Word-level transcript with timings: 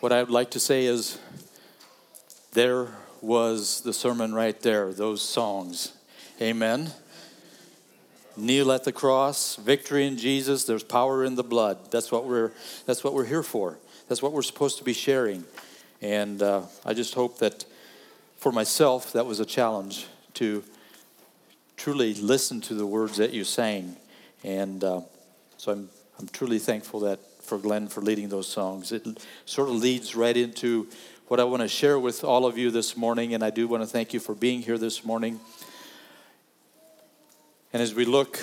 What 0.00 0.12
I 0.12 0.22
would 0.22 0.30
like 0.30 0.52
to 0.52 0.60
say 0.60 0.86
is 0.86 1.18
there 2.54 2.88
was 3.20 3.82
the 3.82 3.92
sermon 3.92 4.32
right 4.32 4.58
there, 4.62 4.94
those 4.94 5.20
songs. 5.20 5.92
Amen. 6.40 6.90
Kneel 8.34 8.72
at 8.72 8.84
the 8.84 8.92
cross, 8.92 9.56
victory 9.56 10.06
in 10.06 10.16
Jesus, 10.16 10.64
there's 10.64 10.82
power 10.82 11.22
in 11.22 11.34
the 11.34 11.44
blood. 11.44 11.90
That's 11.90 12.10
what 12.10 12.24
we're 12.24 12.52
that's 12.86 13.04
what 13.04 13.12
we're 13.12 13.26
here 13.26 13.42
for. 13.42 13.76
That's 14.08 14.22
what 14.22 14.32
we're 14.32 14.40
supposed 14.40 14.78
to 14.78 14.84
be 14.84 14.94
sharing. 14.94 15.44
And 16.00 16.42
uh, 16.42 16.62
I 16.82 16.94
just 16.94 17.12
hope 17.12 17.38
that 17.40 17.66
for 18.38 18.52
myself, 18.52 19.12
that 19.12 19.26
was 19.26 19.38
a 19.38 19.44
challenge 19.44 20.06
to 20.34 20.64
truly 21.76 22.14
listen 22.14 22.62
to 22.62 22.74
the 22.74 22.86
words 22.86 23.18
that 23.18 23.34
you 23.34 23.44
sang. 23.44 23.96
And 24.44 24.82
uh, 24.82 25.02
so 25.58 25.72
I'm, 25.72 25.90
I'm 26.18 26.28
truly 26.28 26.58
thankful 26.58 27.00
that 27.00 27.20
for 27.50 27.58
Glenn 27.58 27.88
for 27.88 28.00
leading 28.00 28.28
those 28.28 28.46
songs. 28.46 28.92
It 28.92 29.04
sort 29.44 29.68
of 29.68 29.74
leads 29.74 30.14
right 30.14 30.36
into 30.36 30.86
what 31.26 31.40
I 31.40 31.44
want 31.44 31.62
to 31.62 31.68
share 31.68 31.98
with 31.98 32.22
all 32.22 32.46
of 32.46 32.56
you 32.56 32.70
this 32.70 32.96
morning. 32.96 33.34
And 33.34 33.42
I 33.42 33.50
do 33.50 33.66
want 33.66 33.82
to 33.82 33.88
thank 33.88 34.14
you 34.14 34.20
for 34.20 34.36
being 34.36 34.62
here 34.62 34.78
this 34.78 35.04
morning. 35.04 35.40
And 37.72 37.82
as 37.82 37.92
we 37.92 38.04
look 38.04 38.38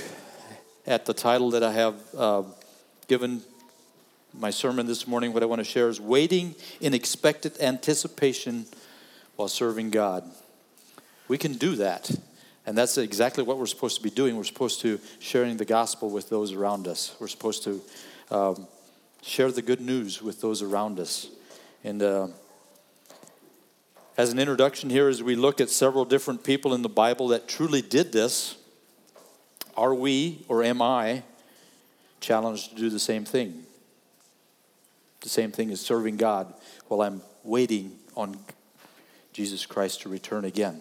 at 0.86 1.06
the 1.06 1.14
title 1.14 1.52
that 1.52 1.64
I 1.64 1.72
have 1.72 1.96
uh, 2.18 2.44
given 3.08 3.44
my 4.38 4.50
sermon 4.50 4.88
this 4.88 5.08
morning, 5.08 5.32
what 5.32 5.42
I 5.42 5.46
want 5.46 5.60
to 5.60 5.66
share 5.66 5.88
is 5.88 6.02
waiting 6.02 6.54
in 6.82 6.94
expected 6.94 7.62
anticipation 7.62 8.66
while 9.38 9.48
serving 9.48 9.90
God. 9.90 10.30
We 11.30 11.38
can 11.38 11.54
do 11.54 11.78
that. 11.78 12.12
And 12.66 12.78
that's 12.78 12.98
exactly 12.98 13.46
what 13.46 13.58
we're 13.58 13.68
supposed 13.68 13.96
to 13.96 14.04
be 14.04 14.10
doing. 14.10 14.36
We're 14.36 14.44
supposed 14.44 14.82
to 14.82 15.00
sharing 15.20 15.56
the 15.56 15.64
gospel 15.64 16.10
with 16.10 16.28
those 16.28 16.52
around 16.52 16.90
us. 16.90 17.16
We're 17.22 17.30
supposed 17.30 17.64
to 17.64 17.82
um, 18.30 18.68
share 19.28 19.52
the 19.52 19.62
good 19.62 19.82
news 19.82 20.22
with 20.22 20.40
those 20.40 20.62
around 20.62 21.00
us. 21.00 21.28
And 21.84 22.02
uh, 22.02 22.28
as 24.18 24.32
an 24.32 24.40
introduction 24.40 24.90
here, 24.90 25.10
as 25.10 25.22
we 25.22 25.36
look 25.36 25.60
at 25.60 25.70
several 25.70 26.06
different 26.06 26.46
people 26.46 26.74
in 26.74 26.82
the 26.82 26.90
Bible 26.90 27.28
that 27.28 27.48
truly 27.48 27.82
did 27.82 28.14
this, 28.14 28.56
are 29.76 29.94
we 29.94 30.46
or 30.48 30.64
am 30.64 30.82
I 30.82 31.24
challenged 32.22 32.70
to 32.70 32.76
do 32.78 32.90
the 32.90 33.00
same 33.00 33.26
thing? 33.26 33.64
The 35.20 35.30
same 35.30 35.52
thing 35.52 35.72
as 35.72 35.82
serving 35.82 36.16
God 36.16 36.54
while 36.88 37.02
I'm 37.02 37.22
waiting 37.44 37.98
on 38.16 38.40
Jesus 39.34 39.66
Christ 39.66 40.02
to 40.04 40.10
return 40.10 40.46
again. 40.46 40.80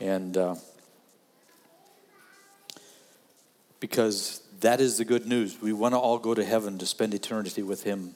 And 0.00 0.36
uh, 0.36 0.54
because 3.78 4.40
that 4.60 4.80
is 4.80 4.98
the 4.98 5.04
good 5.04 5.26
news. 5.26 5.60
We 5.60 5.72
want 5.72 5.94
to 5.94 5.98
all 5.98 6.18
go 6.18 6.34
to 6.34 6.44
heaven 6.44 6.78
to 6.78 6.86
spend 6.86 7.14
eternity 7.14 7.62
with 7.62 7.84
Him 7.84 8.14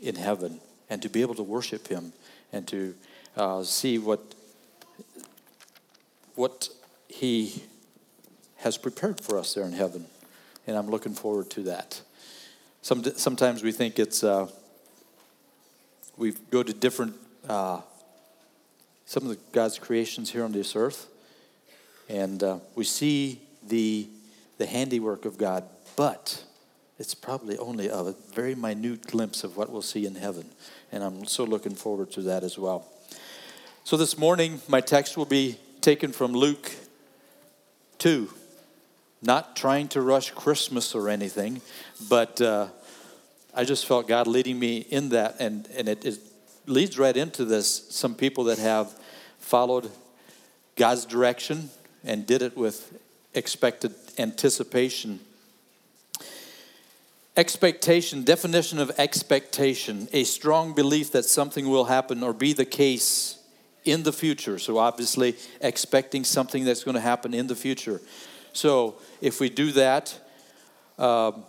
in 0.00 0.16
heaven 0.16 0.60
and 0.90 1.02
to 1.02 1.08
be 1.08 1.22
able 1.22 1.34
to 1.36 1.42
worship 1.42 1.88
Him 1.88 2.12
and 2.52 2.66
to 2.68 2.94
uh, 3.36 3.62
see 3.62 3.98
what, 3.98 4.34
what 6.34 6.68
He 7.08 7.62
has 8.56 8.76
prepared 8.76 9.20
for 9.20 9.38
us 9.38 9.54
there 9.54 9.64
in 9.64 9.72
heaven. 9.72 10.06
And 10.66 10.76
I'm 10.76 10.88
looking 10.88 11.14
forward 11.14 11.50
to 11.50 11.62
that. 11.62 12.02
Some, 12.82 13.04
sometimes 13.04 13.62
we 13.62 13.72
think 13.72 13.98
it's, 13.98 14.24
uh, 14.24 14.48
we 16.16 16.32
go 16.50 16.62
to 16.62 16.72
different 16.72 17.14
uh, 17.48 17.80
some 19.08 19.22
of 19.22 19.30
the, 19.30 19.38
God's 19.52 19.78
creations 19.78 20.30
here 20.30 20.44
on 20.44 20.52
this 20.52 20.76
earth, 20.76 21.06
and 22.10 22.42
uh, 22.42 22.58
we 22.74 22.84
see 22.84 23.40
the 23.66 24.06
the 24.58 24.66
handiwork 24.66 25.24
of 25.24 25.38
God, 25.38 25.64
but 25.96 26.44
it's 26.98 27.14
probably 27.14 27.56
only 27.58 27.88
a 27.88 28.14
very 28.34 28.54
minute 28.54 29.06
glimpse 29.06 29.44
of 29.44 29.56
what 29.56 29.70
we'll 29.70 29.82
see 29.82 30.04
in 30.04 30.16
heaven, 30.16 30.50
and 30.92 31.02
I'm 31.02 31.24
so 31.24 31.44
looking 31.44 31.74
forward 31.74 32.10
to 32.12 32.22
that 32.22 32.44
as 32.44 32.58
well. 32.58 32.86
So 33.84 33.96
this 33.96 34.18
morning, 34.18 34.60
my 34.68 34.80
text 34.80 35.16
will 35.16 35.24
be 35.24 35.58
taken 35.80 36.12
from 36.12 36.32
Luke 36.32 36.72
two. 37.98 38.28
Not 39.20 39.56
trying 39.56 39.88
to 39.88 40.00
rush 40.00 40.30
Christmas 40.30 40.94
or 40.94 41.08
anything, 41.08 41.60
but 42.08 42.40
uh, 42.40 42.68
I 43.52 43.64
just 43.64 43.86
felt 43.86 44.06
God 44.06 44.28
leading 44.28 44.58
me 44.58 44.78
in 44.78 45.08
that, 45.08 45.36
and 45.40 45.68
and 45.76 45.88
it, 45.88 46.04
it 46.04 46.18
leads 46.66 46.98
right 46.98 47.16
into 47.16 47.44
this. 47.44 47.86
Some 47.90 48.14
people 48.14 48.44
that 48.44 48.58
have 48.58 48.92
followed 49.38 49.90
God's 50.76 51.04
direction 51.04 51.70
and 52.04 52.26
did 52.26 52.42
it 52.42 52.56
with 52.56 52.92
expected 53.34 53.94
anticipation. 54.18 55.20
Expectation, 57.36 58.24
definition 58.24 58.80
of 58.80 58.90
expectation, 58.98 60.08
a 60.12 60.24
strong 60.24 60.74
belief 60.74 61.12
that 61.12 61.24
something 61.24 61.68
will 61.68 61.84
happen 61.84 62.22
or 62.22 62.32
be 62.32 62.52
the 62.52 62.64
case 62.64 63.38
in 63.84 64.02
the 64.02 64.12
future. 64.12 64.58
So, 64.58 64.78
obviously, 64.78 65.36
expecting 65.60 66.24
something 66.24 66.64
that's 66.64 66.82
going 66.82 66.96
to 66.96 67.00
happen 67.00 67.34
in 67.34 67.46
the 67.46 67.54
future. 67.54 68.00
So, 68.52 68.96
if 69.20 69.40
we 69.40 69.48
do 69.48 69.70
that, 69.72 70.18
um, 70.98 71.44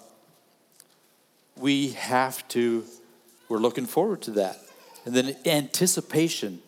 we 1.58 1.90
have 1.90 2.48
to, 2.50 2.86
we're 3.50 3.58
looking 3.58 3.86
forward 3.86 4.22
to 4.24 4.32
that. 4.32 4.60
And 5.06 5.16
then 5.16 5.36
anticipation. 5.46 6.62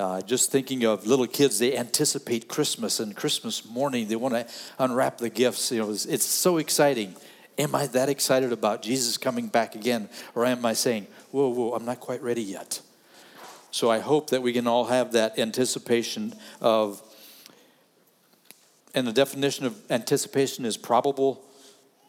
Uh, 0.00 0.22
just 0.22 0.50
thinking 0.50 0.86
of 0.86 1.06
little 1.06 1.26
kids, 1.26 1.58
they 1.58 1.76
anticipate 1.76 2.48
Christmas 2.48 3.00
and 3.00 3.14
Christmas 3.14 3.66
morning. 3.66 4.08
They 4.08 4.16
want 4.16 4.32
to 4.32 4.46
unwrap 4.78 5.18
the 5.18 5.28
gifts. 5.28 5.70
You 5.70 5.82
know, 5.82 5.90
it's, 5.90 6.06
it's, 6.06 6.24
so 6.24 6.56
exciting. 6.56 7.14
Am 7.58 7.74
I 7.74 7.86
that 7.88 8.08
excited 8.08 8.50
about 8.50 8.80
Jesus 8.80 9.18
coming 9.18 9.48
back 9.48 9.74
again, 9.74 10.08
or 10.34 10.46
am 10.46 10.64
I 10.64 10.72
saying, 10.72 11.06
"Whoa, 11.32 11.50
whoa, 11.50 11.74
I'm 11.74 11.84
not 11.84 12.00
quite 12.00 12.22
ready 12.22 12.40
yet"? 12.40 12.80
So 13.72 13.90
I 13.90 13.98
hope 13.98 14.30
that 14.30 14.40
we 14.40 14.54
can 14.54 14.66
all 14.66 14.86
have 14.86 15.12
that 15.12 15.38
anticipation 15.38 16.32
of, 16.62 17.02
and 18.94 19.06
the 19.06 19.12
definition 19.12 19.66
of 19.66 19.78
anticipation 19.90 20.64
is 20.64 20.78
probable, 20.78 21.44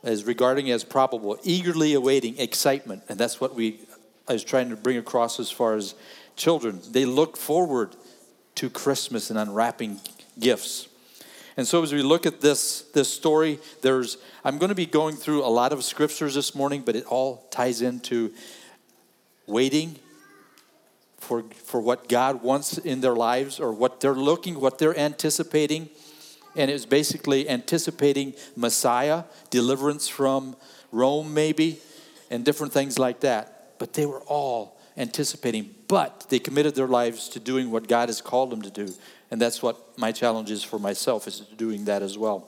as 0.01 0.23
regarding 0.23 0.71
as 0.71 0.85
probable, 0.85 1.37
eagerly 1.43 1.93
awaiting, 1.93 2.37
excitement, 2.37 3.03
and 3.09 3.19
that's 3.19 3.41
what 3.41 3.53
we 3.53 3.81
I 4.29 4.33
was 4.33 4.45
trying 4.45 4.69
to 4.69 4.77
bring 4.77 4.95
across 4.95 5.41
as 5.41 5.51
far 5.51 5.75
as 5.75 5.93
children. 6.35 6.81
They 6.91 7.05
look 7.05 7.37
forward 7.37 7.95
to 8.55 8.69
Christmas 8.69 9.29
and 9.29 9.39
unwrapping 9.39 9.99
gifts. 10.39 10.87
And 11.57 11.67
so 11.67 11.83
as 11.83 11.93
we 11.93 12.01
look 12.01 12.25
at 12.25 12.41
this, 12.41 12.83
this 12.93 13.09
story, 13.11 13.59
there's 13.81 14.17
I'm 14.43 14.57
going 14.57 14.69
to 14.69 14.75
be 14.75 14.85
going 14.85 15.15
through 15.15 15.43
a 15.43 15.47
lot 15.47 15.73
of 15.73 15.83
scriptures 15.83 16.35
this 16.35 16.55
morning, 16.55 16.81
but 16.81 16.95
it 16.95 17.05
all 17.05 17.47
ties 17.51 17.81
into 17.81 18.33
waiting 19.47 19.97
for, 21.19 21.43
for 21.65 21.79
what 21.79 22.09
God 22.09 22.41
wants 22.41 22.77
in 22.77 23.01
their 23.01 23.15
lives 23.15 23.59
or 23.59 23.71
what 23.73 23.99
they're 23.99 24.15
looking, 24.15 24.59
what 24.59 24.79
they're 24.79 24.97
anticipating. 24.97 25.89
And 26.55 26.69
it 26.71 26.73
was 26.73 26.85
basically 26.85 27.47
anticipating 27.49 28.33
Messiah, 28.55 29.25
deliverance 29.49 30.07
from 30.07 30.55
Rome, 30.91 31.33
maybe, 31.33 31.79
and 32.29 32.43
different 32.43 32.73
things 32.73 32.97
like 32.97 33.19
that 33.21 33.61
but 33.81 33.93
they 33.93 34.05
were 34.05 34.21
all 34.27 34.77
anticipating. 34.97 35.73
But 35.87 36.27
they 36.29 36.39
committed 36.39 36.75
their 36.75 36.87
lives 36.87 37.29
to 37.29 37.39
doing 37.39 37.71
what 37.71 37.87
God 37.87 38.09
has 38.09 38.21
called 38.21 38.49
them 38.49 38.61
to 38.61 38.69
do. 38.69 38.93
And 39.29 39.41
that's 39.41 39.61
what 39.61 39.97
my 39.97 40.11
challenge 40.11 40.51
is 40.51 40.63
for 40.63 40.79
myself, 40.79 41.27
is 41.27 41.39
doing 41.39 41.85
that 41.85 42.01
as 42.01 42.17
well. 42.17 42.47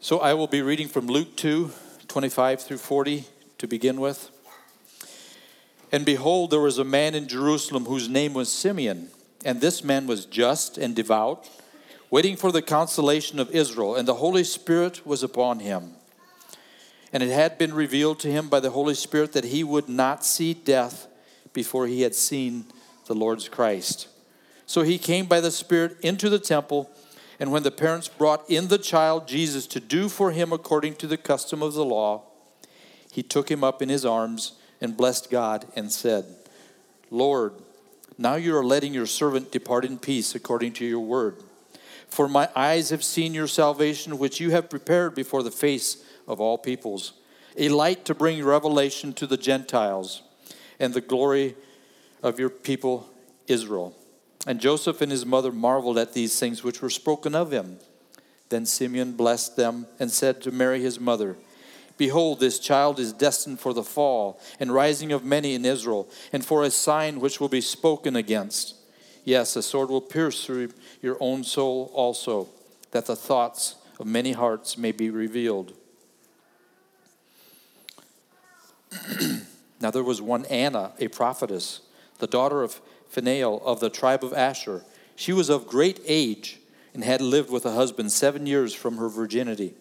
So 0.00 0.18
I 0.20 0.34
will 0.34 0.46
be 0.46 0.62
reading 0.62 0.88
from 0.88 1.06
Luke 1.06 1.36
2 1.36 1.70
25 2.08 2.62
through 2.62 2.78
40 2.78 3.24
to 3.58 3.68
begin 3.68 4.00
with. 4.00 4.30
And 5.92 6.04
behold, 6.04 6.50
there 6.50 6.60
was 6.60 6.78
a 6.78 6.84
man 6.84 7.14
in 7.14 7.28
Jerusalem 7.28 7.84
whose 7.84 8.08
name 8.08 8.34
was 8.34 8.50
Simeon. 8.50 9.10
And 9.44 9.60
this 9.60 9.84
man 9.84 10.06
was 10.06 10.26
just 10.26 10.76
and 10.76 10.94
devout, 10.96 11.48
waiting 12.10 12.36
for 12.36 12.50
the 12.50 12.62
consolation 12.62 13.38
of 13.38 13.50
Israel. 13.52 13.94
And 13.94 14.08
the 14.08 14.14
Holy 14.14 14.42
Spirit 14.42 15.06
was 15.06 15.22
upon 15.22 15.60
him 15.60 15.94
and 17.12 17.22
it 17.22 17.30
had 17.30 17.58
been 17.58 17.74
revealed 17.74 18.20
to 18.20 18.30
him 18.30 18.48
by 18.48 18.60
the 18.60 18.70
Holy 18.70 18.94
Spirit 18.94 19.32
that 19.32 19.46
he 19.46 19.64
would 19.64 19.88
not 19.88 20.24
see 20.24 20.54
death 20.54 21.08
before 21.52 21.86
he 21.86 22.02
had 22.02 22.14
seen 22.14 22.66
the 23.06 23.14
Lord's 23.14 23.48
Christ. 23.48 24.08
So 24.66 24.82
he 24.82 24.98
came 24.98 25.26
by 25.26 25.40
the 25.40 25.50
Spirit 25.50 25.96
into 26.00 26.28
the 26.28 26.38
temple, 26.38 26.90
and 27.40 27.50
when 27.50 27.64
the 27.64 27.72
parents 27.72 28.06
brought 28.06 28.48
in 28.48 28.68
the 28.68 28.78
child 28.78 29.26
Jesus 29.26 29.66
to 29.68 29.80
do 29.80 30.08
for 30.08 30.30
him 30.30 30.52
according 30.52 30.94
to 30.96 31.06
the 31.08 31.16
custom 31.16 31.62
of 31.62 31.74
the 31.74 31.84
law, 31.84 32.22
he 33.10 33.22
took 33.22 33.50
him 33.50 33.64
up 33.64 33.82
in 33.82 33.88
his 33.88 34.04
arms 34.04 34.52
and 34.80 34.96
blessed 34.96 35.30
God 35.30 35.66
and 35.74 35.90
said, 35.90 36.24
Lord, 37.10 37.54
now 38.16 38.36
you 38.36 38.56
are 38.56 38.64
letting 38.64 38.94
your 38.94 39.06
servant 39.06 39.50
depart 39.50 39.84
in 39.84 39.98
peace 39.98 40.34
according 40.34 40.74
to 40.74 40.84
your 40.84 41.00
word. 41.00 41.36
For 42.08 42.28
my 42.28 42.48
eyes 42.54 42.90
have 42.90 43.02
seen 43.02 43.34
your 43.34 43.48
salvation, 43.48 44.18
which 44.18 44.40
you 44.40 44.50
have 44.50 44.70
prepared 44.70 45.14
before 45.14 45.42
the 45.42 45.50
face 45.50 46.04
of 46.30 46.40
all 46.40 46.56
peoples, 46.56 47.14
a 47.56 47.68
light 47.68 48.04
to 48.04 48.14
bring 48.14 48.42
revelation 48.44 49.12
to 49.14 49.26
the 49.26 49.36
Gentiles 49.36 50.22
and 50.78 50.94
the 50.94 51.00
glory 51.00 51.56
of 52.22 52.38
your 52.38 52.48
people 52.48 53.10
Israel. 53.48 53.96
And 54.46 54.60
Joseph 54.60 55.00
and 55.00 55.10
his 55.10 55.26
mother 55.26 55.50
marveled 55.50 55.98
at 55.98 56.14
these 56.14 56.38
things 56.38 56.62
which 56.62 56.80
were 56.80 56.88
spoken 56.88 57.34
of 57.34 57.50
him. 57.50 57.78
Then 58.48 58.64
Simeon 58.64 59.12
blessed 59.12 59.56
them 59.56 59.86
and 59.98 60.10
said 60.10 60.40
to 60.42 60.52
Mary 60.52 60.80
his 60.80 61.00
mother, 61.00 61.36
Behold, 61.98 62.40
this 62.40 62.60
child 62.60 62.98
is 62.98 63.12
destined 63.12 63.60
for 63.60 63.74
the 63.74 63.82
fall 63.82 64.40
and 64.58 64.72
rising 64.72 65.12
of 65.12 65.24
many 65.24 65.54
in 65.54 65.64
Israel, 65.64 66.08
and 66.32 66.44
for 66.44 66.62
a 66.62 66.70
sign 66.70 67.20
which 67.20 67.40
will 67.40 67.48
be 67.48 67.60
spoken 67.60 68.16
against. 68.16 68.76
Yes, 69.24 69.56
a 69.56 69.62
sword 69.62 69.90
will 69.90 70.00
pierce 70.00 70.46
through 70.46 70.70
your 71.02 71.18
own 71.20 71.44
soul 71.44 71.90
also, 71.92 72.48
that 72.92 73.06
the 73.06 73.16
thoughts 73.16 73.74
of 73.98 74.06
many 74.06 74.32
hearts 74.32 74.78
may 74.78 74.92
be 74.92 75.10
revealed. 75.10 75.74
Now 79.80 79.90
there 79.90 80.02
was 80.02 80.20
one 80.20 80.44
Anna, 80.46 80.92
a 80.98 81.08
prophetess, 81.08 81.80
the 82.18 82.26
daughter 82.26 82.62
of 82.62 82.80
Phanuel 83.08 83.62
of 83.64 83.80
the 83.80 83.90
tribe 83.90 84.24
of 84.24 84.32
Asher. 84.32 84.82
She 85.16 85.32
was 85.32 85.48
of 85.48 85.66
great 85.66 86.00
age 86.06 86.58
and 86.94 87.04
had 87.04 87.20
lived 87.20 87.50
with 87.50 87.66
a 87.66 87.72
husband 87.72 88.12
seven 88.12 88.46
years 88.46 88.74
from 88.74 88.96
her 88.96 89.08
virginity. 89.08 89.74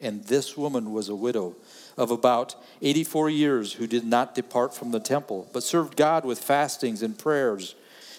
And 0.00 0.24
this 0.24 0.56
woman 0.56 0.92
was 0.92 1.08
a 1.08 1.14
widow 1.14 1.56
of 1.96 2.10
about 2.10 2.54
84 2.82 3.30
years 3.30 3.72
who 3.74 3.86
did 3.86 4.04
not 4.04 4.34
depart 4.34 4.74
from 4.74 4.90
the 4.90 5.00
temple, 5.00 5.48
but 5.52 5.62
served 5.62 5.96
God 5.96 6.24
with 6.24 6.38
fastings 6.38 7.02
and 7.02 7.18
prayers 7.18 7.74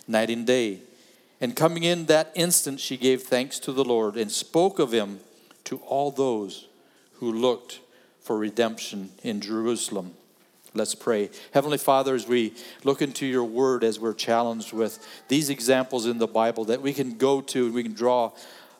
night 0.07 0.29
and 0.29 0.45
day. 0.45 0.79
And 1.39 1.55
coming 1.55 1.83
in 1.83 2.07
that 2.07 2.31
instant, 2.33 2.79
she 2.79 2.97
gave 2.97 3.23
thanks 3.23 3.59
to 3.59 3.71
the 3.71 3.83
Lord 3.83 4.17
and 4.17 4.31
spoke 4.31 4.79
of 4.79 4.91
him 4.91 5.19
to 5.65 5.77
all 5.79 6.09
those 6.09 6.67
who 7.15 7.31
looked 7.31 7.79
for 8.21 8.37
redemption 8.37 9.11
in 9.21 9.39
Jerusalem. 9.39 10.13
Let's 10.77 10.93
pray. 10.93 11.31
Heavenly 11.55 11.79
Father, 11.79 12.13
as 12.13 12.27
we 12.27 12.53
look 12.83 13.01
into 13.01 13.25
your 13.25 13.43
word, 13.43 13.83
as 13.83 13.99
we're 13.99 14.13
challenged 14.13 14.73
with 14.73 15.05
these 15.27 15.49
examples 15.49 16.05
in 16.05 16.19
the 16.19 16.27
Bible 16.27 16.65
that 16.65 16.83
we 16.83 16.93
can 16.93 17.17
go 17.17 17.41
to 17.41 17.65
and 17.65 17.73
we 17.73 17.81
can 17.81 17.93
draw 17.93 18.31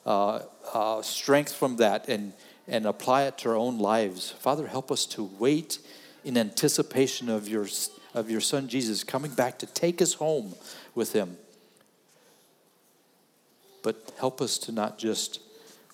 uh, 0.06 0.42
uh, 0.72 1.02
strength 1.02 1.52
from 1.52 1.76
that 1.78 2.08
and, 2.08 2.34
and 2.68 2.86
apply 2.86 3.24
it 3.24 3.36
to 3.38 3.48
our 3.48 3.56
own 3.56 3.78
lives. 3.78 4.30
Father, 4.30 4.68
help 4.68 4.92
us 4.92 5.06
to 5.06 5.24
wait 5.40 5.80
in 6.24 6.38
anticipation 6.38 7.28
of 7.28 7.48
your, 7.48 7.66
of 8.14 8.30
your 8.30 8.40
Son 8.40 8.68
Jesus 8.68 9.02
coming 9.02 9.32
back 9.32 9.58
to 9.58 9.66
take 9.66 10.00
us 10.00 10.14
home 10.14 10.54
with 10.94 11.14
him. 11.14 11.36
But 13.82 14.12
help 14.18 14.40
us 14.40 14.56
to 14.58 14.72
not 14.72 14.98
just 14.98 15.40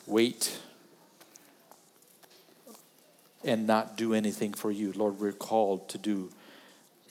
wait 0.06 0.58
and 3.44 3.66
not 3.66 3.96
do 3.96 4.14
anything 4.14 4.52
for 4.52 4.70
you. 4.70 4.92
Lord, 4.92 5.20
we're 5.20 5.32
called 5.32 5.88
to 5.90 5.98
do 5.98 6.30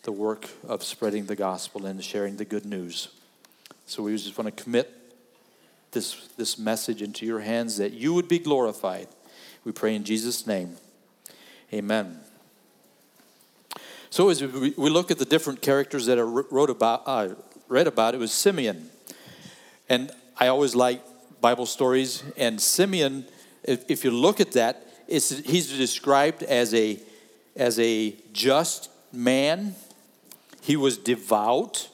the 0.04 0.12
work 0.12 0.50
of 0.68 0.84
spreading 0.84 1.26
the 1.26 1.36
gospel 1.36 1.86
and 1.86 2.04
sharing 2.04 2.38
the 2.38 2.46
good 2.46 2.66
news. 2.66 3.10
So 3.86 4.04
we 4.04 4.16
just 4.18 4.38
want 4.38 4.56
to 4.56 4.64
commit 4.64 4.92
this, 5.92 6.28
this 6.38 6.58
message 6.58 7.02
into 7.02 7.26
your 7.26 7.40
hands 7.40 7.78
that 7.78 7.94
you 7.94 8.14
would 8.14 8.28
be 8.28 8.40
glorified. 8.40 9.08
We 9.64 9.72
pray 9.72 9.96
in 9.96 10.04
Jesus' 10.04 10.46
name. 10.46 10.78
Amen. 11.72 12.20
So 14.10 14.30
as 14.30 14.44
we 14.44 14.74
look 14.78 15.10
at 15.10 15.18
the 15.18 15.26
different 15.26 15.62
characters 15.62 16.06
that 16.06 16.18
are 16.20 16.28
wrote 16.28 16.70
about, 16.70 17.04
uh, 17.08 17.30
read 17.68 17.88
about, 17.88 18.14
it 18.14 18.20
was 18.20 18.32
Simeon. 18.32 18.90
And 19.90 20.12
I 20.38 20.48
always 20.48 20.76
like 20.76 21.02
Bible 21.42 21.66
stories. 21.66 22.24
And 22.38 22.62
Simeon, 22.62 23.26
if, 23.64 23.90
if 23.90 24.04
you 24.04 24.12
look 24.12 24.40
at 24.40 24.52
that, 24.52 24.88
he's 25.08 25.76
described 25.78 26.44
as 26.44 26.74
a, 26.74 27.00
as 27.56 27.80
a 27.80 28.16
just 28.32 28.90
man. 29.12 29.76
He 30.62 30.76
was 30.76 30.98
devout. 30.98 31.90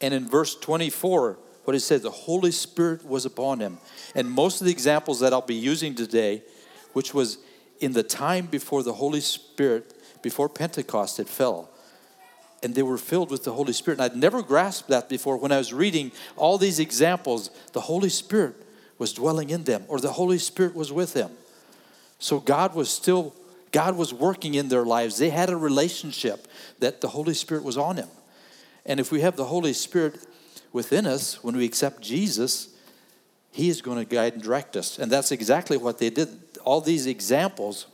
And 0.00 0.12
in 0.12 0.28
verse 0.28 0.54
24, 0.54 1.38
what 1.64 1.74
it 1.74 1.80
says, 1.80 2.02
the 2.02 2.10
Holy 2.10 2.50
Spirit 2.50 3.04
was 3.06 3.24
upon 3.24 3.60
him. 3.60 3.78
And 4.14 4.30
most 4.30 4.60
of 4.60 4.66
the 4.66 4.72
examples 4.72 5.20
that 5.20 5.32
I'll 5.32 5.40
be 5.40 5.54
using 5.54 5.94
today, 5.94 6.42
which 6.92 7.14
was 7.14 7.38
in 7.80 7.92
the 7.92 8.02
time 8.02 8.46
before 8.46 8.82
the 8.82 8.92
Holy 8.92 9.20
Spirit, 9.20 9.94
before 10.22 10.48
Pentecost 10.48 11.18
had 11.18 11.28
fell, 11.28 11.70
and 12.62 12.74
they 12.74 12.82
were 12.82 12.96
filled 12.98 13.30
with 13.30 13.44
the 13.44 13.52
Holy 13.52 13.74
Spirit. 13.74 14.00
And 14.00 14.10
I'd 14.10 14.16
never 14.16 14.42
grasped 14.42 14.88
that 14.88 15.08
before. 15.08 15.36
When 15.36 15.52
I 15.52 15.58
was 15.58 15.72
reading 15.72 16.12
all 16.36 16.56
these 16.56 16.78
examples, 16.78 17.50
the 17.72 17.82
Holy 17.82 18.08
Spirit 18.08 18.56
was 18.96 19.12
dwelling 19.12 19.50
in 19.50 19.64
them, 19.64 19.84
or 19.88 20.00
the 20.00 20.12
Holy 20.12 20.38
Spirit 20.38 20.74
was 20.74 20.92
with 20.92 21.12
them. 21.12 21.30
So 22.18 22.40
God 22.40 22.74
was 22.74 22.88
still, 22.90 23.34
God 23.72 23.96
was 23.96 24.14
working 24.14 24.54
in 24.54 24.68
their 24.68 24.84
lives. 24.84 25.18
They 25.18 25.30
had 25.30 25.50
a 25.50 25.56
relationship 25.56 26.48
that 26.78 27.00
the 27.00 27.08
Holy 27.08 27.34
Spirit 27.34 27.64
was 27.64 27.76
on 27.76 27.96
him. 27.96 28.08
And 28.86 29.00
if 29.00 29.10
we 29.10 29.20
have 29.20 29.36
the 29.36 29.44
Holy 29.44 29.72
Spirit 29.72 30.18
within 30.72 31.06
us, 31.06 31.42
when 31.42 31.56
we 31.56 31.64
accept 31.64 32.02
Jesus, 32.02 32.68
He 33.50 33.68
is 33.68 33.80
going 33.80 33.98
to 33.98 34.04
guide 34.04 34.34
and 34.34 34.42
direct 34.42 34.76
us. 34.76 34.98
And 34.98 35.10
that's 35.10 35.32
exactly 35.32 35.76
what 35.76 35.98
they 35.98 36.10
did. 36.10 36.28
All 36.64 36.80
these 36.80 37.06
examples. 37.06 37.86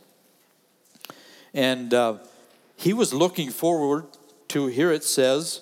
And 1.53 1.93
uh, 1.93 2.17
He 2.75 2.93
was 2.93 3.13
looking 3.13 3.51
forward 3.51 4.05
to, 4.49 4.67
here 4.67 4.91
it 4.91 5.03
says, 5.03 5.61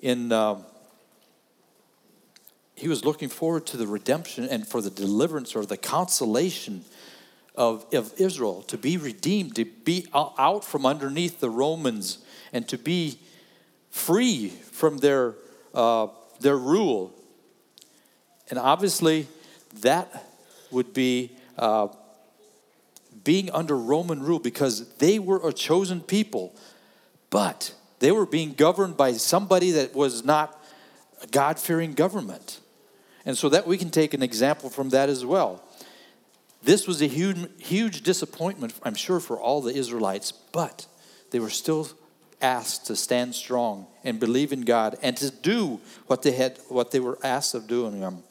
in. 0.00 0.32
Uh, 0.32 0.62
he 2.80 2.88
was 2.88 3.04
looking 3.04 3.28
forward 3.28 3.66
to 3.66 3.76
the 3.76 3.86
redemption 3.86 4.48
and 4.48 4.66
for 4.66 4.80
the 4.80 4.88
deliverance 4.88 5.54
or 5.54 5.66
the 5.66 5.76
consolation 5.76 6.82
of, 7.54 7.86
of 7.92 8.12
Israel 8.18 8.62
to 8.62 8.78
be 8.78 8.96
redeemed, 8.96 9.56
to 9.56 9.64
be 9.64 10.06
out 10.14 10.64
from 10.64 10.86
underneath 10.86 11.40
the 11.40 11.50
Romans, 11.50 12.18
and 12.52 12.66
to 12.68 12.78
be 12.78 13.18
free 13.90 14.48
from 14.48 14.98
their, 14.98 15.34
uh, 15.74 16.08
their 16.40 16.56
rule. 16.56 17.12
And 18.48 18.58
obviously, 18.58 19.28
that 19.80 20.26
would 20.70 20.92
be 20.92 21.36
uh, 21.58 21.88
being 23.24 23.50
under 23.50 23.76
Roman 23.76 24.22
rule 24.22 24.38
because 24.38 24.94
they 24.94 25.18
were 25.18 25.46
a 25.46 25.52
chosen 25.52 26.00
people, 26.00 26.54
but 27.28 27.74
they 27.98 28.12
were 28.12 28.26
being 28.26 28.54
governed 28.54 28.96
by 28.96 29.12
somebody 29.12 29.72
that 29.72 29.94
was 29.94 30.24
not 30.24 30.62
a 31.22 31.26
God 31.26 31.58
fearing 31.58 31.92
government. 31.92 32.60
And 33.26 33.36
so 33.36 33.48
that 33.50 33.66
we 33.66 33.76
can 33.76 33.90
take 33.90 34.14
an 34.14 34.22
example 34.22 34.70
from 34.70 34.90
that 34.90 35.08
as 35.08 35.24
well. 35.24 35.62
This 36.62 36.86
was 36.86 37.00
a 37.00 37.06
huge, 37.06 37.48
huge 37.58 38.02
disappointment, 38.02 38.74
I'm 38.82 38.94
sure, 38.94 39.20
for 39.20 39.38
all 39.38 39.62
the 39.62 39.74
Israelites, 39.74 40.32
but 40.32 40.86
they 41.30 41.40
were 41.40 41.50
still 41.50 41.88
asked 42.42 42.86
to 42.86 42.96
stand 42.96 43.34
strong 43.34 43.86
and 44.04 44.18
believe 44.18 44.52
in 44.52 44.62
God 44.62 44.96
and 45.02 45.16
to 45.18 45.30
do 45.30 45.80
what 46.06 46.22
they 46.22 46.32
had, 46.32 46.58
what 46.68 46.90
they 46.90 47.00
were 47.00 47.18
asked 47.22 47.54
of 47.54 47.66
doing 47.66 48.00
them, 48.00 48.22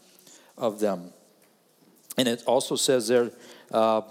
of 0.57 0.79
them. 0.79 1.11
And 2.17 2.27
it 2.27 2.43
also 2.45 2.75
says 2.75 3.07
there 3.07 3.31
uh, 3.71 4.01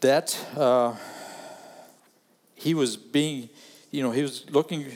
that 0.00 0.38
uh, 0.56 0.94
he 2.54 2.74
was 2.74 2.96
being, 2.96 3.48
you 3.90 4.02
know, 4.02 4.12
he 4.12 4.22
was 4.22 4.48
looking, 4.50 4.86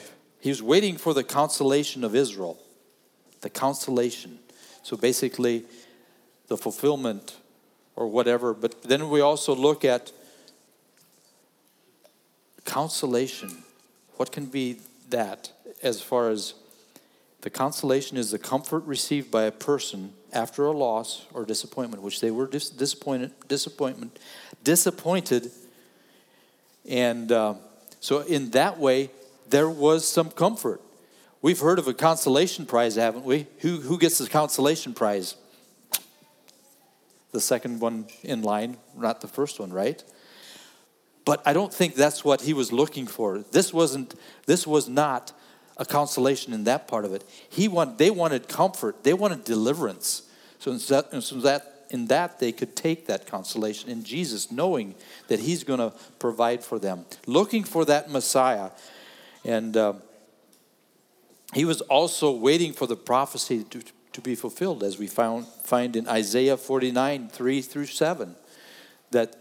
he 0.40 0.50
was 0.50 0.62
waiting 0.62 0.96
for 0.96 1.12
the 1.12 1.24
consolation 1.24 2.04
of 2.04 2.14
Israel, 2.14 2.58
the 3.40 3.50
consolation. 3.50 4.38
So 4.82 4.96
basically, 4.96 5.64
the 6.48 6.56
fulfillment 6.56 7.36
or 7.96 8.08
whatever. 8.08 8.54
But 8.54 8.82
then 8.82 9.08
we 9.08 9.20
also 9.20 9.54
look 9.54 9.84
at 9.84 10.12
consolation. 12.64 13.64
What 14.16 14.32
can 14.32 14.46
be 14.46 14.78
that 15.10 15.52
as 15.82 16.00
far 16.00 16.30
as 16.30 16.54
the 17.42 17.50
consolation 17.50 18.16
is 18.16 18.30
the 18.30 18.38
comfort 18.38 18.84
received 18.84 19.30
by 19.30 19.42
a 19.42 19.52
person 19.52 20.12
after 20.32 20.64
a 20.64 20.72
loss 20.72 21.26
or 21.34 21.44
disappointment, 21.44 22.02
which 22.02 22.20
they 22.20 22.30
were 22.30 22.46
dis- 22.46 22.70
disappointed, 22.70 23.32
disappointment, 23.48 24.18
disappointed, 24.64 25.50
and 26.88 27.30
uh, 27.30 27.54
so 28.00 28.20
in 28.20 28.50
that 28.50 28.78
way 28.78 29.10
there 29.50 29.68
was 29.68 30.08
some 30.08 30.30
comfort. 30.30 30.80
We've 31.42 31.60
heard 31.60 31.78
of 31.78 31.86
a 31.86 31.92
consolation 31.94 32.64
prize, 32.64 32.96
haven't 32.96 33.26
we? 33.26 33.46
Who 33.58 33.80
who 33.80 33.98
gets 33.98 34.18
the 34.18 34.28
consolation 34.28 34.94
prize? 34.94 35.36
The 37.34 37.40
second 37.40 37.80
one 37.80 38.06
in 38.22 38.40
line, 38.40 38.78
not 38.96 39.20
the 39.20 39.28
first 39.28 39.60
one, 39.60 39.72
right? 39.72 40.02
But 41.26 41.42
I 41.44 41.52
don't 41.52 41.74
think 41.74 41.96
that's 41.96 42.24
what 42.24 42.42
he 42.42 42.54
was 42.54 42.72
looking 42.72 43.06
for. 43.06 43.40
This 43.50 43.74
wasn't 43.74 44.14
this 44.46 44.66
was 44.66 44.88
not 44.88 45.32
a 45.76 45.84
consolation 45.84 46.52
in 46.52 46.64
that 46.64 46.86
part 46.86 47.04
of 47.04 47.12
it. 47.12 47.24
He 47.50 47.66
want, 47.66 47.98
they 47.98 48.10
wanted 48.10 48.48
comfort, 48.48 49.02
they 49.02 49.12
wanted 49.12 49.44
deliverance. 49.44 50.22
So 50.60 50.70
in 50.70 50.78
that, 50.78 51.86
in 51.90 52.06
that 52.06 52.38
they 52.38 52.52
could 52.52 52.76
take 52.76 53.06
that 53.06 53.26
consolation 53.26 53.90
in 53.90 54.04
Jesus, 54.04 54.52
knowing 54.52 54.94
that 55.28 55.40
He's 55.40 55.64
going 55.64 55.80
to 55.80 55.92
provide 56.18 56.62
for 56.62 56.78
them, 56.78 57.04
looking 57.26 57.64
for 57.64 57.84
that 57.86 58.10
Messiah, 58.10 58.70
and 59.44 59.76
uh, 59.76 59.94
he 61.52 61.64
was 61.64 61.80
also 61.82 62.30
waiting 62.30 62.72
for 62.72 62.86
the 62.86 62.96
prophecy 62.96 63.64
to, 63.64 63.82
to 64.14 64.20
be 64.20 64.34
fulfilled, 64.34 64.82
as 64.82 64.98
we 64.98 65.06
found, 65.06 65.46
find 65.62 65.94
in 65.94 66.08
Isaiah 66.08 66.56
49 66.56 67.28
3 67.28 67.62
through 67.62 67.86
7. 67.86 68.34
That 69.10 69.36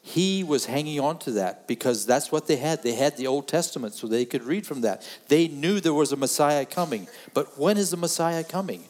he 0.00 0.42
was 0.44 0.66
hanging 0.66 1.00
on 1.00 1.18
to 1.20 1.32
that 1.32 1.66
because 1.66 2.04
that's 2.06 2.32
what 2.32 2.46
they 2.46 2.56
had. 2.56 2.82
They 2.82 2.94
had 2.94 3.16
the 3.16 3.26
Old 3.26 3.48
Testament, 3.48 3.94
so 3.94 4.06
they 4.06 4.24
could 4.24 4.42
read 4.42 4.66
from 4.66 4.82
that. 4.82 5.06
They 5.28 5.48
knew 5.48 5.80
there 5.80 5.94
was 5.94 6.12
a 6.12 6.16
Messiah 6.16 6.66
coming. 6.66 7.08
But 7.32 7.58
when 7.58 7.76
is 7.76 7.90
the 7.90 7.96
Messiah 7.96 8.44
coming? 8.44 8.84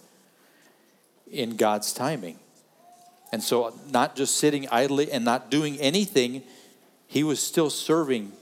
In 1.30 1.56
God's 1.56 1.92
timing. 1.92 2.38
And 3.32 3.42
so, 3.42 3.74
not 3.90 4.16
just 4.16 4.36
sitting 4.36 4.68
idly 4.68 5.10
and 5.10 5.24
not 5.24 5.50
doing 5.50 5.78
anything, 5.80 6.42
he 7.06 7.24
was 7.24 7.40
still 7.40 7.70
serving 7.70 8.32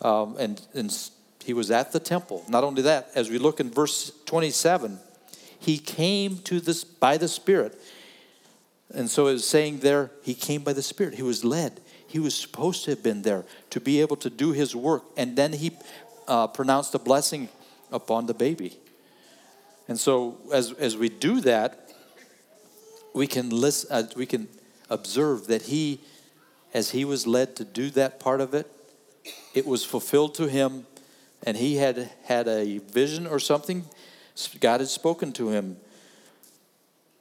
um, 0.00 0.36
and, 0.38 0.60
and 0.74 1.10
he 1.44 1.52
was 1.52 1.70
at 1.70 1.92
the 1.92 2.00
temple. 2.00 2.44
Not 2.48 2.64
only 2.64 2.82
that, 2.82 3.10
as 3.14 3.30
we 3.30 3.38
look 3.38 3.60
in 3.60 3.70
verse 3.70 4.12
27, 4.26 4.98
he 5.58 5.78
came 5.78 6.38
to 6.38 6.60
this 6.60 6.84
by 6.84 7.16
the 7.16 7.28
Spirit. 7.28 7.78
And 8.94 9.10
so 9.10 9.26
it 9.26 9.34
was 9.34 9.46
saying 9.46 9.80
there, 9.80 10.10
he 10.22 10.34
came 10.34 10.62
by 10.62 10.72
the 10.72 10.82
Spirit. 10.82 11.14
He 11.14 11.22
was 11.22 11.44
led. 11.44 11.80
He 12.06 12.18
was 12.18 12.34
supposed 12.34 12.84
to 12.84 12.90
have 12.92 13.02
been 13.02 13.22
there 13.22 13.44
to 13.70 13.80
be 13.80 14.00
able 14.00 14.16
to 14.16 14.30
do 14.30 14.52
his 14.52 14.74
work. 14.74 15.04
And 15.16 15.36
then 15.36 15.52
he 15.52 15.72
uh, 16.26 16.46
pronounced 16.46 16.94
a 16.94 16.98
blessing 16.98 17.48
upon 17.92 18.26
the 18.26 18.34
baby. 18.34 18.78
And 19.88 19.98
so 19.98 20.38
as, 20.52 20.72
as 20.72 20.96
we 20.96 21.08
do 21.08 21.40
that, 21.42 21.90
we 23.14 23.26
can 23.26 23.50
listen, 23.50 23.90
uh, 23.90 24.02
we 24.16 24.26
can 24.26 24.48
observe 24.88 25.46
that 25.48 25.62
he, 25.62 26.00
as 26.72 26.90
he 26.90 27.04
was 27.04 27.26
led 27.26 27.56
to 27.56 27.64
do 27.64 27.90
that 27.90 28.20
part 28.20 28.40
of 28.40 28.54
it, 28.54 28.70
it 29.54 29.66
was 29.66 29.84
fulfilled 29.84 30.34
to 30.36 30.46
him, 30.46 30.86
and 31.42 31.56
he 31.56 31.76
had 31.76 32.10
had 32.24 32.48
a 32.48 32.78
vision 32.78 33.26
or 33.26 33.38
something. 33.38 33.84
God 34.60 34.80
had 34.80 34.88
spoken 34.88 35.32
to 35.32 35.50
him 35.50 35.78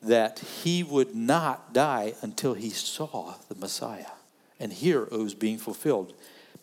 that 0.01 0.39
he 0.39 0.83
would 0.83 1.15
not 1.15 1.73
die 1.73 2.13
until 2.21 2.53
he 2.53 2.69
saw 2.69 3.35
the 3.49 3.55
Messiah. 3.55 4.11
And 4.59 4.71
here 4.73 5.03
it 5.03 5.11
was 5.11 5.33
being 5.33 5.57
fulfilled 5.57 6.13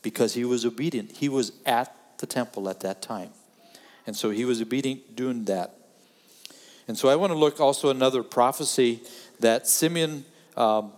because 0.02 0.34
he 0.34 0.44
was 0.44 0.64
obedient. 0.64 1.12
He 1.12 1.28
was 1.28 1.52
at 1.66 1.94
the 2.18 2.26
temple 2.26 2.68
at 2.68 2.80
that 2.80 3.02
time. 3.02 3.30
And 4.06 4.16
so 4.16 4.30
he 4.30 4.44
was 4.44 4.60
obedient 4.60 5.16
doing 5.16 5.44
that. 5.46 5.74
And 6.86 6.96
so 6.98 7.08
I 7.08 7.16
want 7.16 7.32
to 7.32 7.38
look 7.38 7.60
also 7.60 7.90
another 7.90 8.22
prophecy 8.22 9.00
that 9.40 9.66
Simeon 9.66 10.24
um, 10.56 10.92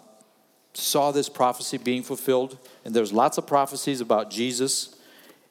saw 0.74 1.12
this 1.12 1.28
prophecy 1.28 1.78
being 1.78 2.02
fulfilled. 2.02 2.58
And 2.84 2.94
there's 2.94 3.12
lots 3.12 3.38
of 3.38 3.46
prophecies 3.46 4.00
about 4.00 4.30
Jesus. 4.30 4.96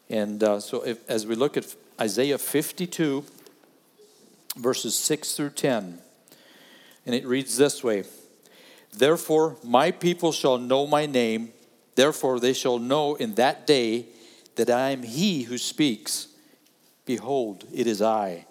And 0.09 0.43
uh, 0.43 0.59
so 0.59 0.81
if, 0.81 1.09
as 1.09 1.25
we 1.25 1.35
look 1.35 1.57
at 1.57 1.74
Isaiah 2.00 2.38
52, 2.38 3.24
verses 4.55 4.95
6 4.97 5.35
through 5.35 5.51
10, 5.51 6.00
and 7.05 7.15
it 7.15 7.25
reads 7.25 7.57
this 7.57 7.83
way 7.83 8.03
Therefore, 8.93 9.57
my 9.63 9.91
people 9.91 10.31
shall 10.31 10.57
know 10.57 10.88
my 10.88 11.05
name. 11.05 11.51
Therefore, 11.95 12.39
they 12.39 12.53
shall 12.53 12.79
know 12.79 13.15
in 13.15 13.35
that 13.35 13.67
day 13.67 14.07
that 14.55 14.69
I 14.69 14.91
am 14.91 15.03
he 15.03 15.43
who 15.43 15.57
speaks. 15.57 16.27
Behold, 17.05 17.65
it 17.74 17.88
is 17.88 18.01
I. 18.01 18.45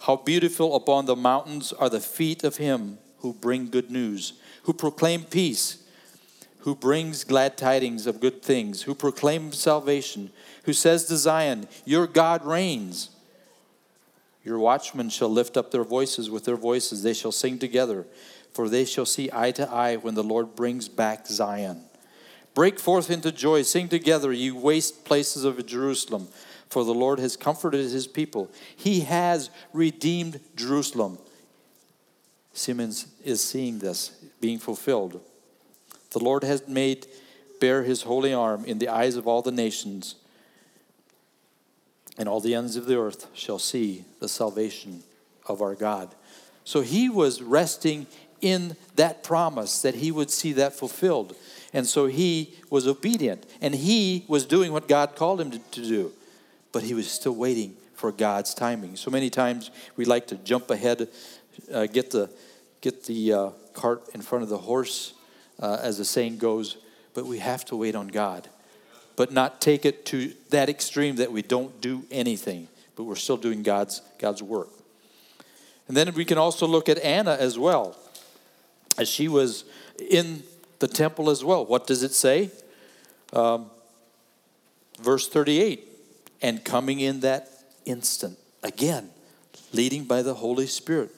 How 0.00 0.16
beautiful 0.16 0.74
upon 0.74 1.06
the 1.06 1.16
mountains 1.16 1.72
are 1.72 1.88
the 1.88 2.00
feet 2.00 2.44
of 2.44 2.56
him 2.56 2.98
who 3.18 3.32
bring 3.32 3.68
good 3.68 3.90
news, 3.90 4.34
who 4.64 4.72
proclaim 4.72 5.24
peace, 5.24 5.84
who 6.58 6.74
brings 6.74 7.24
glad 7.24 7.56
tidings 7.56 8.06
of 8.06 8.20
good 8.20 8.42
things, 8.42 8.82
who 8.82 8.94
proclaim 8.94 9.52
salvation, 9.52 10.30
who 10.64 10.72
says 10.72 11.04
to 11.06 11.16
Zion, 11.16 11.68
Your 11.84 12.06
God 12.06 12.44
reigns. 12.44 13.10
Your 14.44 14.58
watchmen 14.58 15.08
shall 15.08 15.28
lift 15.28 15.56
up 15.56 15.70
their 15.70 15.84
voices 15.84 16.30
with 16.30 16.44
their 16.44 16.56
voices, 16.56 17.02
they 17.02 17.14
shall 17.14 17.32
sing 17.32 17.58
together, 17.58 18.06
for 18.52 18.68
they 18.68 18.84
shall 18.84 19.06
see 19.06 19.30
eye 19.32 19.52
to 19.52 19.70
eye 19.70 19.96
when 19.96 20.14
the 20.14 20.24
Lord 20.24 20.56
brings 20.56 20.88
back 20.88 21.26
Zion. 21.26 21.82
Break 22.54 22.78
forth 22.78 23.10
into 23.10 23.32
joy, 23.32 23.62
sing 23.62 23.88
together, 23.88 24.32
you 24.32 24.56
waste 24.56 25.04
places 25.04 25.44
of 25.44 25.64
Jerusalem, 25.64 26.28
for 26.68 26.84
the 26.84 26.94
Lord 26.94 27.18
has 27.18 27.36
comforted 27.36 27.80
his 27.80 28.06
people. 28.06 28.50
He 28.76 29.00
has 29.00 29.50
redeemed 29.72 30.40
Jerusalem. 30.56 31.18
Simeon 32.52 32.92
is 33.24 33.40
seeing 33.40 33.78
this 33.78 34.10
being 34.40 34.58
fulfilled. 34.58 35.20
The 36.10 36.18
Lord 36.18 36.44
has 36.44 36.66
made 36.68 37.06
bare 37.60 37.84
his 37.84 38.02
holy 38.02 38.34
arm 38.34 38.64
in 38.64 38.78
the 38.78 38.88
eyes 38.88 39.16
of 39.16 39.26
all 39.26 39.40
the 39.40 39.52
nations, 39.52 40.16
and 42.22 42.28
all 42.28 42.38
the 42.38 42.54
ends 42.54 42.76
of 42.76 42.86
the 42.86 42.96
earth 42.96 43.26
shall 43.34 43.58
see 43.58 44.04
the 44.20 44.28
salvation 44.28 45.02
of 45.44 45.60
our 45.60 45.74
God. 45.74 46.14
So 46.62 46.80
he 46.80 47.08
was 47.08 47.42
resting 47.42 48.06
in 48.40 48.76
that 48.94 49.24
promise 49.24 49.82
that 49.82 49.96
he 49.96 50.12
would 50.12 50.30
see 50.30 50.52
that 50.52 50.72
fulfilled. 50.72 51.34
And 51.72 51.84
so 51.84 52.06
he 52.06 52.54
was 52.70 52.86
obedient 52.86 53.44
and 53.60 53.74
he 53.74 54.24
was 54.28 54.46
doing 54.46 54.72
what 54.72 54.86
God 54.86 55.16
called 55.16 55.40
him 55.40 55.50
to, 55.50 55.82
do. 55.82 56.12
But 56.70 56.84
he 56.84 56.94
was 56.94 57.10
still 57.10 57.34
waiting 57.34 57.74
for 57.96 58.12
God's 58.12 58.54
timing. 58.54 58.94
So 58.94 59.10
many 59.10 59.28
times 59.28 59.72
we 59.96 60.04
like 60.04 60.28
to 60.28 60.36
jump 60.36 60.70
ahead, 60.70 61.08
uh, 61.74 61.86
get 61.86 62.12
the, 62.12 62.30
get 62.80 63.02
the 63.02 63.32
uh, 63.32 63.50
cart 63.72 64.04
in 64.14 64.22
front 64.22 64.44
of 64.44 64.48
the 64.48 64.58
horse, 64.58 65.14
uh, 65.58 65.78
as 65.82 65.98
the 65.98 66.04
saying 66.04 66.38
goes, 66.38 66.76
but 67.14 67.26
we 67.26 67.38
have 67.38 67.64
to 67.64 67.74
wait 67.74 67.96
on 67.96 68.06
God. 68.06 68.48
But 69.16 69.32
not 69.32 69.60
take 69.60 69.84
it 69.84 70.06
to 70.06 70.32
that 70.50 70.68
extreme 70.68 71.16
that 71.16 71.32
we 71.32 71.42
don't 71.42 71.80
do 71.80 72.04
anything, 72.10 72.68
but 72.96 73.04
we're 73.04 73.16
still 73.16 73.36
doing 73.36 73.62
God's, 73.62 74.00
God's 74.18 74.42
work. 74.42 74.70
And 75.88 75.96
then 75.96 76.12
we 76.14 76.24
can 76.24 76.38
also 76.38 76.66
look 76.66 76.88
at 76.88 76.98
Anna 76.98 77.36
as 77.38 77.58
well, 77.58 77.96
as 78.96 79.08
she 79.08 79.28
was 79.28 79.64
in 80.10 80.42
the 80.78 80.88
temple 80.88 81.28
as 81.28 81.44
well. 81.44 81.64
What 81.66 81.86
does 81.86 82.02
it 82.02 82.12
say? 82.12 82.50
Um, 83.32 83.70
verse 85.00 85.28
38 85.28 85.88
and 86.42 86.64
coming 86.64 87.00
in 87.00 87.20
that 87.20 87.48
instant, 87.84 88.36
again, 88.62 89.10
leading 89.72 90.04
by 90.04 90.22
the 90.22 90.34
Holy 90.34 90.66
Spirit, 90.66 91.10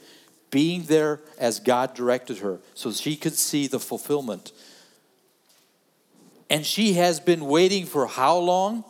being 0.51 0.83
there 0.83 1.21
as 1.39 1.59
God 1.59 1.95
directed 1.95 2.39
her 2.39 2.61
so 2.75 2.93
she 2.93 3.17
could 3.17 3.33
see 3.33 3.67
the 3.67 3.81
fulfillment. 3.81 4.53
And 6.51 6.65
she 6.65 6.95
has 6.95 7.21
been 7.21 7.47
waiting 7.47 7.87
for 7.87 8.07
how 8.07 8.37
long? 8.37 8.85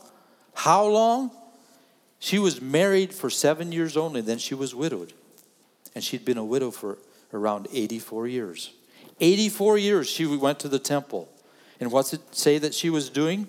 How 0.54 0.86
long? 0.86 1.30
She 2.18 2.38
was 2.38 2.60
married 2.60 3.12
for 3.12 3.30
seven 3.30 3.70
years 3.70 3.96
only, 3.96 4.20
then 4.20 4.38
she 4.38 4.54
was 4.54 4.74
widowed. 4.74 5.12
And 5.94 6.02
she'd 6.02 6.24
been 6.24 6.38
a 6.38 6.44
widow 6.44 6.70
for 6.70 6.98
around 7.32 7.68
84 7.72 8.28
years. 8.28 8.72
84 9.20 9.78
years 9.78 10.08
she 10.08 10.26
went 10.26 10.58
to 10.60 10.68
the 10.68 10.78
temple. 10.78 11.28
And 11.80 11.92
what's 11.92 12.12
it 12.12 12.20
say 12.34 12.58
that 12.58 12.74
she 12.74 12.90
was 12.90 13.10
doing? 13.10 13.48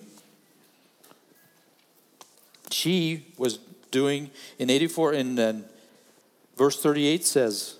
She 2.71 3.27
was 3.37 3.59
doing 3.91 4.31
in 4.59 4.69
84 4.69 5.13
and 5.13 5.37
then 5.37 5.63
uh, 5.63 6.57
verse 6.57 6.81
38 6.81 7.23
says, 7.23 7.77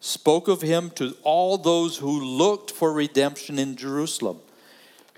spoke 0.00 0.46
of 0.46 0.62
him 0.62 0.90
to 0.90 1.16
all 1.22 1.58
those 1.58 1.98
who 1.98 2.20
looked 2.20 2.70
for 2.70 2.92
redemption 2.92 3.58
in 3.58 3.74
Jerusalem. 3.74 4.38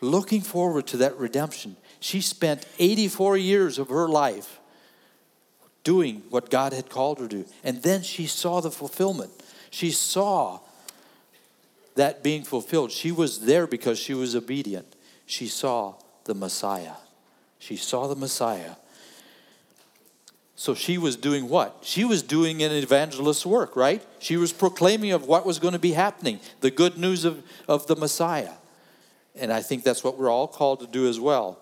Looking 0.00 0.40
forward 0.40 0.86
to 0.88 0.96
that 0.98 1.16
redemption. 1.18 1.76
She 2.00 2.20
spent 2.20 2.66
84 2.78 3.36
years 3.36 3.78
of 3.78 3.88
her 3.88 4.08
life 4.08 4.58
doing 5.84 6.22
what 6.30 6.50
God 6.50 6.72
had 6.72 6.88
called 6.88 7.18
her 7.18 7.28
to. 7.28 7.44
And 7.62 7.82
then 7.82 8.02
she 8.02 8.26
saw 8.26 8.60
the 8.60 8.70
fulfillment. 8.70 9.30
She 9.70 9.90
saw 9.90 10.60
that 11.94 12.22
being 12.22 12.44
fulfilled. 12.44 12.92
She 12.92 13.12
was 13.12 13.40
there 13.40 13.66
because 13.66 13.98
she 13.98 14.14
was 14.14 14.34
obedient. 14.34 14.96
She 15.26 15.46
saw 15.46 15.94
the 16.24 16.34
Messiah. 16.34 16.94
She 17.58 17.76
saw 17.76 18.06
the 18.06 18.16
Messiah. 18.16 18.76
So 20.56 20.74
she 20.74 20.98
was 20.98 21.16
doing 21.16 21.48
what? 21.48 21.78
She 21.82 22.04
was 22.04 22.22
doing 22.22 22.62
an 22.62 22.72
evangelist's 22.72 23.46
work, 23.46 23.76
right? 23.76 24.04
She 24.18 24.36
was 24.36 24.52
proclaiming 24.52 25.12
of 25.12 25.26
what 25.26 25.46
was 25.46 25.58
going 25.58 25.72
to 25.72 25.78
be 25.78 25.92
happening, 25.92 26.40
the 26.60 26.70
good 26.70 26.98
news 26.98 27.24
of, 27.24 27.42
of 27.66 27.86
the 27.86 27.96
Messiah. 27.96 28.52
And 29.40 29.50
I 29.50 29.62
think 29.62 29.82
that's 29.82 30.04
what 30.04 30.18
we're 30.18 30.30
all 30.30 30.46
called 30.46 30.80
to 30.80 30.86
do 30.86 31.08
as 31.08 31.18
well. 31.18 31.58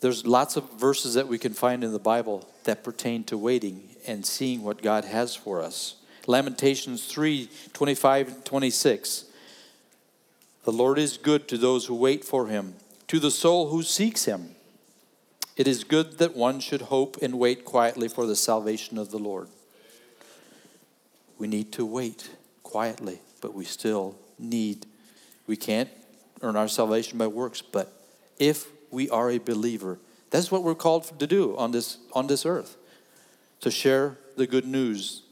There's 0.00 0.26
lots 0.26 0.56
of 0.56 0.72
verses 0.72 1.14
that 1.14 1.28
we 1.28 1.38
can 1.38 1.52
find 1.52 1.84
in 1.84 1.92
the 1.92 1.98
Bible 1.98 2.48
that 2.64 2.82
pertain 2.82 3.24
to 3.24 3.36
waiting 3.36 3.82
and 4.06 4.24
seeing 4.24 4.62
what 4.62 4.80
God 4.80 5.04
has 5.04 5.36
for 5.36 5.60
us. 5.60 5.96
Lamentations 6.26 7.04
3 7.06 7.50
25 7.74 8.28
and 8.28 8.44
26. 8.44 9.24
The 10.64 10.72
Lord 10.72 10.98
is 10.98 11.18
good 11.18 11.46
to 11.48 11.58
those 11.58 11.86
who 11.86 11.94
wait 11.94 12.24
for 12.24 12.46
him, 12.46 12.74
to 13.08 13.18
the 13.18 13.30
soul 13.30 13.68
who 13.68 13.82
seeks 13.82 14.24
him. 14.24 14.54
It 15.56 15.66
is 15.66 15.84
good 15.84 16.18
that 16.18 16.36
one 16.36 16.60
should 16.60 16.82
hope 16.82 17.18
and 17.20 17.38
wait 17.38 17.64
quietly 17.64 18.08
for 18.08 18.24
the 18.24 18.36
salvation 18.36 18.96
of 18.96 19.10
the 19.10 19.18
Lord. 19.18 19.48
We 21.38 21.48
need 21.48 21.72
to 21.72 21.84
wait 21.84 22.30
quietly, 22.68 23.18
but 23.40 23.54
we 23.54 23.64
still 23.64 24.14
need, 24.38 24.86
we 25.46 25.56
can't 25.56 25.88
earn 26.42 26.54
our 26.54 26.68
salvation 26.68 27.18
by 27.18 27.26
works, 27.26 27.62
but 27.62 27.92
if 28.38 28.66
we 28.90 29.08
are 29.10 29.30
a 29.30 29.38
believer, 29.38 29.98
that's 30.30 30.50
what 30.50 30.62
we're 30.62 30.74
called 30.74 31.18
to 31.18 31.26
do 31.26 31.56
on 31.56 31.72
this, 31.72 31.96
on 32.12 32.26
this 32.26 32.44
earth 32.44 32.76
to 33.60 33.70
share 33.70 34.18
the 34.36 34.46
good 34.46 34.66
news 34.66 35.22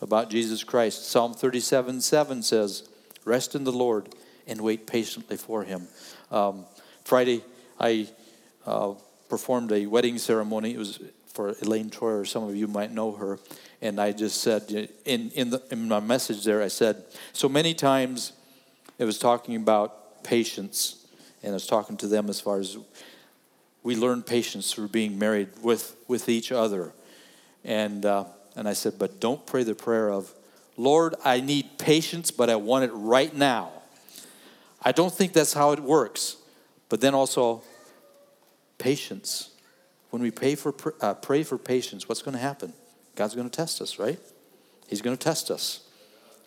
about 0.00 0.30
Jesus 0.30 0.62
Christ. 0.62 1.08
Psalm 1.08 1.32
37 1.32 2.00
7 2.00 2.42
says, 2.42 2.88
Rest 3.24 3.54
in 3.54 3.64
the 3.64 3.72
Lord 3.72 4.14
and 4.46 4.60
wait 4.60 4.86
patiently 4.86 5.36
for 5.36 5.64
him. 5.64 5.88
Um, 6.30 6.66
Friday, 7.04 7.42
I 7.80 8.08
uh, 8.66 8.94
performed 9.28 9.72
a 9.72 9.86
wedding 9.86 10.18
ceremony. 10.18 10.74
It 10.74 10.78
was 10.78 11.00
for 11.32 11.54
Elaine 11.62 11.90
Troyer. 11.90 12.26
Some 12.26 12.44
of 12.44 12.54
you 12.54 12.66
might 12.66 12.92
know 12.92 13.12
her. 13.12 13.38
And 13.80 14.00
I 14.00 14.12
just 14.12 14.40
said 14.40 14.88
in, 15.04 15.30
in, 15.30 15.50
the, 15.50 15.62
in 15.70 15.88
my 15.88 16.00
message 16.00 16.44
there, 16.44 16.62
I 16.62 16.68
said, 16.68 17.04
so 17.32 17.48
many 17.48 17.74
times 17.74 18.32
it 18.98 19.04
was 19.04 19.18
talking 19.18 19.56
about 19.56 20.22
patience. 20.22 21.06
And 21.42 21.50
I 21.50 21.54
was 21.54 21.66
talking 21.66 21.96
to 21.98 22.06
them 22.06 22.28
as 22.28 22.40
far 22.40 22.60
as 22.60 22.76
we 23.82 23.96
learn 23.96 24.22
patience 24.22 24.72
through 24.72 24.88
being 24.88 25.18
married 25.18 25.48
with, 25.62 25.96
with 26.06 26.28
each 26.28 26.52
other. 26.52 26.92
And, 27.64 28.06
uh, 28.06 28.24
and 28.54 28.68
I 28.68 28.74
said, 28.74 28.98
but 28.98 29.18
don't 29.18 29.44
pray 29.44 29.64
the 29.64 29.74
prayer 29.74 30.10
of, 30.10 30.32
Lord, 30.76 31.14
I 31.24 31.40
need 31.40 31.78
patience, 31.78 32.30
but 32.30 32.48
I 32.48 32.56
want 32.56 32.84
it 32.84 32.92
right 32.92 33.34
now. 33.34 33.72
I 34.80 34.92
don't 34.92 35.12
think 35.12 35.32
that's 35.32 35.52
how 35.52 35.72
it 35.72 35.80
works. 35.80 36.36
But 36.88 37.00
then 37.00 37.14
also, 37.14 37.62
patience. 38.78 39.51
When 40.12 40.20
we 40.20 40.30
pray 40.30 40.56
for, 40.56 40.74
uh, 41.00 41.14
pray 41.14 41.42
for 41.42 41.56
patience, 41.56 42.06
what's 42.06 42.20
going 42.20 42.34
to 42.34 42.38
happen? 42.38 42.74
God's 43.16 43.34
going 43.34 43.48
to 43.48 43.56
test 43.56 43.80
us, 43.80 43.98
right? 43.98 44.18
He's 44.86 45.00
going 45.00 45.16
to 45.16 45.24
test 45.24 45.50
us. 45.50 45.88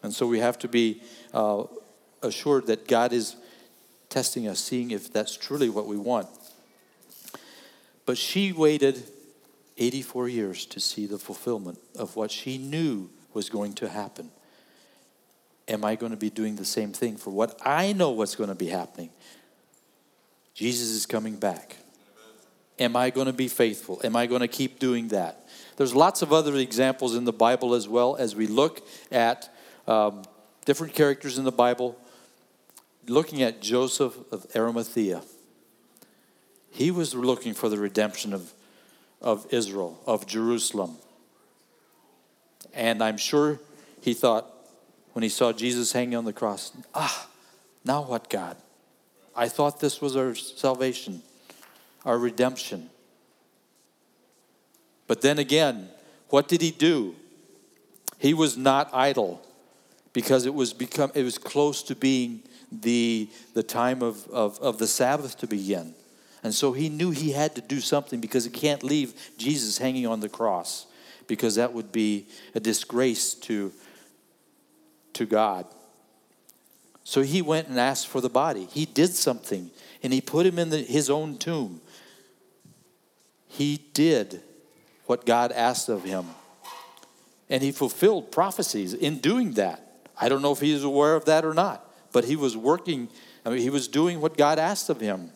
And 0.04 0.14
so 0.14 0.28
we 0.28 0.38
have 0.38 0.60
to 0.60 0.68
be 0.68 1.02
uh, 1.34 1.64
assured 2.22 2.68
that 2.68 2.88
God 2.88 3.12
is 3.12 3.36
testing 4.08 4.48
us, 4.48 4.60
seeing 4.60 4.92
if 4.92 5.12
that's 5.12 5.36
truly 5.36 5.68
what 5.68 5.88
we 5.88 5.98
want. 5.98 6.28
But 8.06 8.20
she 8.20 8.52
waited 8.52 9.02
84 9.78 10.30
years 10.30 10.68
to 10.68 10.80
see 10.80 11.08
the 11.08 11.18
fulfillment 11.18 11.80
of 11.98 12.16
what 12.16 12.30
she 12.30 12.60
knew 12.60 13.10
was 13.34 13.50
going 13.50 13.74
to 13.74 13.90
happen. 13.90 14.30
Am 15.68 15.84
I 15.84 15.96
going 15.96 16.12
to 16.12 16.18
be 16.20 16.30
doing 16.30 16.56
the 16.56 16.66
same 16.66 16.94
thing 16.94 17.18
for 17.18 17.32
what 17.32 17.60
I 17.66 17.94
know 17.94 18.12
what's 18.12 18.36
going 18.36 18.50
to 18.50 18.56
be 18.56 18.68
happening? 18.68 19.10
Jesus 20.54 20.90
is 20.90 21.08
coming 21.08 21.38
back. 21.38 21.78
Am 22.80 22.96
I 22.96 23.10
going 23.10 23.28
to 23.28 23.34
be 23.34 23.48
faithful? 23.48 24.02
Am 24.04 24.16
I 24.16 24.26
going 24.26 24.42
to 24.42 24.48
keep 24.48 24.80
doing 24.80 25.10
that? 25.10 25.48
There's 25.78 25.96
lots 25.96 26.22
of 26.22 26.34
other 26.34 26.56
examples 26.56 27.16
in 27.16 27.26
the 27.26 27.34
Bible 27.34 27.74
as 27.74 27.88
well 27.88 28.16
as 28.16 28.36
we 28.36 28.48
look 28.48 28.86
at 29.12 29.50
um, 29.88 30.24
different 30.66 30.94
characters 30.94 31.38
in 31.38 31.46
the 31.46 31.52
Bible. 31.52 31.98
Looking 33.08 33.44
at 33.44 33.62
Joseph 33.62 34.16
of 34.32 34.46
Arimathea, 34.56 35.22
he 36.72 36.92
was 36.92 37.14
looking 37.16 37.54
for 37.54 37.70
the 37.70 37.78
redemption 37.78 38.34
of, 38.34 38.54
of 39.22 39.46
Israel, 39.52 40.00
of 40.06 40.28
Jerusalem. 40.28 40.98
And 42.74 43.02
I'm 43.02 43.18
sure 43.18 43.60
he 44.02 44.14
thought, 44.14 44.52
when 45.14 45.24
he 45.24 45.30
saw 45.30 45.54
Jesus 45.54 45.94
hanging 45.94 46.16
on 46.16 46.26
the 46.26 46.34
cross, 46.34 46.74
ah, 46.94 47.30
now 47.86 48.02
what, 48.02 48.30
God? 48.30 48.58
I 49.34 49.48
thought 49.48 49.80
this 49.80 50.02
was 50.02 50.18
our 50.18 50.36
salvation, 50.36 51.22
our 52.06 52.18
redemption. 52.18 52.90
But 55.08 55.22
then 55.22 55.40
again, 55.40 55.90
what 56.30 56.48
did 56.48 56.62
he 56.62 56.72
do? 56.72 57.16
He 58.18 58.34
was 58.34 58.58
not 58.58 58.90
idle 58.94 59.42
because 60.14 60.46
it 60.46 60.54
was 60.54 60.74
become 60.74 61.12
it 61.14 61.24
was 61.24 61.38
close 61.38 61.84
to 61.84 61.96
being 61.96 62.42
the 62.72 63.30
the 63.54 63.64
time 63.64 64.02
of, 64.02 64.28
of, 64.30 64.60
of 64.60 64.78
the 64.78 64.88
Sabbath 64.88 65.38
to 65.40 65.48
begin. 65.48 65.94
And 66.46 66.54
so 66.54 66.74
he 66.74 66.90
knew 66.90 67.10
he 67.10 67.32
had 67.32 67.56
to 67.56 67.62
do 67.62 67.80
something 67.80 68.20
because 68.20 68.46
he 68.46 68.52
can't 68.52 68.84
leave 68.84 69.16
Jesus 69.36 69.80
hanging 69.80 70.06
on 70.06 70.20
the 70.20 70.30
cross 70.30 70.86
because 71.26 71.56
that 71.56 71.74
would 71.74 71.92
be 71.92 72.28
a 72.54 72.60
disgrace 72.60 73.34
to, 73.34 73.72
to 75.14 75.26
God. 75.26 75.66
So 77.04 77.22
he 77.22 77.42
went 77.42 77.68
and 77.68 77.80
asked 77.80 78.08
for 78.08 78.22
the 78.22 78.30
body. 78.30 78.68
He 78.72 78.86
did 78.86 79.16
something 79.16 79.72
and 80.04 80.14
he 80.14 80.22
put 80.22 80.46
him 80.46 80.60
in 80.60 80.70
the, 80.70 80.78
his 80.78 81.10
own 81.10 81.38
tomb. 81.40 81.82
He 83.48 83.82
did 83.94 84.42
what 85.06 85.26
God 85.26 85.52
asked 85.52 85.90
of 85.90 86.04
him. 86.04 86.26
And 87.50 87.62
he 87.62 87.72
fulfilled 87.72 88.32
prophecies 88.32 88.94
in 88.94 89.20
doing 89.20 89.54
that. 89.54 89.82
I 90.20 90.30
don't 90.30 90.42
know 90.42 90.52
if 90.52 90.60
he 90.60 90.74
was 90.74 90.84
aware 90.84 91.16
of 91.16 91.26
that 91.26 91.46
or 91.46 91.54
not, 91.54 91.90
but 92.12 92.26
he 92.26 92.36
was 92.36 92.58
working, 92.58 93.10
I 93.46 93.50
mean, 93.50 93.60
he 93.60 93.70
was 93.70 93.88
doing 93.88 94.20
what 94.22 94.38
God 94.38 94.58
asked 94.58 94.90
of 94.90 95.00
him. 95.00 95.32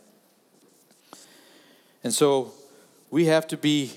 And 2.03 2.13
so 2.13 2.53
we 3.11 3.25
have 3.25 3.47
to 3.49 3.57
be, 3.57 3.91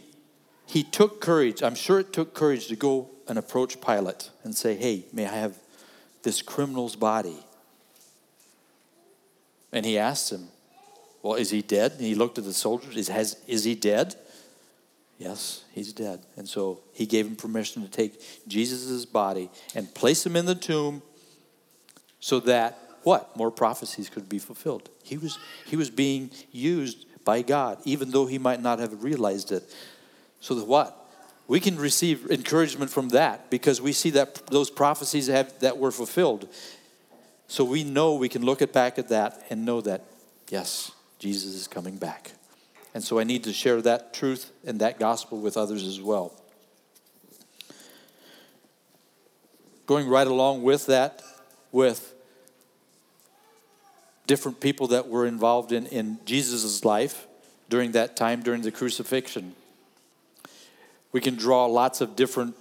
he 0.66 0.82
took 0.82 1.20
courage. 1.20 1.62
I'm 1.62 1.74
sure 1.74 2.00
it 2.00 2.12
took 2.12 2.34
courage 2.34 2.66
to 2.68 2.76
go 2.76 3.08
and 3.28 3.38
approach 3.38 3.80
Pilate 3.80 4.30
and 4.44 4.54
say, 4.54 4.74
hey, 4.74 5.04
may 5.12 5.26
I 5.26 5.34
have 5.34 5.56
this 6.22 6.42
criminal's 6.42 6.96
body? 6.96 7.38
And 9.72 9.86
he 9.86 9.96
asked 9.96 10.30
him, 10.30 10.48
well, 11.22 11.34
is 11.34 11.50
he 11.50 11.62
dead? 11.62 11.92
And 11.92 12.00
he 12.00 12.14
looked 12.14 12.38
at 12.38 12.44
the 12.44 12.52
soldiers, 12.52 12.96
is, 12.96 13.08
has, 13.08 13.36
is 13.46 13.64
he 13.64 13.74
dead? 13.74 14.16
Yes, 15.18 15.64
he's 15.72 15.92
dead. 15.92 16.20
And 16.36 16.48
so 16.48 16.80
he 16.92 17.06
gave 17.06 17.26
him 17.26 17.36
permission 17.36 17.82
to 17.82 17.88
take 17.88 18.20
Jesus' 18.48 19.04
body 19.04 19.50
and 19.74 19.92
place 19.94 20.26
him 20.26 20.34
in 20.34 20.46
the 20.46 20.56
tomb 20.56 21.00
so 22.18 22.40
that 22.40 22.78
what? 23.04 23.36
More 23.36 23.50
prophecies 23.50 24.08
could 24.08 24.28
be 24.28 24.38
fulfilled. 24.38 24.88
He 25.02 25.16
was, 25.16 25.38
he 25.66 25.76
was 25.76 25.90
being 25.90 26.30
used 26.50 27.06
by 27.24 27.42
God, 27.42 27.78
even 27.84 28.10
though 28.10 28.26
he 28.26 28.38
might 28.38 28.60
not 28.60 28.78
have 28.78 29.02
realized 29.02 29.52
it. 29.52 29.62
So 30.40 30.54
that 30.54 30.66
what? 30.66 30.98
We 31.46 31.60
can 31.60 31.76
receive 31.76 32.30
encouragement 32.30 32.90
from 32.90 33.10
that 33.10 33.50
because 33.50 33.80
we 33.80 33.92
see 33.92 34.10
that 34.10 34.46
those 34.46 34.70
prophecies 34.70 35.26
have, 35.26 35.56
that 35.60 35.78
were 35.78 35.90
fulfilled. 35.90 36.48
So 37.48 37.64
we 37.64 37.84
know 37.84 38.14
we 38.14 38.28
can 38.28 38.44
look 38.44 38.62
at 38.62 38.72
back 38.72 38.98
at 38.98 39.08
that 39.08 39.44
and 39.50 39.64
know 39.64 39.80
that, 39.82 40.02
yes, 40.48 40.92
Jesus 41.22 41.54
is 41.54 41.68
coming 41.68 41.98
back. 41.98 42.32
And 42.94 43.04
so 43.04 43.20
I 43.20 43.22
need 43.22 43.44
to 43.44 43.52
share 43.52 43.80
that 43.82 44.12
truth 44.12 44.50
and 44.66 44.80
that 44.80 44.98
gospel 44.98 45.38
with 45.38 45.56
others 45.56 45.86
as 45.86 46.00
well. 46.00 46.32
Going 49.86 50.08
right 50.08 50.26
along 50.26 50.64
with 50.64 50.86
that, 50.86 51.22
with 51.70 52.12
different 54.26 54.58
people 54.58 54.88
that 54.88 55.06
were 55.06 55.24
involved 55.24 55.70
in, 55.70 55.86
in 55.86 56.18
Jesus' 56.24 56.84
life 56.84 57.28
during 57.68 57.92
that 57.92 58.16
time, 58.16 58.42
during 58.42 58.62
the 58.62 58.72
crucifixion. 58.72 59.54
We 61.12 61.20
can 61.20 61.36
draw 61.36 61.66
lots 61.66 62.00
of 62.00 62.16
different 62.16 62.56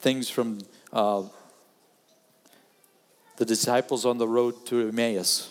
things 0.00 0.28
from 0.28 0.58
uh, 0.92 1.22
the 3.38 3.46
disciples 3.46 4.04
on 4.04 4.18
the 4.18 4.28
road 4.28 4.66
to 4.66 4.88
Emmaus. 4.88 5.48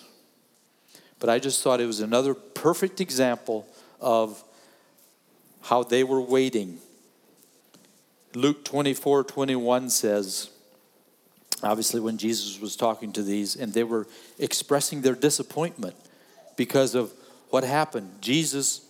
But 1.22 1.30
I 1.30 1.40
just 1.40 1.64
thought 1.64 1.80
it 1.80 1.86
was 1.86 2.02
another 2.02 2.34
perfect 2.34 3.00
example 3.00 3.68
of 4.02 4.44
how 5.62 5.84
they 5.84 6.04
were 6.04 6.20
waiting. 6.20 6.80
Luke 8.34 8.66
24 8.66 9.24
21 9.26 9.90
says, 9.92 10.50
obviously, 11.62 12.02
when 12.02 12.18
Jesus 12.18 12.60
was 12.60 12.76
talking 12.76 13.14
to 13.14 13.22
these, 13.22 13.56
and 13.56 13.72
they 13.72 13.84
were 13.84 14.08
expressing 14.40 15.02
their 15.02 15.14
disappointment 15.14 15.96
because 16.58 16.96
of 16.96 17.14
what 17.52 17.64
happened. 17.64 18.10
Jesus 18.22 18.82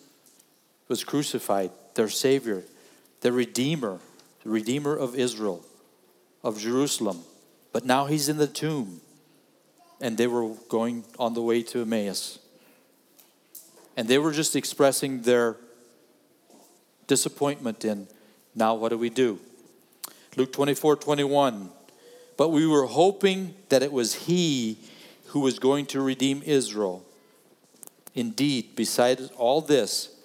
was 0.88 1.04
crucified, 1.04 1.72
their 1.96 2.10
Savior, 2.10 2.64
their 3.20 3.34
Redeemer, 3.34 4.00
the 4.44 4.50
Redeemer 4.50 4.96
of 4.96 5.16
Israel, 5.16 5.66
of 6.44 6.60
Jerusalem. 6.60 7.20
But 7.74 7.86
now 7.86 8.06
he's 8.06 8.30
in 8.30 8.38
the 8.38 8.48
tomb, 8.48 9.02
and 10.02 10.18
they 10.18 10.28
were 10.28 10.50
going 10.68 11.04
on 11.20 11.34
the 11.34 11.42
way 11.42 11.62
to 11.64 11.82
Emmaus. 11.82 12.40
And 13.96 14.08
they 14.08 14.18
were 14.18 14.32
just 14.32 14.56
expressing 14.56 15.22
their 15.22 15.58
disappointment 17.08 17.86
in 17.86 18.08
now 18.56 18.76
what 18.76 18.90
do 18.90 18.98
we 18.98 19.10
do? 19.10 19.40
Luke 20.36 20.52
24 20.52 20.98
21. 20.98 21.70
But 22.38 22.50
we 22.50 22.66
were 22.66 22.88
hoping 22.88 23.54
that 23.70 23.84
it 23.84 23.92
was 23.92 24.26
He 24.26 24.78
who 25.28 25.42
was 25.42 25.60
going 25.60 25.86
to 25.88 26.02
redeem 26.02 26.42
Israel. 26.44 27.06
Indeed, 28.16 28.76
besides 28.76 29.30
all 29.38 29.62
this, 29.62 30.16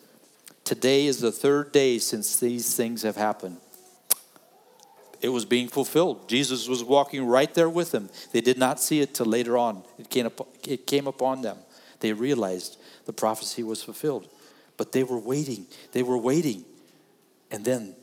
today 0.65 1.07
is 1.07 1.21
the 1.21 1.31
third 1.31 1.73
day 1.73 1.99
since 1.99 2.41
these 2.41 2.75
things 2.75 3.03
have 3.03 3.17
happened. 3.17 3.59
It 5.23 5.31
was 5.31 5.45
being 5.45 5.69
fulfilled. 5.69 6.29
Jesus 6.29 6.69
was 6.69 6.85
walking 6.85 7.27
right 7.27 7.53
there 7.55 7.69
with 7.69 7.91
them. 7.91 8.11
They 8.33 8.41
did 8.41 8.59
not 8.59 8.81
see 8.81 9.01
it 9.01 9.15
till 9.15 9.27
later 9.27 9.57
on. 9.57 9.83
It 9.99 10.11
came, 10.11 10.27
up, 10.27 10.47
it 10.67 10.87
came 10.87 11.07
upon 11.07 11.43
them. 11.43 11.59
They 12.01 12.13
realized 12.13 12.79
the 13.07 13.13
prophecy 13.13 13.63
was 13.63 13.83
fulfilled. 13.83 14.29
But 14.77 14.93
they 14.93 15.03
were 15.03 15.19
waiting. 15.19 15.67
They 15.93 16.03
were 16.03 16.19
waiting. 16.19 16.65
And 17.51 17.65
then, 17.65 17.95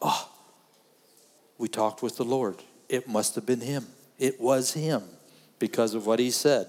oh, 0.00 0.30
we 1.58 1.68
talked 1.68 2.02
with 2.02 2.16
the 2.16 2.24
Lord. 2.24 2.62
It 2.88 3.08
must 3.08 3.34
have 3.34 3.46
been 3.46 3.60
him. 3.60 3.86
It 4.18 4.40
was 4.40 4.72
him 4.72 5.02
because 5.58 5.94
of 5.94 6.06
what 6.06 6.18
he 6.18 6.30
said. 6.30 6.68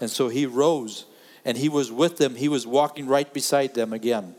And 0.00 0.10
so 0.10 0.28
he 0.28 0.46
rose 0.46 1.04
and 1.44 1.56
he 1.56 1.68
was 1.68 1.92
with 1.92 2.16
them. 2.16 2.34
He 2.34 2.48
was 2.48 2.66
walking 2.66 3.06
right 3.06 3.32
beside 3.32 3.74
them 3.74 3.92
again. 3.92 4.34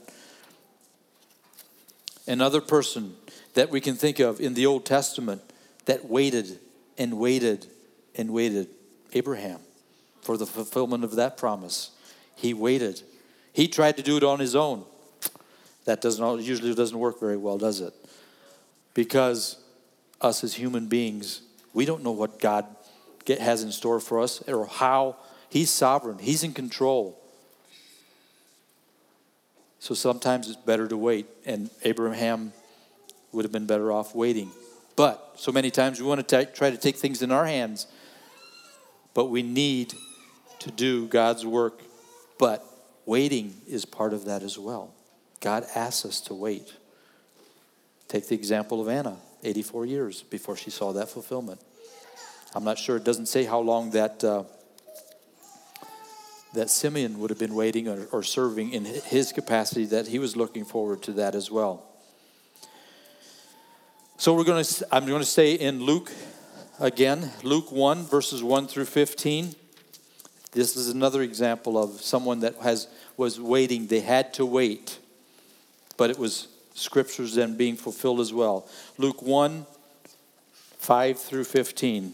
Another 2.27 2.61
person 2.61 3.15
that 3.53 3.69
we 3.69 3.81
can 3.81 3.95
think 3.95 4.19
of 4.19 4.39
in 4.39 4.53
the 4.53 4.65
Old 4.65 4.85
Testament 4.85 5.41
that 5.85 6.05
waited 6.05 6.59
and 6.97 7.17
waited 7.17 7.67
and 8.15 8.31
waited 8.31 8.67
Abraham 9.13 9.59
for 10.21 10.37
the 10.37 10.45
fulfillment 10.45 11.03
of 11.03 11.15
that 11.15 11.37
promise. 11.37 11.91
He 12.35 12.53
waited. 12.53 13.01
He 13.53 13.67
tried 13.67 13.97
to 13.97 14.03
do 14.03 14.17
it 14.17 14.23
on 14.23 14.39
his 14.39 14.55
own. 14.55 14.85
That 15.85 16.01
doesn't 16.01 16.41
usually 16.41 16.73
doesn't 16.75 16.97
work 16.97 17.19
very 17.19 17.37
well, 17.37 17.57
does 17.57 17.81
it? 17.81 17.93
Because 18.93 19.57
us 20.19 20.43
as 20.43 20.53
human 20.53 20.87
beings, 20.87 21.41
we 21.73 21.85
don't 21.85 22.03
know 22.03 22.11
what 22.11 22.39
God 22.39 22.65
get, 23.25 23.39
has 23.39 23.63
in 23.63 23.71
store 23.71 23.99
for 23.99 24.19
us 24.19 24.41
or 24.47 24.65
how 24.67 25.15
He's 25.49 25.69
sovereign, 25.69 26.19
He's 26.19 26.43
in 26.43 26.53
control. 26.53 27.17
So 29.79 29.95
sometimes 29.95 30.47
it's 30.47 30.57
better 30.57 30.87
to 30.87 30.95
wait, 30.95 31.25
and 31.43 31.71
Abraham 31.83 32.53
would 33.31 33.45
have 33.45 33.51
been 33.51 33.65
better 33.65 33.91
off 33.91 34.15
waiting. 34.15 34.51
But 34.95 35.35
so 35.35 35.51
many 35.51 35.71
times 35.71 35.99
we 35.99 36.05
want 36.05 36.27
to 36.27 36.45
t- 36.45 36.51
try 36.53 36.69
to 36.69 36.77
take 36.77 36.97
things 36.97 37.21
in 37.21 37.31
our 37.31 37.45
hands, 37.45 37.87
but 39.13 39.25
we 39.25 39.41
need 39.41 39.93
to 40.59 40.71
do 40.71 41.07
God's 41.07 41.45
work. 41.45 41.81
But 42.37 42.63
waiting 43.05 43.55
is 43.67 43.85
part 43.85 44.13
of 44.13 44.25
that 44.25 44.43
as 44.43 44.57
well. 44.57 44.93
God 45.39 45.65
asks 45.75 46.05
us 46.05 46.21
to 46.21 46.33
wait. 46.33 46.73
Take 48.07 48.27
the 48.27 48.35
example 48.35 48.81
of 48.81 48.89
Anna, 48.89 49.17
84 49.43 49.85
years 49.85 50.23
before 50.23 50.55
she 50.55 50.69
saw 50.69 50.91
that 50.93 51.09
fulfillment. 51.09 51.61
I'm 52.53 52.63
not 52.63 52.77
sure, 52.77 52.97
it 52.97 53.03
doesn't 53.05 53.27
say 53.27 53.45
how 53.45 53.59
long 53.59 53.91
that. 53.91 54.23
Uh, 54.23 54.43
that 56.53 56.69
Simeon 56.69 57.19
would 57.19 57.29
have 57.29 57.39
been 57.39 57.55
waiting 57.55 57.87
or, 57.87 58.07
or 58.11 58.23
serving 58.23 58.73
in 58.73 58.85
his 58.85 59.31
capacity, 59.31 59.85
that 59.85 60.07
he 60.07 60.19
was 60.19 60.35
looking 60.35 60.65
forward 60.65 61.01
to 61.03 61.13
that 61.13 61.33
as 61.35 61.49
well. 61.49 61.90
So 64.21 64.35
we're 64.35 64.43
going 64.43 64.63
to, 64.63 64.87
I'm 64.91 65.07
going 65.07 65.19
to 65.19 65.25
stay 65.25 65.55
in 65.55 65.81
Luke 65.81 66.11
again, 66.79 67.31
Luke 67.41 67.71
1, 67.71 68.05
verses 68.05 68.43
1 68.43 68.67
through 68.67 68.85
15. 68.85 69.55
This 70.51 70.77
is 70.77 70.89
another 70.89 71.23
example 71.23 71.75
of 71.75 71.99
someone 72.01 72.41
that 72.41 72.53
has 72.57 72.87
was 73.17 73.39
waiting. 73.39 73.87
They 73.87 74.01
had 74.01 74.31
to 74.35 74.45
wait, 74.45 74.99
but 75.97 76.11
it 76.11 76.19
was 76.19 76.49
scriptures 76.75 77.33
then 77.33 77.57
being 77.57 77.75
fulfilled 77.75 78.19
as 78.19 78.31
well. 78.31 78.67
Luke 78.99 79.23
1, 79.23 79.65
5 80.77 81.19
through 81.19 81.45
15. 81.45 82.13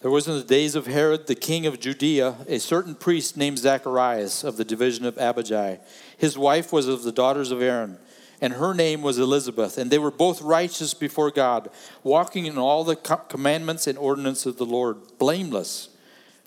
There 0.00 0.12
was 0.12 0.28
in 0.28 0.34
the 0.34 0.44
days 0.44 0.76
of 0.76 0.86
Herod, 0.86 1.26
the 1.26 1.34
king 1.34 1.66
of 1.66 1.80
Judea, 1.80 2.36
a 2.46 2.60
certain 2.60 2.94
priest 2.94 3.36
named 3.36 3.58
Zacharias 3.58 4.44
of 4.44 4.56
the 4.56 4.64
division 4.64 5.04
of 5.04 5.18
Abijah. 5.18 5.80
His 6.16 6.38
wife 6.38 6.72
was 6.72 6.86
of 6.86 7.02
the 7.02 7.10
daughters 7.10 7.50
of 7.50 7.60
Aaron, 7.60 7.98
and 8.40 8.52
her 8.52 8.74
name 8.74 9.02
was 9.02 9.18
Elizabeth. 9.18 9.76
And 9.76 9.90
they 9.90 9.98
were 9.98 10.12
both 10.12 10.40
righteous 10.40 10.94
before 10.94 11.32
God, 11.32 11.68
walking 12.04 12.46
in 12.46 12.58
all 12.58 12.84
the 12.84 12.94
commandments 12.94 13.88
and 13.88 13.98
ordinances 13.98 14.46
of 14.46 14.56
the 14.56 14.64
Lord, 14.64 14.98
blameless. 15.18 15.88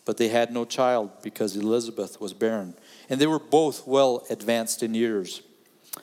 But 0.05 0.15
they 0.15 0.29
had 0.29 0.53
no 0.53 0.63
child 0.63 1.11
because 1.21 1.57
Elizabeth 1.57 2.21
was 2.21 2.33
barren, 2.33 2.75
and 3.09 3.19
they 3.19 3.27
were 3.27 3.37
both 3.37 3.85
well 3.85 4.25
advanced 4.29 4.81
in 4.81 4.95
years. 4.95 5.41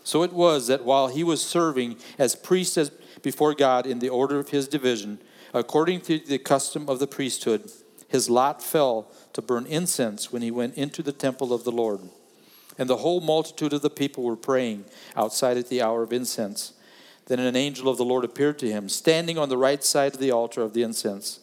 So 0.04 0.22
it 0.22 0.34
was 0.34 0.66
that 0.66 0.84
while 0.84 1.08
he 1.08 1.24
was 1.24 1.40
serving 1.40 1.96
as 2.18 2.36
priest 2.36 2.78
before 3.22 3.54
God 3.54 3.86
in 3.86 4.00
the 4.00 4.10
order 4.10 4.38
of 4.38 4.50
his 4.50 4.68
division, 4.68 5.18
According 5.54 6.02
to 6.02 6.18
the 6.18 6.38
custom 6.38 6.88
of 6.88 6.98
the 6.98 7.06
priesthood, 7.06 7.70
his 8.08 8.30
lot 8.30 8.62
fell 8.62 9.10
to 9.34 9.42
burn 9.42 9.66
incense 9.66 10.32
when 10.32 10.42
he 10.42 10.50
went 10.50 10.76
into 10.76 11.02
the 11.02 11.12
temple 11.12 11.52
of 11.52 11.64
the 11.64 11.72
Lord. 11.72 12.00
And 12.78 12.88
the 12.88 12.98
whole 12.98 13.20
multitude 13.20 13.72
of 13.72 13.82
the 13.82 13.90
people 13.90 14.24
were 14.24 14.36
praying 14.36 14.84
outside 15.16 15.56
at 15.56 15.68
the 15.68 15.82
hour 15.82 16.02
of 16.02 16.12
incense. 16.12 16.74
Then 17.26 17.40
an 17.40 17.56
angel 17.56 17.88
of 17.88 17.98
the 17.98 18.04
Lord 18.04 18.24
appeared 18.24 18.58
to 18.60 18.70
him, 18.70 18.88
standing 18.88 19.36
on 19.36 19.48
the 19.48 19.58
right 19.58 19.84
side 19.84 20.14
of 20.14 20.20
the 20.20 20.30
altar 20.30 20.62
of 20.62 20.72
the 20.72 20.82
incense. 20.82 21.40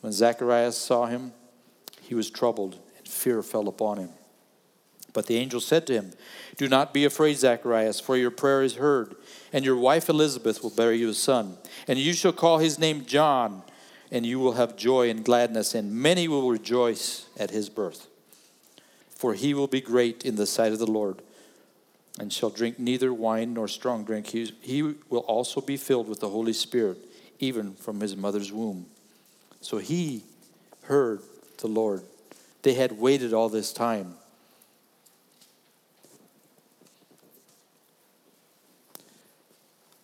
When 0.00 0.12
Zacharias 0.12 0.76
saw 0.76 1.06
him, 1.06 1.32
he 2.02 2.14
was 2.14 2.30
troubled, 2.30 2.78
and 2.98 3.08
fear 3.08 3.42
fell 3.42 3.68
upon 3.68 3.98
him. 3.98 4.10
But 5.16 5.28
the 5.28 5.38
angel 5.38 5.60
said 5.60 5.86
to 5.86 5.94
him, 5.94 6.12
Do 6.58 6.68
not 6.68 6.92
be 6.92 7.06
afraid, 7.06 7.38
Zacharias, 7.38 8.00
for 8.00 8.18
your 8.18 8.30
prayer 8.30 8.62
is 8.62 8.74
heard 8.74 9.16
and 9.50 9.64
your 9.64 9.76
wife 9.76 10.10
Elizabeth 10.10 10.62
will 10.62 10.68
bear 10.68 10.92
you 10.92 11.08
a 11.08 11.14
son. 11.14 11.56
And 11.88 11.98
you 11.98 12.12
shall 12.12 12.34
call 12.34 12.58
his 12.58 12.78
name 12.78 13.06
John, 13.06 13.62
and 14.12 14.26
you 14.26 14.38
will 14.38 14.52
have 14.52 14.76
joy 14.76 15.08
and 15.08 15.24
gladness, 15.24 15.74
and 15.74 15.94
many 15.94 16.28
will 16.28 16.50
rejoice 16.50 17.24
at 17.38 17.50
his 17.50 17.70
birth. 17.70 18.08
For 19.08 19.32
he 19.32 19.54
will 19.54 19.66
be 19.66 19.80
great 19.80 20.26
in 20.26 20.36
the 20.36 20.46
sight 20.46 20.72
of 20.72 20.78
the 20.78 20.86
Lord, 20.86 21.22
and 22.20 22.30
shall 22.30 22.50
drink 22.50 22.78
neither 22.78 23.14
wine 23.14 23.54
nor 23.54 23.68
strong 23.68 24.04
drink. 24.04 24.26
He, 24.26 24.82
will 25.08 25.20
also 25.20 25.62
be 25.62 25.78
filled 25.78 26.10
with 26.10 26.20
the 26.20 26.28
Holy 26.28 26.52
Spirit, 26.52 26.98
even 27.38 27.72
from 27.76 28.00
his 28.00 28.14
mother's 28.14 28.52
womb. 28.52 28.84
So 29.62 29.78
he 29.78 30.24
heard 30.82 31.22
the 31.56 31.68
Lord. 31.68 32.02
They 32.60 32.74
had 32.74 32.92
waited 32.92 33.32
all 33.32 33.48
this 33.48 33.72
time. 33.72 34.16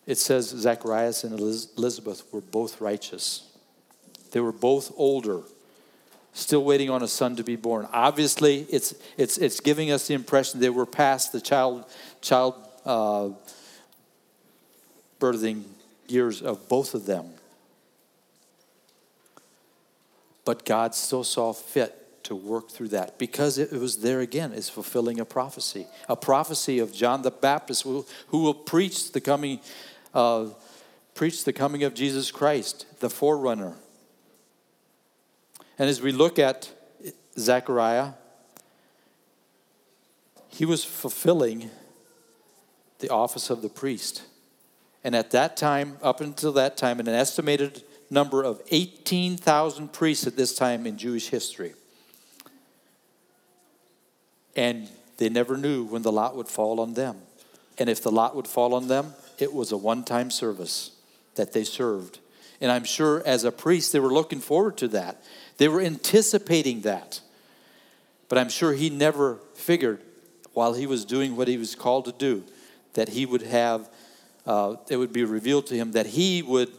It 0.05 0.17
says 0.17 0.49
Zacharias 0.49 1.23
and 1.23 1.39
Elizabeth 1.39 2.23
were 2.31 2.41
both 2.41 2.81
righteous. 2.81 3.49
They 4.31 4.39
were 4.39 4.51
both 4.51 4.91
older, 4.97 5.41
still 6.33 6.63
waiting 6.63 6.89
on 6.89 7.03
a 7.03 7.07
son 7.07 7.35
to 7.37 7.43
be 7.43 7.55
born. 7.55 7.87
Obviously, 7.93 8.65
it's, 8.69 8.95
it's, 9.17 9.37
it's 9.37 9.59
giving 9.59 9.91
us 9.91 10.07
the 10.07 10.13
impression 10.13 10.59
they 10.59 10.69
were 10.69 10.85
past 10.85 11.31
the 11.31 11.39
child, 11.39 11.85
child 12.21 12.55
uh, 12.85 13.29
birthing 15.19 15.63
years 16.07 16.41
of 16.41 16.67
both 16.67 16.93
of 16.93 17.05
them. 17.05 17.29
But 20.45 20.65
God 20.65 20.93
still 20.93 21.23
saw 21.23 21.53
fit 21.53 21.99
to 22.23 22.35
work 22.35 22.69
through 22.69 22.89
that 22.89 23.17
because 23.17 23.57
it 23.57 23.71
was 23.71 23.97
there 23.97 24.21
again 24.21 24.53
is 24.53 24.69
fulfilling 24.69 25.19
a 25.19 25.25
prophecy 25.25 25.85
a 26.07 26.15
prophecy 26.15 26.79
of 26.79 26.93
john 26.93 27.21
the 27.21 27.31
baptist 27.31 27.83
who, 27.83 28.05
who 28.27 28.39
will 28.39 28.53
preach 28.53 29.11
the 29.11 29.19
coming 29.19 29.59
uh, 30.13 30.47
preach 31.15 31.43
the 31.43 31.53
coming 31.53 31.83
of 31.83 31.93
Jesus 31.93 32.31
Christ, 32.31 32.85
the 32.99 33.09
forerunner. 33.09 33.75
And 35.77 35.89
as 35.89 36.01
we 36.01 36.11
look 36.11 36.39
at 36.39 36.71
Zechariah, 37.37 38.13
he 40.49 40.65
was 40.65 40.83
fulfilling 40.83 41.69
the 42.99 43.09
office 43.09 43.49
of 43.49 43.61
the 43.61 43.69
priest. 43.69 44.23
And 45.03 45.15
at 45.15 45.31
that 45.31 45.57
time, 45.57 45.97
up 46.01 46.21
until 46.21 46.53
that 46.53 46.77
time, 46.77 46.99
an 46.99 47.09
estimated 47.09 47.83
number 48.09 48.43
of 48.43 48.61
18,000 48.69 49.91
priests 49.91 50.27
at 50.27 50.37
this 50.37 50.55
time 50.55 50.85
in 50.85 50.97
Jewish 50.97 51.29
history. 51.29 51.73
And 54.55 54.87
they 55.17 55.29
never 55.29 55.57
knew 55.57 55.83
when 55.83 56.03
the 56.03 56.11
lot 56.11 56.35
would 56.35 56.47
fall 56.47 56.79
on 56.79 56.93
them. 56.93 57.17
And 57.77 57.89
if 57.89 58.03
the 58.03 58.11
lot 58.11 58.35
would 58.35 58.47
fall 58.47 58.75
on 58.75 58.87
them, 58.87 59.13
it 59.37 59.53
was 59.53 59.71
a 59.71 59.77
one 59.77 60.03
time 60.03 60.31
service 60.31 60.91
that 61.35 61.53
they 61.53 61.63
served. 61.63 62.19
And 62.61 62.71
I'm 62.71 62.83
sure 62.83 63.21
as 63.25 63.43
a 63.43 63.51
priest, 63.51 63.91
they 63.91 63.99
were 63.99 64.13
looking 64.13 64.39
forward 64.39 64.77
to 64.77 64.87
that. 64.89 65.21
They 65.57 65.67
were 65.67 65.81
anticipating 65.81 66.81
that. 66.81 67.19
But 68.29 68.37
I'm 68.37 68.49
sure 68.49 68.73
he 68.73 68.89
never 68.89 69.39
figured 69.53 70.01
while 70.53 70.73
he 70.73 70.87
was 70.87 71.05
doing 71.05 71.35
what 71.35 71.47
he 71.47 71.57
was 71.57 71.75
called 71.75 72.05
to 72.05 72.11
do 72.11 72.43
that 72.93 73.09
he 73.09 73.25
would 73.25 73.41
have, 73.41 73.89
uh, 74.45 74.75
it 74.89 74.97
would 74.97 75.11
be 75.11 75.23
revealed 75.23 75.67
to 75.67 75.75
him 75.75 75.91
that 75.93 76.05
he 76.05 76.41
would 76.41 76.71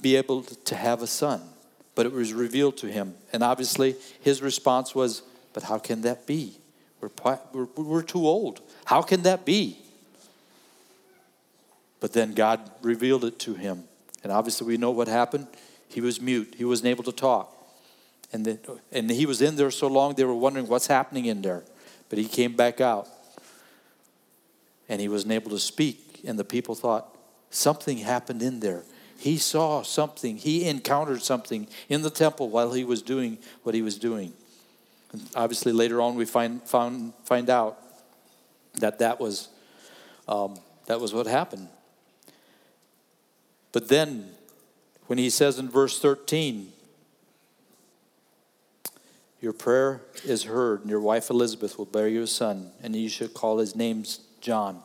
be 0.00 0.16
able 0.16 0.42
to 0.42 0.74
have 0.74 1.02
a 1.02 1.06
son. 1.06 1.40
But 1.94 2.06
it 2.06 2.12
was 2.12 2.32
revealed 2.32 2.76
to 2.78 2.88
him. 2.88 3.14
And 3.32 3.42
obviously, 3.42 3.96
his 4.20 4.42
response 4.42 4.94
was, 4.94 5.22
But 5.52 5.62
how 5.62 5.78
can 5.78 6.02
that 6.02 6.26
be? 6.26 6.58
We're, 7.00 7.10
we're, 7.52 7.68
we're 7.76 8.02
too 8.02 8.26
old. 8.26 8.60
How 8.84 9.02
can 9.02 9.22
that 9.22 9.44
be? 9.44 9.78
But 12.00 12.12
then 12.12 12.34
God 12.34 12.70
revealed 12.82 13.24
it 13.24 13.38
to 13.40 13.54
him. 13.54 13.84
And 14.22 14.32
obviously, 14.32 14.66
we 14.66 14.76
know 14.76 14.90
what 14.90 15.08
happened. 15.08 15.46
He 15.88 16.00
was 16.00 16.20
mute, 16.20 16.54
he 16.56 16.64
wasn't 16.64 16.88
able 16.88 17.04
to 17.04 17.12
talk. 17.12 17.52
And, 18.32 18.44
then, 18.44 18.58
and 18.90 19.10
he 19.10 19.24
was 19.24 19.40
in 19.40 19.56
there 19.56 19.70
so 19.70 19.86
long, 19.86 20.14
they 20.14 20.24
were 20.24 20.34
wondering 20.34 20.66
what's 20.66 20.88
happening 20.88 21.26
in 21.26 21.42
there. 21.42 21.62
But 22.08 22.18
he 22.18 22.26
came 22.26 22.56
back 22.56 22.80
out. 22.80 23.08
And 24.88 25.00
he 25.00 25.08
wasn't 25.08 25.32
able 25.32 25.50
to 25.50 25.58
speak. 25.58 26.20
And 26.26 26.38
the 26.38 26.44
people 26.44 26.74
thought, 26.74 27.16
something 27.50 27.98
happened 27.98 28.42
in 28.42 28.60
there. 28.60 28.82
He 29.18 29.38
saw 29.38 29.82
something, 29.82 30.36
he 30.36 30.68
encountered 30.68 31.22
something 31.22 31.66
in 31.88 32.02
the 32.02 32.10
temple 32.10 32.50
while 32.50 32.72
he 32.72 32.84
was 32.84 33.00
doing 33.00 33.38
what 33.62 33.74
he 33.74 33.82
was 33.82 33.96
doing. 33.96 34.32
And 35.12 35.22
obviously, 35.34 35.72
later 35.72 36.00
on, 36.00 36.16
we 36.16 36.26
find, 36.26 36.62
found, 36.62 37.14
find 37.24 37.48
out 37.48 37.78
that 38.74 38.98
that 38.98 39.18
was, 39.18 39.48
um, 40.28 40.56
that 40.86 41.00
was 41.00 41.14
what 41.14 41.26
happened. 41.26 41.68
But 43.76 43.88
then, 43.88 44.30
when 45.06 45.18
he 45.18 45.28
says 45.28 45.58
in 45.58 45.68
verse 45.68 45.98
13, 45.98 46.72
Your 49.38 49.52
prayer 49.52 50.00
is 50.24 50.44
heard, 50.44 50.80
and 50.80 50.88
your 50.88 51.02
wife 51.02 51.28
Elizabeth 51.28 51.76
will 51.76 51.84
bear 51.84 52.08
you 52.08 52.22
a 52.22 52.26
son, 52.26 52.70
and 52.82 52.96
you 52.96 53.10
shall 53.10 53.28
call 53.28 53.58
his 53.58 53.76
name 53.76 54.04
John. 54.40 54.80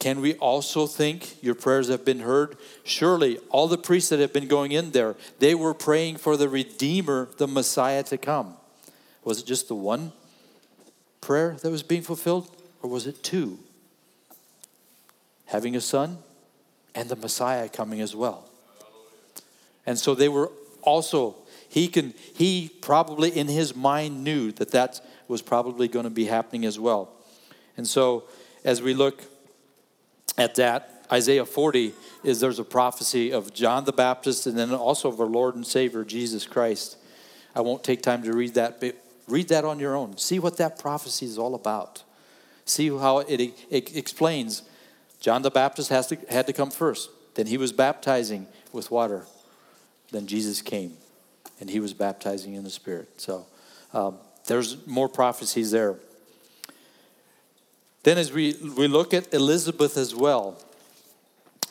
Can 0.00 0.20
we 0.20 0.34
also 0.38 0.88
think 0.88 1.40
your 1.40 1.54
prayers 1.54 1.86
have 1.86 2.04
been 2.04 2.18
heard? 2.18 2.56
Surely 2.82 3.38
all 3.48 3.68
the 3.68 3.78
priests 3.78 4.10
that 4.10 4.18
have 4.18 4.32
been 4.32 4.48
going 4.48 4.72
in 4.72 4.90
there, 4.90 5.14
they 5.38 5.54
were 5.54 5.72
praying 5.72 6.16
for 6.16 6.36
the 6.36 6.48
Redeemer, 6.48 7.28
the 7.36 7.46
Messiah 7.46 8.02
to 8.02 8.18
come. 8.18 8.56
Was 9.22 9.38
it 9.38 9.46
just 9.46 9.68
the 9.68 9.76
one 9.76 10.10
prayer 11.20 11.56
that 11.62 11.70
was 11.70 11.84
being 11.84 12.02
fulfilled, 12.02 12.50
or 12.82 12.90
was 12.90 13.06
it 13.06 13.22
two? 13.22 13.60
Having 15.46 15.76
a 15.76 15.80
son 15.80 16.18
and 16.94 17.08
the 17.08 17.16
Messiah 17.16 17.68
coming 17.68 18.00
as 18.00 18.14
well. 18.14 18.48
And 19.86 19.98
so 19.98 20.14
they 20.14 20.28
were 20.28 20.50
also, 20.82 21.36
he 21.68 21.88
can, 21.88 22.14
he 22.34 22.70
probably 22.80 23.30
in 23.30 23.48
his 23.48 23.74
mind 23.74 24.22
knew 24.22 24.52
that 24.52 24.70
that 24.72 25.00
was 25.28 25.42
probably 25.42 25.88
going 25.88 26.04
to 26.04 26.10
be 26.10 26.24
happening 26.26 26.64
as 26.64 26.78
well. 26.78 27.10
And 27.76 27.86
so 27.86 28.24
as 28.64 28.82
we 28.82 28.94
look 28.94 29.22
at 30.36 30.56
that, 30.56 31.06
Isaiah 31.10 31.46
40 31.46 31.92
is 32.22 32.40
there's 32.40 32.58
a 32.58 32.64
prophecy 32.64 33.32
of 33.32 33.54
John 33.54 33.84
the 33.84 33.92
Baptist 33.92 34.46
and 34.46 34.58
then 34.58 34.74
also 34.74 35.08
of 35.08 35.20
our 35.20 35.26
Lord 35.26 35.54
and 35.54 35.66
Savior 35.66 36.04
Jesus 36.04 36.46
Christ. 36.46 36.98
I 37.54 37.60
won't 37.60 37.82
take 37.82 38.02
time 38.02 38.22
to 38.24 38.32
read 38.32 38.54
that, 38.54 38.80
but 38.80 38.96
read 39.26 39.48
that 39.48 39.64
on 39.64 39.78
your 39.78 39.96
own. 39.96 40.18
See 40.18 40.38
what 40.38 40.56
that 40.58 40.78
prophecy 40.78 41.26
is 41.26 41.38
all 41.38 41.54
about. 41.54 42.02
See 42.66 42.88
how 42.88 43.18
it, 43.20 43.54
it 43.70 43.96
explains. 43.96 44.62
John 45.20 45.42
the 45.42 45.50
Baptist 45.50 45.90
has 45.90 46.06
to, 46.08 46.18
had 46.28 46.46
to 46.46 46.52
come 46.52 46.70
first. 46.70 47.10
Then 47.34 47.46
he 47.46 47.56
was 47.56 47.72
baptizing 47.72 48.46
with 48.72 48.90
water. 48.90 49.26
Then 50.10 50.26
Jesus 50.26 50.62
came 50.62 50.96
and 51.60 51.70
he 51.70 51.80
was 51.80 51.92
baptizing 51.92 52.54
in 52.54 52.64
the 52.64 52.70
Spirit. 52.70 53.20
So 53.20 53.46
um, 53.92 54.18
there's 54.46 54.86
more 54.86 55.08
prophecies 55.08 55.70
there. 55.70 55.96
Then, 58.04 58.16
as 58.16 58.32
we, 58.32 58.54
we 58.76 58.86
look 58.86 59.12
at 59.12 59.34
Elizabeth 59.34 59.96
as 59.96 60.14
well, 60.14 60.62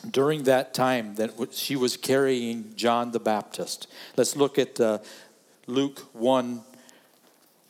during 0.08 0.44
that 0.44 0.74
time 0.74 1.16
that 1.16 1.32
she 1.52 1.74
was 1.74 1.96
carrying 1.96 2.72
John 2.76 3.10
the 3.10 3.18
Baptist, 3.18 3.88
let's 4.16 4.36
look 4.36 4.58
at 4.58 4.78
uh, 4.78 4.98
Luke 5.66 6.00
1, 6.12 6.60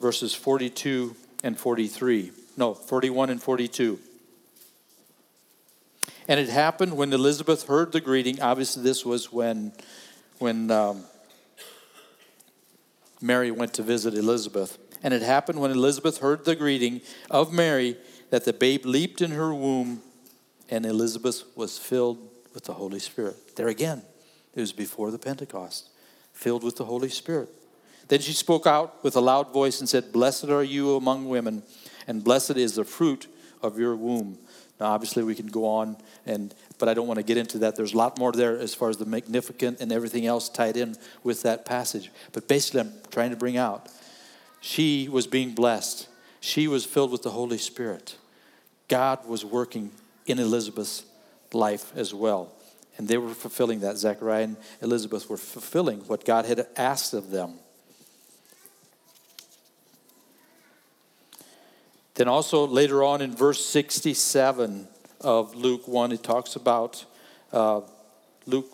verses 0.01 0.35
42 0.35 1.17
and 1.43 1.59
43. 1.59 2.33
No, 2.57 2.75
41 2.75 3.31
and 3.31 3.43
42. 3.43 3.99
And 6.29 6.39
it 6.39 6.51
happened 6.51 6.97
when 6.97 7.13
Elizabeth 7.13 7.67
heard 7.67 7.93
the 7.93 8.03
greeting. 8.03 8.41
Obviously, 8.43 8.83
this 8.83 9.05
was 9.05 9.33
when, 9.33 9.73
when 10.39 10.71
um, 10.71 11.05
Mary 13.23 13.51
went 13.51 13.73
to 13.75 13.83
visit 13.83 14.13
Elizabeth. 14.13 14.79
And 15.03 15.15
it 15.15 15.23
happened 15.23 15.59
when 15.59 15.71
Elizabeth 15.71 16.19
heard 16.19 16.45
the 16.45 16.55
greeting 16.55 17.01
of 17.31 17.53
Mary 17.53 17.97
that 18.31 18.45
the 18.45 18.53
babe 18.53 18.85
leaped 18.85 19.23
in 19.23 19.31
her 19.31 19.55
womb, 19.55 20.03
and 20.69 20.85
Elizabeth 20.85 21.45
was 21.57 21.79
filled 21.79 22.19
with 22.53 22.65
the 22.65 22.75
Holy 22.75 22.99
Spirit. 22.99 23.57
There 23.57 23.69
again, 23.69 24.03
it 24.55 24.61
was 24.61 24.73
before 24.73 25.11
the 25.11 25.19
Pentecost, 25.19 25.89
filled 26.35 26.63
with 26.63 26.77
the 26.77 26.85
Holy 26.85 27.09
Spirit. 27.09 27.49
Then 28.09 28.21
she 28.21 28.33
spoke 28.33 28.67
out 28.67 29.03
with 29.03 29.17
a 29.17 29.21
loud 29.21 29.53
voice 29.53 29.81
and 29.81 29.89
said, 29.89 30.13
Blessed 30.13 30.47
are 30.49 30.65
you 30.65 30.97
among 30.97 31.29
women, 31.29 31.63
and 32.07 32.23
blessed 32.25 32.57
is 32.57 32.75
the 32.75 32.85
fruit 32.85 33.29
of 33.63 33.79
your 33.79 33.97
womb. 33.97 34.39
Now, 34.81 34.87
obviously, 34.87 35.23
we 35.25 35.35
can 35.35 35.49
go 35.49 35.67
on, 35.67 35.97
and 36.25 36.55
but 36.79 36.89
I 36.89 36.95
don't 36.95 37.07
want 37.07 37.19
to 37.19 37.25
get 37.25 37.37
into 37.37 37.59
that. 37.59 37.77
There's 37.77 37.95
a 37.95 37.97
lot 37.97 38.19
more 38.19 38.33
there 38.33 38.57
as 38.57 38.75
far 38.75 38.91
as 38.91 38.97
the 38.97 39.07
Magnificat 39.07 39.81
and 39.81 39.93
everything 39.93 40.27
else 40.27 40.49
tied 40.49 40.77
in 40.77 40.97
with 41.25 41.43
that 41.43 41.65
passage. 41.65 42.11
But 42.33 42.47
basically, 42.47 42.81
I'm 42.81 42.93
trying 43.11 43.31
to 43.31 43.37
bring 43.37 43.57
out 43.57 43.89
she 44.61 45.09
was 45.09 45.27
being 45.27 45.55
blessed 45.55 46.09
she 46.41 46.69
was 46.69 46.85
filled 46.85 47.11
with 47.11 47.23
the 47.23 47.31
Holy 47.31 47.59
Spirit. 47.59 48.17
God 48.89 49.27
was 49.27 49.45
working 49.45 49.91
in 50.27 50.39
Elizabeth's 50.39 51.05
life 51.53 51.93
as 51.97 52.15
well. 52.15 52.53
And 52.97 53.07
they 53.07 53.19
were 53.19 53.35
fulfilling 53.35 53.81
that. 53.81 53.97
Zechariah 53.97 54.45
and 54.45 54.57
Elizabeth 54.81 55.29
were 55.29 55.37
fulfilling 55.37 56.01
what 56.01 56.25
God 56.25 56.47
had 56.47 56.67
asked 56.77 57.15
of 57.15 57.31
them. 57.31 57.59
Then, 62.19 62.27
also 62.27 62.67
later 62.67 63.05
on 63.05 63.23
in 63.23 63.33
verse 63.33 63.65
67 63.65 64.89
of 65.21 65.55
Luke 65.55 65.87
1, 65.87 66.11
it 66.11 66.25
talks 66.25 66.57
about 66.57 67.05
uh, 67.53 67.83
Luke 68.45 68.67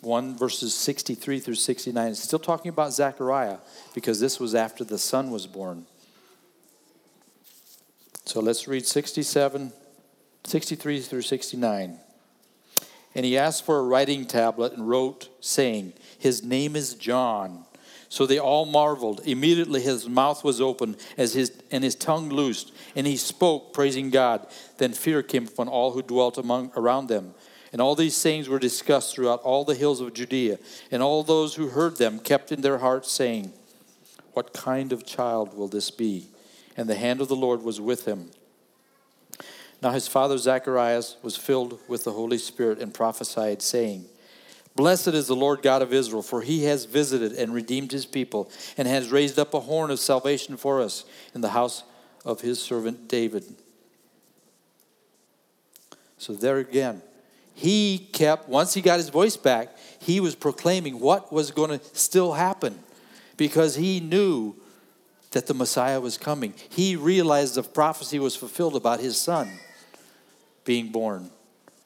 1, 0.00 0.38
verses 0.38 0.72
63 0.72 1.40
through 1.40 1.56
69. 1.56 2.08
It's 2.08 2.22
still 2.22 2.38
talking 2.38 2.70
about 2.70 2.94
Zechariah 2.94 3.58
because 3.94 4.18
this 4.18 4.40
was 4.40 4.54
after 4.54 4.82
the 4.82 4.96
son 4.96 5.30
was 5.30 5.46
born. 5.46 5.84
So 8.24 8.40
let's 8.40 8.66
read 8.66 8.86
67, 8.86 9.74
63 10.44 11.00
through 11.00 11.20
69. 11.20 11.98
And 13.14 13.26
he 13.26 13.36
asked 13.36 13.66
for 13.66 13.78
a 13.78 13.82
writing 13.82 14.24
tablet 14.24 14.72
and 14.72 14.88
wrote, 14.88 15.28
saying, 15.42 15.92
His 16.18 16.42
name 16.42 16.76
is 16.76 16.94
John. 16.94 17.65
So 18.16 18.24
they 18.24 18.38
all 18.38 18.64
marveled. 18.64 19.20
Immediately 19.26 19.82
his 19.82 20.08
mouth 20.08 20.42
was 20.42 20.58
open 20.58 20.96
as 21.18 21.34
his, 21.34 21.52
and 21.70 21.84
his 21.84 21.94
tongue 21.94 22.30
loosed, 22.30 22.72
and 22.94 23.06
he 23.06 23.18
spoke, 23.18 23.74
praising 23.74 24.08
God. 24.08 24.46
Then 24.78 24.94
fear 24.94 25.22
came 25.22 25.46
upon 25.46 25.68
all 25.68 25.92
who 25.92 26.00
dwelt 26.00 26.38
among, 26.38 26.72
around 26.74 27.08
them. 27.08 27.34
And 27.74 27.82
all 27.82 27.94
these 27.94 28.16
sayings 28.16 28.48
were 28.48 28.58
discussed 28.58 29.14
throughout 29.14 29.42
all 29.42 29.66
the 29.66 29.74
hills 29.74 30.00
of 30.00 30.14
Judea. 30.14 30.58
And 30.90 31.02
all 31.02 31.22
those 31.24 31.56
who 31.56 31.68
heard 31.68 31.98
them 31.98 32.18
kept 32.18 32.50
in 32.50 32.62
their 32.62 32.78
hearts, 32.78 33.12
saying, 33.12 33.52
What 34.32 34.54
kind 34.54 34.94
of 34.94 35.04
child 35.04 35.54
will 35.54 35.68
this 35.68 35.90
be? 35.90 36.28
and 36.74 36.88
the 36.88 36.94
hand 36.94 37.20
of 37.20 37.28
the 37.28 37.36
Lord 37.36 37.62
was 37.62 37.82
with 37.82 38.06
him. 38.06 38.30
Now 39.82 39.90
his 39.90 40.08
father 40.08 40.38
Zacharias 40.38 41.16
was 41.22 41.36
filled 41.36 41.78
with 41.86 42.04
the 42.04 42.12
Holy 42.12 42.38
Spirit 42.38 42.78
and 42.78 42.94
prophesied, 42.94 43.60
saying, 43.60 44.06
Blessed 44.76 45.08
is 45.08 45.26
the 45.26 45.34
Lord 45.34 45.62
God 45.62 45.80
of 45.80 45.92
Israel, 45.92 46.22
for 46.22 46.42
he 46.42 46.64
has 46.64 46.84
visited 46.84 47.32
and 47.32 47.54
redeemed 47.54 47.92
his 47.92 48.04
people, 48.04 48.50
and 48.76 48.86
has 48.86 49.10
raised 49.10 49.38
up 49.38 49.54
a 49.54 49.60
horn 49.60 49.90
of 49.90 49.98
salvation 49.98 50.58
for 50.58 50.82
us 50.82 51.04
in 51.34 51.40
the 51.40 51.48
house 51.48 51.82
of 52.26 52.42
his 52.42 52.60
servant 52.60 53.08
David. 53.08 53.44
So 56.18 56.34
there 56.34 56.58
again, 56.58 57.00
he 57.54 58.06
kept, 58.12 58.50
once 58.50 58.74
he 58.74 58.82
got 58.82 58.98
his 58.98 59.08
voice 59.08 59.36
back, 59.36 59.74
he 59.98 60.20
was 60.20 60.34
proclaiming 60.34 61.00
what 61.00 61.32
was 61.32 61.50
going 61.50 61.78
to 61.78 61.84
still 61.94 62.34
happen 62.34 62.78
because 63.38 63.76
he 63.76 63.98
knew 63.98 64.54
that 65.30 65.46
the 65.46 65.54
Messiah 65.54 66.00
was 66.00 66.18
coming. 66.18 66.52
He 66.68 66.96
realized 66.96 67.54
the 67.54 67.62
prophecy 67.62 68.18
was 68.18 68.36
fulfilled 68.36 68.76
about 68.76 69.00
his 69.00 69.16
son 69.16 69.50
being 70.64 70.92
born. 70.92 71.30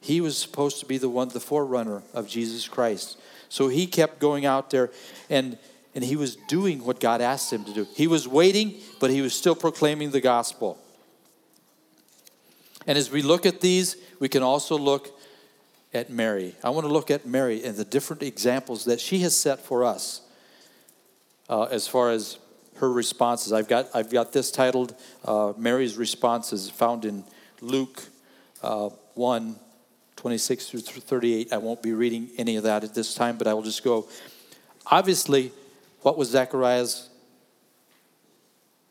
He 0.01 0.21
was 0.21 0.39
supposed 0.39 0.81
to 0.81 0.87
be 0.87 0.99
the 0.99 1.09
one, 1.09 1.29
the 1.29 1.41
forerunner 1.41 2.03
of 2.15 2.27
Jesus 2.27 2.67
Christ. 2.67 3.19
So 3.49 3.69
he 3.69 3.87
kept 3.87 4.19
going 4.19 4.47
out 4.47 4.71
there 4.71 4.91
and 5.29 5.59
and 5.95 6.05
he 6.05 6.17
was 6.17 6.37
doing 6.37 6.85
what 6.85 7.01
God 7.01 7.21
asked 7.21 7.53
him 7.53 7.65
to 7.65 7.73
do. 7.73 7.87
He 7.95 8.07
was 8.07 8.29
waiting, 8.29 8.75
but 9.01 9.11
he 9.11 9.23
was 9.23 9.35
still 9.35 9.57
proclaiming 9.57 10.13
the 10.13 10.21
gospel. 10.21 10.79
And 12.87 12.97
as 12.97 13.11
we 13.11 13.23
look 13.23 13.45
at 13.45 13.61
these, 13.61 13.97
we 14.21 14.29
can 14.29 14.43
also 14.43 14.79
look 14.79 15.19
at 15.93 16.11
Mary. 16.11 16.55
I 16.63 16.71
want 16.71 16.87
to 16.87 16.93
look 16.93 17.11
at 17.11 17.27
Mary 17.27 17.65
and 17.65 17.77
the 17.77 17.85
different 17.85 18.23
examples 18.23 18.85
that 18.85 19.01
she 19.01 19.19
has 19.21 19.37
set 19.37 19.61
for 19.61 19.85
us 19.85 20.23
uh, 21.49 21.65
as 21.65 21.89
far 21.89 22.11
as 22.11 22.39
her 22.77 22.91
responses. 22.91 23.53
I've 23.53 23.69
got, 23.69 23.89
I've 23.93 24.11
got 24.11 24.33
this 24.33 24.51
titled 24.51 24.95
uh, 25.25 25.53
Mary's 25.59 25.97
Responses, 25.97 26.71
found 26.71 27.05
in 27.05 27.25
Luke 27.61 28.05
uh, 28.63 28.91
1 29.15 29.57
26 30.21 30.69
through 30.69 30.81
38. 30.81 31.51
I 31.51 31.57
won't 31.57 31.83
be 31.83 31.95
reading 31.95 32.29
any 32.37 32.57
of 32.57 32.65
that 32.65 32.85
at 32.85 32.93
this 32.93 33.15
time, 33.15 33.39
but 33.39 33.47
I 33.47 33.55
will 33.55 33.63
just 33.63 33.83
go. 33.83 34.07
Obviously, 34.85 35.51
what 36.03 36.19
was 36.19 36.29
Zechariah's 36.29 37.09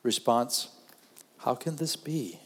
response? 0.02 0.70
How 1.38 1.54
can 1.54 1.76
this 1.76 1.96
be? 1.96 2.40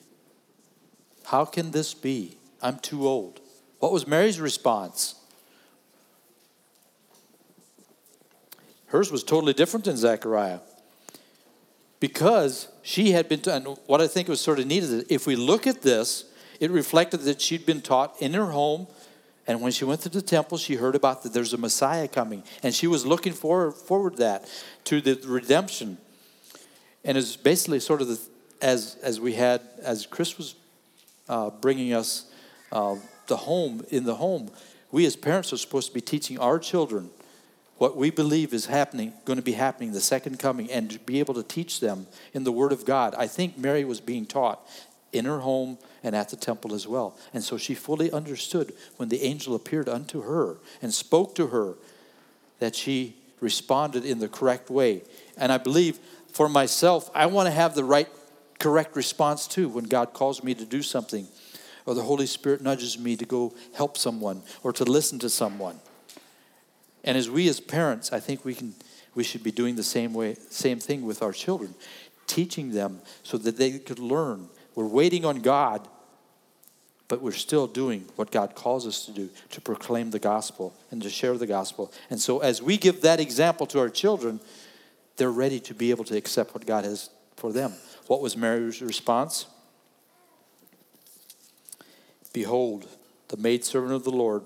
How 1.23 1.45
can 1.45 1.71
this 1.71 1.93
be? 1.93 2.35
I'm 2.61 2.77
too 2.77 3.07
old. 3.07 3.39
What 3.79 3.93
was 3.93 4.05
Mary's 4.05 4.41
response? 4.41 5.15
Hers 8.87 9.13
was 9.13 9.23
totally 9.23 9.53
different 9.53 9.85
than 9.85 9.95
Zechariah 9.95 10.59
because 12.01 12.67
she 12.81 13.11
had 13.11 13.29
been 13.29 13.39
taught. 13.39 13.79
What 13.87 14.01
I 14.01 14.07
think 14.07 14.27
was 14.27 14.41
sort 14.41 14.59
of 14.59 14.67
neat 14.67 14.83
is 14.83 15.05
if 15.07 15.25
we 15.25 15.37
look 15.37 15.67
at 15.67 15.83
this, 15.83 16.25
it 16.63 16.71
reflected 16.71 17.19
that 17.23 17.41
she'd 17.41 17.65
been 17.65 17.81
taught 17.81 18.15
in 18.21 18.33
her 18.33 18.45
home. 18.45 18.87
And 19.45 19.61
when 19.61 19.73
she 19.73 19.83
went 19.83 19.99
to 20.01 20.09
the 20.09 20.21
temple, 20.21 20.57
she 20.57 20.75
heard 20.75 20.95
about 20.95 21.23
that 21.23 21.33
there's 21.33 21.51
a 21.51 21.57
Messiah 21.57 22.07
coming. 22.07 22.41
And 22.63 22.73
she 22.73 22.87
was 22.87 23.05
looking 23.05 23.33
forward, 23.33 23.73
forward 23.73 24.15
that 24.19 24.49
to 24.85 25.01
the 25.01 25.19
redemption. 25.27 25.97
And 27.03 27.17
it's 27.17 27.35
basically 27.35 27.81
sort 27.81 28.01
of 28.01 28.07
the, 28.07 28.21
as, 28.61 28.95
as 29.03 29.19
we 29.19 29.33
had, 29.33 29.59
as 29.81 30.05
Chris 30.05 30.37
was 30.37 30.55
uh, 31.27 31.49
bringing 31.49 31.93
us 31.93 32.31
uh, 32.71 32.95
the 33.27 33.35
home, 33.35 33.85
in 33.89 34.05
the 34.05 34.15
home, 34.15 34.49
we 34.89 35.05
as 35.05 35.17
parents 35.17 35.51
are 35.51 35.57
supposed 35.57 35.89
to 35.89 35.93
be 35.93 35.99
teaching 35.99 36.39
our 36.39 36.59
children 36.59 37.09
what 37.77 37.97
we 37.97 38.09
believe 38.09 38.53
is 38.53 38.67
happening, 38.67 39.11
going 39.25 39.35
to 39.35 39.43
be 39.43 39.51
happening, 39.51 39.91
the 39.91 39.99
second 39.99 40.39
coming, 40.39 40.71
and 40.71 40.91
to 40.91 40.99
be 40.99 41.19
able 41.19 41.33
to 41.33 41.43
teach 41.43 41.81
them 41.81 42.07
in 42.31 42.45
the 42.45 42.53
Word 42.53 42.71
of 42.71 42.85
God. 42.85 43.15
I 43.17 43.27
think 43.27 43.57
Mary 43.57 43.83
was 43.83 43.99
being 43.99 44.25
taught 44.25 44.65
in 45.11 45.25
her 45.25 45.39
home 45.39 45.77
and 46.03 46.15
at 46.15 46.29
the 46.29 46.35
temple 46.35 46.73
as 46.73 46.87
well. 46.87 47.17
And 47.33 47.43
so 47.43 47.57
she 47.57 47.73
fully 47.73 48.11
understood 48.11 48.73
when 48.97 49.09
the 49.09 49.23
angel 49.23 49.55
appeared 49.55 49.87
unto 49.87 50.21
her 50.21 50.57
and 50.81 50.93
spoke 50.93 51.35
to 51.35 51.47
her 51.47 51.75
that 52.59 52.75
she 52.75 53.15
responded 53.39 54.05
in 54.05 54.19
the 54.19 54.27
correct 54.27 54.69
way. 54.69 55.03
And 55.37 55.51
I 55.51 55.57
believe 55.57 55.99
for 56.31 56.49
myself, 56.49 57.09
I 57.13 57.25
want 57.27 57.47
to 57.47 57.51
have 57.51 57.75
the 57.75 57.83
right, 57.83 58.09
correct 58.59 58.95
response 58.95 59.47
too 59.47 59.69
when 59.69 59.85
God 59.85 60.13
calls 60.13 60.43
me 60.43 60.53
to 60.55 60.65
do 60.65 60.81
something 60.81 61.27
or 61.85 61.93
the 61.93 62.03
Holy 62.03 62.25
Spirit 62.25 62.61
nudges 62.61 62.97
me 62.97 63.15
to 63.15 63.25
go 63.25 63.53
help 63.75 63.97
someone 63.97 64.41
or 64.63 64.71
to 64.73 64.83
listen 64.83 65.19
to 65.19 65.29
someone. 65.29 65.79
And 67.03 67.17
as 67.17 67.29
we 67.29 67.47
as 67.49 67.59
parents, 67.59 68.13
I 68.13 68.19
think 68.19 68.45
we 68.45 68.53
can 68.53 68.73
we 69.15 69.23
should 69.23 69.43
be 69.43 69.51
doing 69.51 69.75
the 69.75 69.83
same 69.83 70.13
way 70.13 70.35
same 70.49 70.79
thing 70.79 71.05
with 71.05 71.21
our 71.21 71.33
children, 71.33 71.75
teaching 72.27 72.71
them 72.71 73.01
so 73.23 73.37
that 73.37 73.57
they 73.57 73.79
could 73.79 73.99
learn. 73.99 74.47
We're 74.75 74.87
waiting 74.87 75.25
on 75.25 75.39
God, 75.41 75.87
but 77.07 77.21
we're 77.21 77.31
still 77.31 77.67
doing 77.67 78.05
what 78.15 78.31
God 78.31 78.55
calls 78.55 78.87
us 78.87 79.05
to 79.05 79.11
do, 79.11 79.29
to 79.51 79.61
proclaim 79.61 80.11
the 80.11 80.19
gospel 80.19 80.73
and 80.89 81.01
to 81.01 81.09
share 81.09 81.37
the 81.37 81.47
gospel. 81.47 81.91
And 82.09 82.19
so 82.19 82.39
as 82.39 82.61
we 82.61 82.77
give 82.77 83.01
that 83.01 83.19
example 83.19 83.65
to 83.67 83.79
our 83.79 83.89
children, 83.89 84.39
they're 85.17 85.31
ready 85.31 85.59
to 85.61 85.73
be 85.73 85.91
able 85.91 86.05
to 86.05 86.17
accept 86.17 86.53
what 86.53 86.65
God 86.65 86.85
has 86.85 87.09
for 87.35 87.51
them. 87.51 87.73
What 88.07 88.21
was 88.21 88.35
Mary's 88.35 88.81
response? 88.81 89.45
Behold, 92.31 92.87
the 93.27 93.37
maidservant 93.37 93.93
of 93.93 94.03
the 94.03 94.11
Lord, 94.11 94.43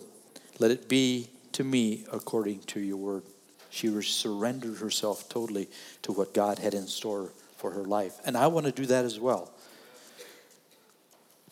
let 0.59 0.71
it 0.71 0.89
be 0.89 1.29
to 1.53 1.63
me 1.63 2.05
according 2.11 2.59
to 2.63 2.79
your 2.79 2.97
word. 2.97 3.23
She 3.69 3.89
surrendered 4.01 4.77
herself 4.77 5.29
totally 5.29 5.69
to 6.01 6.11
what 6.11 6.33
God 6.33 6.59
had 6.59 6.73
in 6.73 6.87
store 6.87 7.31
for 7.57 7.71
her 7.71 7.83
life. 7.83 8.15
And 8.25 8.35
I 8.37 8.47
want 8.47 8.65
to 8.65 8.71
do 8.71 8.85
that 8.87 9.05
as 9.05 9.19
well. 9.19 9.51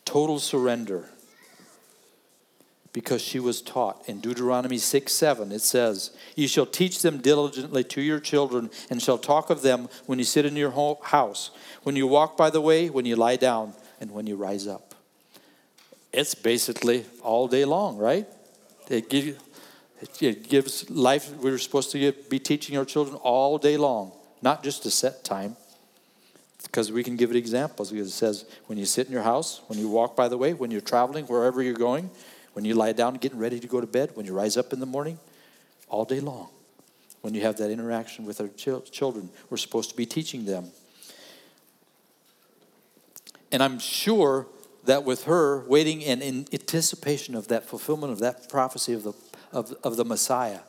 Total 0.06 0.40
surrender. 0.40 1.10
Because 2.94 3.22
she 3.22 3.40
was 3.42 3.62
taught. 3.62 4.08
In 4.08 4.22
Deuteronomy 4.22 4.78
6 4.78 5.12
7, 5.12 5.52
it 5.52 5.62
says, 5.62 6.16
You 6.36 6.48
shall 6.48 6.66
teach 6.66 7.02
them 7.02 7.18
diligently 7.18 7.84
to 7.84 8.02
your 8.02 8.22
children, 8.22 8.70
and 8.90 9.02
shall 9.02 9.18
talk 9.18 9.50
of 9.50 9.62
them 9.62 9.90
when 10.06 10.18
you 10.18 10.24
sit 10.26 10.46
in 10.46 10.56
your 10.56 10.72
house, 11.04 11.52
when 11.84 11.98
you 11.98 12.08
walk 12.08 12.38
by 12.38 12.50
the 12.50 12.62
way, 12.62 12.90
when 12.90 13.06
you 13.06 13.18
lie 13.18 13.36
down, 13.36 13.74
and 14.00 14.12
when 14.12 14.28
you 14.28 14.38
rise 14.38 14.66
up 14.66 14.96
it's 16.16 16.34
basically 16.34 17.06
all 17.22 17.48
day 17.48 17.66
long, 17.66 17.98
right? 17.98 18.26
It, 18.90 19.14
it 20.22 20.50
gives 20.50 20.90
life. 20.90 21.30
We're 21.38 21.58
supposed 21.58 21.92
to 21.92 22.12
be 22.30 22.40
teaching 22.40 22.78
our 22.78 22.86
children 22.86 23.18
all 23.18 23.58
day 23.58 23.76
long, 23.78 24.14
not 24.42 24.64
just 24.64 24.86
a 24.86 24.92
set 24.92 25.24
time. 25.24 25.58
Because 26.66 26.92
we 26.92 27.04
can 27.04 27.16
give 27.16 27.32
it 27.32 27.38
examples. 27.38 27.92
Because 27.92 28.08
it 28.08 28.12
says, 28.12 28.46
when 28.68 28.78
you 28.78 28.86
sit 28.86 29.08
in 29.08 29.14
your 29.14 29.24
house, 29.24 29.62
when 29.68 29.80
you 29.80 29.88
walk 29.88 30.16
by 30.16 30.28
the 30.28 30.38
way, 30.38 30.54
when 30.54 30.72
you're 30.72 30.82
traveling, 30.82 31.26
wherever 31.26 31.62
you're 31.62 31.74
going, 31.74 32.10
when 32.54 32.66
you 32.66 32.74
lie 32.74 32.92
down 32.92 33.16
getting 33.16 33.40
ready 33.40 33.60
to 33.60 33.68
go 33.68 33.82
to 33.82 33.88
bed, 33.88 34.12
when 34.16 34.26
you 34.26 34.34
rise 34.34 34.58
up 34.58 34.74
in 34.74 34.80
the 34.80 34.86
morning, 34.86 35.20
all 35.88 36.06
day 36.06 36.20
long. 36.20 36.50
When 37.22 37.34
you 37.34 37.42
have 37.42 37.58
that 37.58 37.72
interaction 37.72 38.26
with 38.26 38.40
our 38.40 38.50
children, 38.50 39.30
we're 39.50 39.58
supposed 39.58 39.90
to 39.90 39.96
be 39.96 40.06
teaching 40.06 40.46
them. 40.46 40.72
And 43.52 43.64
I'm 43.64 43.80
sure 43.80 44.48
that 44.86 45.04
with 45.04 45.24
her 45.24 45.66
waiting 45.66 46.04
and 46.04 46.22
in 46.22 46.46
anticipation 46.54 47.36
of 47.36 47.48
that 47.48 47.66
fulfillment 47.66 48.14
of 48.14 48.20
that 48.20 48.50
prophecy 48.50 48.94
of 48.94 49.04
the, 49.04 49.14
of, 49.52 49.74
of 49.84 49.98
the 49.98 50.06
Messiah, 50.06 50.60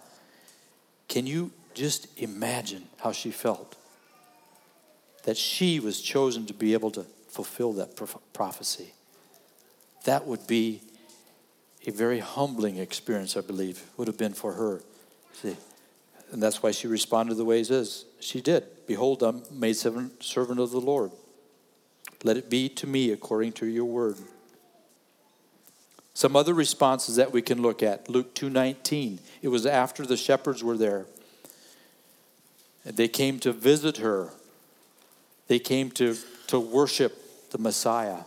can 1.09 1.27
you 1.27 1.53
just 1.75 2.09
imagine 2.19 2.85
how 3.01 3.13
she 3.13 3.31
felt? 3.31 3.77
That 5.27 5.37
she 5.37 5.79
was 5.79 6.01
chosen 6.01 6.47
to 6.47 6.55
be 6.55 6.73
able 6.73 6.91
to 6.93 7.05
fulfill 7.29 7.75
that 7.75 8.01
prophecy. 8.33 8.95
That 10.05 10.27
would 10.27 10.47
be 10.47 10.81
a 11.87 11.91
very 11.91 12.21
humbling 12.21 12.79
experience, 12.79 13.37
I 13.37 13.43
believe, 13.43 13.85
would 13.97 14.09
have 14.09 14.17
been 14.17 14.33
for 14.33 14.53
her. 14.55 14.83
See, 15.35 15.57
and 16.33 16.43
that's 16.43 16.63
why 16.63 16.71
she 16.71 16.87
responded 16.87 17.35
the 17.35 17.45
way 17.45 17.61
it 17.61 17.71
is. 17.71 18.07
She 18.19 18.41
did. 18.41 18.65
Behold, 18.87 19.23
I'm 19.23 19.43
made 19.51 19.77
servant 19.77 20.61
of 20.61 20.71
the 20.71 20.81
Lord. 20.81 21.11
Let 22.25 22.37
it 22.37 22.49
be 22.49 22.69
to 22.71 22.87
me 22.87 23.11
according 23.11 23.53
to 23.55 23.67
your 23.67 23.85
word. 23.85 24.17
Some 26.15 26.35
other 26.35 26.55
responses 26.55 27.17
that 27.17 27.31
we 27.31 27.43
can 27.43 27.61
look 27.61 27.83
at. 27.83 28.09
Luke 28.09 28.35
2:19. 28.35 29.19
It 29.43 29.49
was 29.49 29.67
after 29.67 30.07
the 30.07 30.17
shepherds 30.17 30.65
were 30.65 30.79
there. 30.79 31.07
They 32.85 33.09
came 33.09 33.39
to 33.41 33.53
visit 33.53 33.99
her. 33.99 34.33
They 35.49 35.59
came 35.59 35.91
to, 35.93 36.17
to 36.49 36.59
worship 36.59 37.51
the 37.51 37.59
Messiah. 37.59 38.21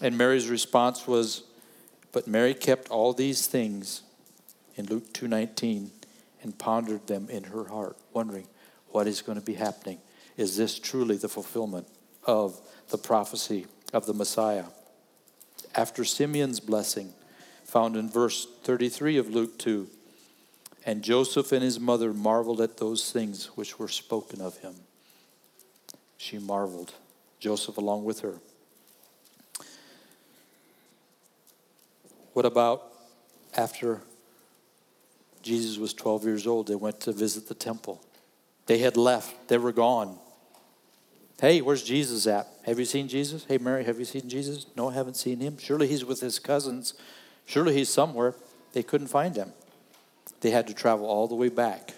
And 0.00 0.16
Mary's 0.16 0.48
response 0.48 1.06
was, 1.06 1.42
But 2.12 2.26
Mary 2.26 2.54
kept 2.54 2.90
all 2.90 3.12
these 3.12 3.46
things 3.46 4.02
in 4.76 4.86
Luke 4.86 5.12
2:19 5.12 5.90
and 6.42 6.58
pondered 6.58 7.06
them 7.06 7.28
in 7.30 7.44
her 7.44 7.64
heart, 7.64 7.96
wondering 8.12 8.46
what 8.88 9.06
is 9.06 9.22
going 9.22 9.38
to 9.38 9.44
be 9.44 9.54
happening. 9.54 9.98
Is 10.36 10.56
this 10.56 10.78
truly 10.78 11.16
the 11.16 11.28
fulfillment 11.28 11.86
of 12.24 12.60
the 12.88 12.98
prophecy 12.98 13.66
of 13.92 14.06
the 14.06 14.14
Messiah. 14.14 14.66
After 15.74 16.04
Simeon's 16.04 16.60
blessing, 16.60 17.12
found 17.64 17.96
in 17.96 18.08
verse 18.08 18.46
33 18.62 19.16
of 19.16 19.30
Luke 19.30 19.58
2, 19.58 19.88
and 20.86 21.02
Joseph 21.02 21.52
and 21.52 21.62
his 21.62 21.80
mother 21.80 22.12
marveled 22.12 22.60
at 22.60 22.76
those 22.76 23.10
things 23.10 23.46
which 23.56 23.78
were 23.78 23.88
spoken 23.88 24.40
of 24.40 24.58
him. 24.58 24.74
She 26.24 26.38
marveled, 26.38 26.94
Joseph 27.38 27.76
along 27.76 28.06
with 28.06 28.20
her. 28.20 28.36
What 32.32 32.46
about 32.46 32.82
after 33.54 34.00
Jesus 35.42 35.76
was 35.76 35.92
12 35.92 36.24
years 36.24 36.46
old? 36.46 36.68
They 36.68 36.76
went 36.76 36.98
to 37.00 37.12
visit 37.12 37.46
the 37.46 37.54
temple. 37.54 38.00
They 38.64 38.78
had 38.78 38.96
left, 38.96 39.48
they 39.48 39.58
were 39.58 39.70
gone. 39.70 40.18
Hey, 41.42 41.60
where's 41.60 41.82
Jesus 41.82 42.26
at? 42.26 42.48
Have 42.64 42.78
you 42.78 42.86
seen 42.86 43.06
Jesus? 43.06 43.44
Hey, 43.44 43.58
Mary, 43.58 43.84
have 43.84 43.98
you 43.98 44.06
seen 44.06 44.26
Jesus? 44.26 44.64
No, 44.74 44.88
I 44.88 44.94
haven't 44.94 45.18
seen 45.18 45.40
him. 45.40 45.58
Surely 45.58 45.88
he's 45.88 46.06
with 46.06 46.22
his 46.22 46.38
cousins. 46.38 46.94
Surely 47.44 47.74
he's 47.74 47.90
somewhere. 47.90 48.34
They 48.72 48.82
couldn't 48.82 49.08
find 49.08 49.36
him. 49.36 49.52
They 50.40 50.52
had 50.52 50.66
to 50.68 50.74
travel 50.74 51.04
all 51.04 51.28
the 51.28 51.34
way 51.34 51.50
back 51.50 51.92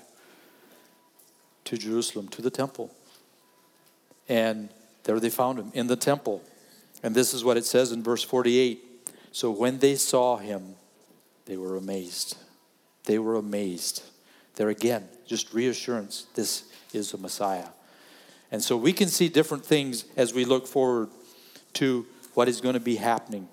to 1.66 1.78
Jerusalem, 1.78 2.26
to 2.30 2.42
the 2.42 2.50
temple. 2.50 2.90
And 4.28 4.68
there 5.04 5.20
they 5.20 5.30
found 5.30 5.58
him 5.58 5.70
in 5.74 5.86
the 5.86 5.96
temple. 5.96 6.42
And 7.02 7.14
this 7.14 7.34
is 7.34 7.44
what 7.44 7.56
it 7.56 7.64
says 7.64 7.92
in 7.92 8.02
verse 8.02 8.22
48. 8.22 8.82
So 9.32 9.50
when 9.50 9.78
they 9.78 9.96
saw 9.96 10.36
him, 10.36 10.74
they 11.44 11.56
were 11.56 11.76
amazed. 11.76 12.36
They 13.04 13.18
were 13.18 13.36
amazed. 13.36 14.02
There 14.56 14.68
again, 14.68 15.08
just 15.26 15.52
reassurance 15.54 16.26
this 16.34 16.64
is 16.92 17.12
the 17.12 17.18
Messiah. 17.18 17.68
And 18.50 18.62
so 18.62 18.76
we 18.76 18.92
can 18.92 19.08
see 19.08 19.28
different 19.28 19.64
things 19.64 20.04
as 20.16 20.32
we 20.32 20.44
look 20.44 20.66
forward 20.66 21.10
to 21.74 22.06
what 22.34 22.48
is 22.48 22.60
going 22.60 22.74
to 22.74 22.80
be 22.80 22.96
happening. 22.96 23.48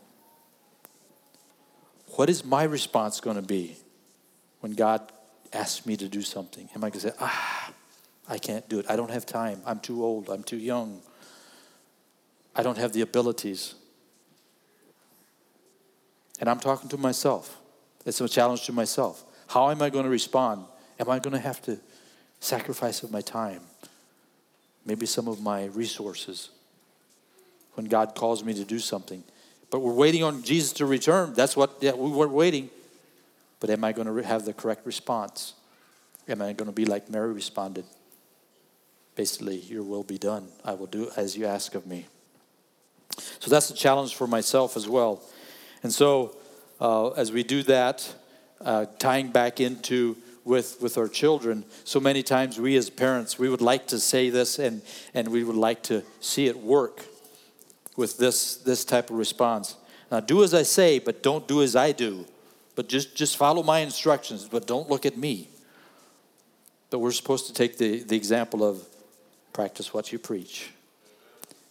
What 2.15 2.29
is 2.29 2.45
my 2.45 2.63
response 2.63 3.19
going 3.19 3.36
to 3.38 3.41
be 3.41 3.77
when 4.59 4.73
God 4.73 5.12
asks 5.51 5.86
me 5.86 5.97
to 5.97 6.07
do 6.07 6.21
something? 6.21 6.69
Am 6.75 6.83
I 6.83 6.89
going 6.89 7.01
to 7.01 7.09
say, 7.09 7.15
ah, 7.19 7.71
I 8.27 8.38
can't 8.38 8.67
do 8.69 8.79
it. 8.79 8.86
I 8.89 8.95
don't 8.95 9.12
have 9.12 9.25
time. 9.25 9.62
I'm 9.65 9.79
too 9.79 10.03
old. 10.03 10.29
I'm 10.29 10.43
too 10.43 10.57
young. 10.57 11.01
I 12.55 12.63
don't 12.63 12.77
have 12.77 12.93
the 12.93 13.01
abilities. 13.01 13.75
And 16.39 16.49
I'm 16.49 16.59
talking 16.59 16.89
to 16.89 16.97
myself. 16.97 17.59
It's 18.05 18.19
a 18.21 18.29
challenge 18.29 18.65
to 18.65 18.71
myself. 18.71 19.23
How 19.47 19.69
am 19.69 19.81
I 19.81 19.89
going 19.89 20.05
to 20.05 20.09
respond? 20.09 20.65
Am 20.99 21.09
I 21.09 21.19
going 21.19 21.33
to 21.33 21.39
have 21.39 21.62
to 21.63 21.79
sacrifice 22.39 23.03
of 23.03 23.12
my 23.12 23.21
time? 23.21 23.62
maybe 24.86 25.05
some 25.05 25.27
of 25.27 25.41
my 25.41 25.65
resources 25.65 26.49
when 27.75 27.86
God 27.86 28.15
calls 28.15 28.43
me 28.43 28.53
to 28.53 28.65
do 28.65 28.79
something. 28.79 29.23
But 29.69 29.79
we're 29.79 29.93
waiting 29.93 30.23
on 30.23 30.43
Jesus 30.43 30.73
to 30.73 30.86
return. 30.86 31.33
That's 31.33 31.57
what 31.57 31.77
yeah, 31.81 31.93
we 31.93 32.12
were 32.12 32.27
waiting. 32.27 32.69
But 33.59 33.69
am 33.69 33.83
I 33.83 33.91
going 33.91 34.07
to 34.07 34.27
have 34.27 34.45
the 34.45 34.53
correct 34.53 34.86
response? 34.86 35.53
Am 36.27 36.41
I 36.41 36.53
going 36.53 36.67
to 36.67 36.73
be 36.73 36.86
like 36.86 37.09
Mary 37.09 37.33
responded? 37.33 37.86
Basically, 39.15 39.58
your 39.58 39.84
will 39.84 40.04
be 40.04 40.17
done. 40.17 40.47
I 40.65 40.73
will 40.73 40.88
do 40.88 41.12
as 41.15 41.38
you 41.38 41.45
ask 41.45 41.76
of 41.76 41.86
me. 41.86 42.08
So 43.39 43.49
that's 43.51 43.70
a 43.70 43.76
challenge 43.76 44.16
for 44.16 44.28
myself 44.28 44.76
as 44.76 44.88
well. 44.88 45.22
And 45.84 45.93
so, 45.93 46.36
uh, 46.82 47.09
as 47.09 47.32
we 47.32 47.43
do 47.43 47.61
that, 47.64 48.14
uh, 48.61 48.86
tying 48.97 49.30
back 49.30 49.59
into 49.59 50.18
with, 50.45 50.82
with 50.82 50.97
our 50.97 51.07
children. 51.07 51.64
So 51.84 51.99
many 51.99 52.24
times, 52.24 52.59
we 52.59 52.76
as 52.76 52.89
parents, 52.89 53.39
we 53.39 53.49
would 53.49 53.61
like 53.61 53.88
to 53.88 53.99
say 53.99 54.30
this 54.30 54.59
and, 54.59 54.82
and 55.14 55.30
we 55.30 55.43
would 55.43 55.55
like 55.55 55.84
to 55.84 56.03
see 56.20 56.47
it 56.47 56.57
work 56.57 57.05
with 57.95 58.18
this, 58.18 58.57
this 58.57 58.84
type 58.84 59.09
of 59.09 59.18
response. 59.18 59.76
Now, 60.11 60.20
do 60.20 60.43
as 60.43 60.53
I 60.53 60.64
say, 60.64 60.99
but 60.99 61.24
don't 61.24 61.47
do 61.47 61.61
as 61.61 61.76
I 61.76 61.91
do. 61.91 62.26
But 62.76 62.89
just, 62.89 63.16
just 63.16 63.38
follow 63.38 63.64
my 63.64 63.80
instructions, 63.80 64.47
but 64.49 64.68
don't 64.68 64.89
look 64.89 65.05
at 65.05 65.18
me. 65.18 65.49
But 66.89 66.99
we're 66.99 67.11
supposed 67.11 67.47
to 67.47 67.53
take 67.53 67.78
the, 67.78 68.03
the 68.03 68.16
example 68.16 68.64
of 68.64 68.86
practice 69.54 69.93
what 69.93 70.12
you 70.12 70.20
preach. 70.20 70.72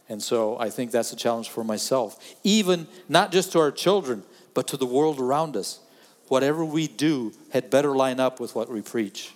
And 0.08 0.22
so 0.22 0.58
I 0.58 0.70
think 0.70 0.90
that's 0.90 1.12
a 1.12 1.16
challenge 1.16 1.48
for 1.48 1.64
myself. 1.64 2.18
Even 2.44 2.86
not 3.08 3.32
just 3.32 3.52
to 3.52 3.58
our 3.60 3.70
children, 3.70 4.22
but 4.54 4.66
to 4.68 4.76
the 4.76 4.86
world 4.86 5.18
around 5.18 5.56
us. 5.56 5.80
Whatever 6.28 6.64
we 6.64 6.86
do 6.86 7.32
had 7.50 7.70
better 7.70 7.94
line 7.94 8.20
up 8.20 8.40
with 8.40 8.54
what 8.54 8.70
we 8.70 8.82
preach. 8.82 9.32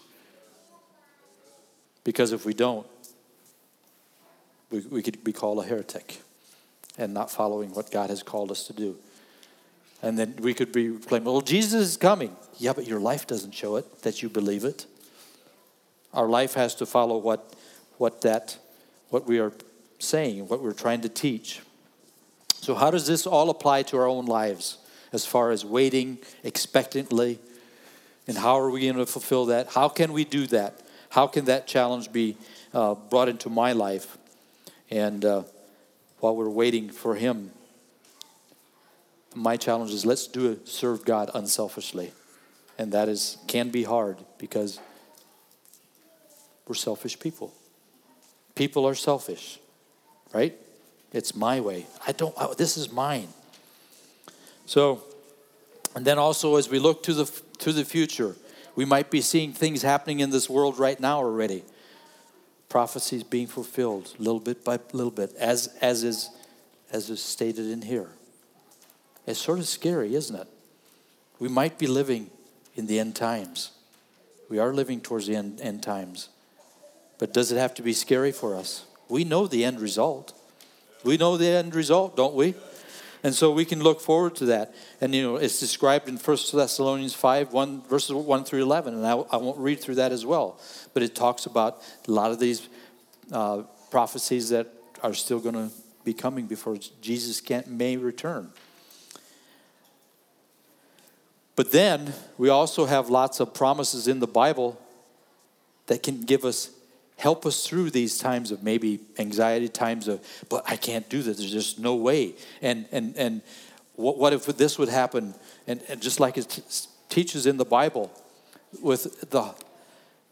Because 2.05 2.33
if 2.33 2.47
we 2.47 2.55
don't, 2.55 2.87
we, 4.71 4.81
we 4.81 5.03
could 5.03 5.23
be 5.25 5.33
called 5.33 5.59
a 5.59 5.67
heretic 5.67 6.21
and 6.99 7.13
not 7.13 7.31
following 7.31 7.71
what 7.75 7.91
God 7.91 8.11
has 8.11 8.23
called 8.23 8.51
us 8.51 8.67
to 8.67 8.73
do. 8.73 8.97
And 10.03 10.19
then 10.19 10.37
we 10.41 10.55
could 10.55 10.73
be 10.73 10.97
claiming, 10.99 11.27
well, 11.27 11.41
Jesus 11.41 11.81
is 11.81 11.97
coming. 11.97 12.37
Yeah, 12.59 12.73
but 12.73 12.87
your 12.87 13.01
life 13.01 13.27
doesn't 13.27 13.53
show 13.53 13.77
it 13.77 14.03
that 14.03 14.23
you 14.23 14.29
believe 14.29 14.65
it. 14.65 14.87
Our 16.13 16.29
life 16.29 16.55
has 16.55 16.75
to 16.77 16.87
follow 16.87 17.19
what, 17.19 17.55
what 17.99 18.23
that, 18.23 18.59
what 19.11 19.27
we 19.27 19.39
are 19.39 19.53
saying, 19.99 20.49
what 20.49 20.63
we're 20.63 20.73
trying 20.73 21.01
to 21.03 21.09
teach. 21.09 21.61
So, 22.55 22.75
how 22.75 22.91
does 22.91 23.07
this 23.07 23.27
all 23.27 23.51
apply 23.51 23.83
to 23.85 23.97
our 23.99 24.07
own 24.07 24.27
lives 24.27 24.79
as 25.13 25.25
far 25.25 25.51
as 25.51 25.65
waiting 25.65 26.19
expectantly? 26.43 27.39
And 28.27 28.37
how 28.37 28.59
are 28.59 28.71
we 28.71 28.81
going 28.83 28.97
to 28.97 29.07
fulfill 29.07 29.47
that? 29.47 29.69
How 29.69 29.89
can 29.89 30.13
we 30.13 30.25
do 30.25 30.47
that? 30.49 30.81
How 31.11 31.27
can 31.27 31.45
that 31.45 31.67
challenge 31.67 32.13
be 32.13 32.37
uh, 32.75 32.95
brought 32.95 33.29
into 33.29 33.49
my 33.49 33.73
life? 33.73 34.19
And 34.91 35.25
uh, 35.25 35.43
while 36.19 36.35
we're 36.35 36.49
waiting 36.49 36.91
for 36.91 37.15
Him, 37.15 37.53
my 39.35 39.57
challenge 39.57 39.93
is 39.93 40.05
let's 40.05 40.27
do 40.27 40.51
it, 40.51 40.67
serve 40.67 41.05
God 41.05 41.31
unselfishly. 41.35 42.13
And 42.79 42.93
that 42.93 43.09
is 43.09 43.39
can 43.47 43.71
be 43.71 43.85
hard 43.85 44.19
because 44.39 44.81
we're 46.67 46.75
selfish 46.75 47.19
people. 47.19 47.55
People 48.57 48.87
are 48.89 48.97
selfish 48.97 49.61
right? 50.37 50.55
It's 51.13 51.35
my 51.35 51.61
way. 51.61 51.87
I 52.07 52.13
don't, 52.13 52.35
I, 52.39 52.53
this 52.57 52.77
is 52.77 52.93
mine. 52.93 53.29
So, 54.67 55.03
and 55.95 56.05
then 56.05 56.19
also 56.19 56.57
as 56.57 56.69
we 56.69 56.79
look 56.79 57.03
to 57.05 57.15
the, 57.15 57.41
to 57.61 57.73
the 57.73 57.85
future, 57.85 58.37
we 58.75 58.85
might 58.85 59.11
be 59.11 59.23
seeing 59.23 59.53
things 59.53 59.81
happening 59.81 60.21
in 60.21 60.31
this 60.31 60.51
world 60.51 60.79
right 60.79 61.01
now 61.01 61.19
already. 61.19 61.65
Prophecies 62.69 63.23
being 63.23 63.47
fulfilled 63.47 64.13
little 64.19 64.41
bit 64.41 64.65
by 64.65 64.79
little 64.93 65.11
bit, 65.11 65.35
as, 65.37 65.75
as, 65.81 66.05
is, 66.05 66.31
as 66.93 67.09
is 67.09 67.23
stated 67.23 67.67
in 67.71 67.83
here. 67.83 68.11
It's 69.27 69.41
sort 69.41 69.59
of 69.59 69.67
scary, 69.67 70.15
isn't 70.15 70.37
it? 70.37 70.49
We 71.39 71.49
might 71.49 71.79
be 71.79 71.87
living 71.87 72.31
in 72.75 72.87
the 72.87 72.99
end 72.99 73.17
times. 73.17 73.71
We 74.51 74.59
are 74.59 74.75
living 74.75 75.01
towards 75.01 75.27
the 75.27 75.37
end, 75.37 75.61
end 75.61 75.83
times. 75.83 76.29
But 77.19 77.33
does 77.33 77.51
it 77.53 77.59
have 77.59 77.75
to 77.75 77.83
be 77.83 77.93
scary 77.93 78.33
for 78.33 78.55
us? 78.55 78.85
We 79.09 79.25
know 79.25 79.47
the 79.47 79.64
end 79.64 79.81
result. 79.81 80.33
We 81.05 81.17
know 81.17 81.37
the 81.37 81.49
end 81.49 81.75
result, 81.75 82.17
don't 82.17 82.35
we? 82.35 82.55
And 83.23 83.35
so 83.35 83.51
we 83.51 83.64
can 83.64 83.83
look 83.83 84.01
forward 84.01 84.37
to 84.37 84.47
that. 84.47 84.75
And, 85.01 85.14
you 85.14 85.23
know, 85.23 85.37
it's 85.37 85.59
described 85.59 86.09
in 86.09 86.17
1 86.17 86.37
Thessalonians 86.53 87.14
5, 87.14 87.53
1, 87.53 87.83
verses 87.83 88.12
1 88.12 88.45
through 88.45 88.62
11. 88.62 88.95
And 88.95 89.07
I, 89.07 89.12
I 89.12 89.37
won't 89.37 89.59
read 89.59 89.81
through 89.81 89.97
that 89.97 90.12
as 90.12 90.25
well. 90.27 90.61
But 90.95 91.03
it 91.03 91.14
talks 91.14 91.47
about 91.47 91.83
a 92.07 92.11
lot 92.11 92.31
of 92.31 92.39
these 92.39 92.69
uh, 93.33 93.62
prophecies 93.91 94.51
that 94.51 94.69
are 95.03 95.14
still 95.14 95.41
going 95.41 95.55
to 95.55 95.71
be 96.05 96.12
coming 96.14 96.47
before 96.47 96.77
Jesus 97.01 97.41
can, 97.41 97.64
may 97.67 97.97
return. 97.97 98.51
But 101.57 101.73
then 101.73 102.12
we 102.37 102.51
also 102.51 102.85
have 102.85 103.09
lots 103.09 103.41
of 103.41 103.55
promises 103.55 104.07
in 104.07 104.21
the 104.21 104.27
Bible 104.27 104.79
that 105.87 106.03
can 106.03 106.21
give 106.21 106.45
us 106.45 106.71
help 107.17 107.47
us 107.47 107.67
through 107.67 107.91
these 107.91 108.19
times 108.19 108.51
of 108.51 108.62
maybe 108.62 109.01
anxiety 109.19 109.69
times 109.69 110.07
of 110.07 110.21
but 110.49 110.62
i 110.67 110.77
can't 110.77 111.09
do 111.09 111.23
this. 111.23 111.39
There's 111.39 111.53
just 111.53 111.79
no 111.79 111.97
way. 111.97 112.35
And 112.62 112.87
and 112.93 113.17
and 113.17 113.43
what, 113.95 114.19
what 114.19 114.33
if 114.33 114.45
this 114.45 114.79
would 114.79 114.91
happen? 114.91 115.35
And, 115.67 115.81
and 115.89 116.01
just 116.03 116.21
like 116.21 116.37
it 116.37 116.49
t- 116.49 116.62
teaches 117.09 117.47
in 117.47 117.57
the 117.57 117.64
bible 117.64 118.11
with 118.83 119.31
the 119.31 119.55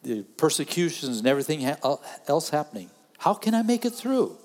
the 0.02 0.22
persecutions 0.36 1.18
and 1.18 1.26
everything 1.26 1.62
ha- 1.62 1.98
else 2.28 2.50
happening 2.50 2.90
how 3.24 3.32
can 3.32 3.54
i 3.54 3.62
make 3.62 3.86
it 3.86 3.94
through? 3.94 4.36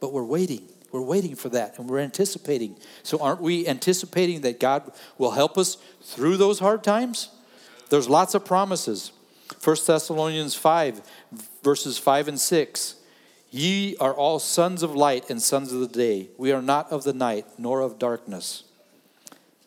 But 0.00 0.10
we're 0.10 0.24
waiting. 0.24 0.66
We're 0.90 1.02
waiting 1.02 1.34
for 1.34 1.50
that 1.50 1.78
and 1.78 1.86
we're 1.88 1.98
anticipating. 1.98 2.76
So 3.02 3.18
aren't 3.18 3.42
we 3.42 3.68
anticipating 3.68 4.40
that 4.40 4.58
god 4.58 4.90
will 5.18 5.32
help 5.32 5.58
us 5.58 5.76
through 6.02 6.38
those 6.38 6.58
hard 6.58 6.82
times? 6.82 7.28
There's 7.90 8.08
lots 8.08 8.34
of 8.34 8.46
promises. 8.46 9.12
1 9.62 9.76
Thessalonians 9.86 10.54
5, 10.54 11.02
verses 11.62 11.98
5 11.98 12.28
and 12.28 12.40
6. 12.40 12.96
Ye 13.50 13.96
are 13.98 14.14
all 14.14 14.38
sons 14.38 14.82
of 14.82 14.94
light 14.94 15.28
and 15.28 15.42
sons 15.42 15.72
of 15.72 15.80
the 15.80 15.86
day. 15.86 16.28
We 16.38 16.52
are 16.52 16.62
not 16.62 16.90
of 16.90 17.04
the 17.04 17.12
night, 17.12 17.46
nor 17.58 17.80
of 17.80 17.98
darkness. 17.98 18.64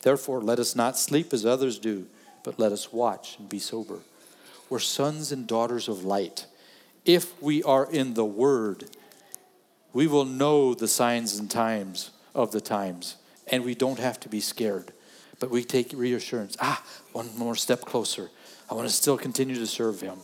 Therefore, 0.02 0.40
let 0.40 0.58
us 0.58 0.74
not 0.74 0.98
sleep 0.98 1.32
as 1.32 1.46
others 1.46 1.78
do, 1.78 2.06
but 2.42 2.58
let 2.58 2.72
us 2.72 2.92
watch 2.92 3.36
and 3.38 3.48
be 3.48 3.58
sober. 3.58 4.00
We're 4.68 4.80
sons 4.80 5.30
and 5.30 5.46
daughters 5.46 5.88
of 5.88 6.04
light. 6.04 6.46
If 7.04 7.40
we 7.40 7.62
are 7.62 7.90
in 7.90 8.14
the 8.14 8.24
Word, 8.24 8.84
we 9.92 10.06
will 10.06 10.24
know 10.24 10.74
the 10.74 10.88
signs 10.88 11.38
and 11.38 11.50
times 11.50 12.10
of 12.34 12.50
the 12.50 12.60
times, 12.60 13.16
and 13.46 13.64
we 13.64 13.74
don't 13.74 14.00
have 14.00 14.18
to 14.20 14.28
be 14.28 14.40
scared. 14.40 14.92
But 15.38 15.50
we 15.50 15.62
take 15.62 15.92
reassurance. 15.94 16.56
Ah, 16.60 16.82
one 17.12 17.30
more 17.36 17.54
step 17.54 17.82
closer. 17.82 18.30
I 18.68 18.74
want 18.74 18.88
to 18.88 18.94
still 18.94 19.16
continue 19.16 19.54
to 19.56 19.66
serve 19.66 20.00
him. 20.00 20.18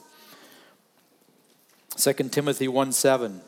2 1.97 2.13
Timothy 2.31 2.69
1 2.69 2.93
7. 2.93 3.41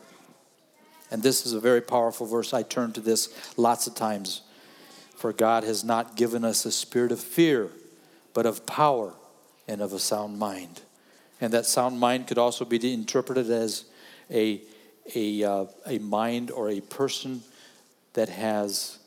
And 1.11 1.23
this 1.23 1.47
is 1.47 1.53
a 1.53 1.61
very 1.61 1.81
powerful 1.81 2.27
verse. 2.27 2.53
I 2.53 2.63
turn 2.63 2.93
to 2.93 3.01
this 3.01 3.29
lots 3.57 3.87
of 3.87 3.95
times. 3.95 4.43
For 5.17 5.33
God 5.33 5.65
has 5.65 5.85
not 5.85 6.17
given 6.17 6.45
us 6.45 6.65
a 6.65 6.73
spirit 6.73 7.13
of 7.13 7.21
fear, 7.21 7.71
but 8.33 8.47
of 8.47 8.67
power 8.67 9.15
and 9.69 9.81
of 9.81 9.93
a 9.93 9.99
sound 9.99 10.39
mind. 10.39 10.83
And 11.41 11.53
that 11.53 11.67
sound 11.67 11.99
mind 11.99 12.27
could 12.27 12.39
also 12.39 12.65
be 12.65 12.93
interpreted 12.93 13.51
as 13.51 13.85
a, 14.31 14.61
a, 15.15 15.45
uh, 15.45 15.65
a 15.87 15.99
mind 15.99 16.51
or 16.51 16.71
a 16.71 16.81
person 16.81 17.43
that 18.15 18.29
has, 18.29 18.99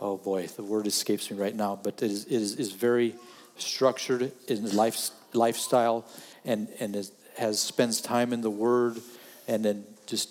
oh 0.00 0.16
boy, 0.16 0.46
the 0.46 0.62
word 0.62 0.86
escapes 0.86 1.30
me 1.30 1.36
right 1.36 1.54
now, 1.54 1.78
but 1.82 2.02
it 2.02 2.10
is, 2.10 2.24
it 2.24 2.32
is, 2.32 2.56
is 2.56 2.72
very 2.72 3.14
structured 3.56 4.32
in 4.48 4.76
life, 4.76 5.10
lifestyle 5.32 6.04
and, 6.44 6.68
and 6.78 6.96
is, 6.96 7.12
has 7.40 7.58
spends 7.58 8.02
time 8.02 8.34
in 8.34 8.42
the 8.42 8.50
Word 8.50 9.00
and 9.48 9.64
then 9.64 9.84
just 10.06 10.28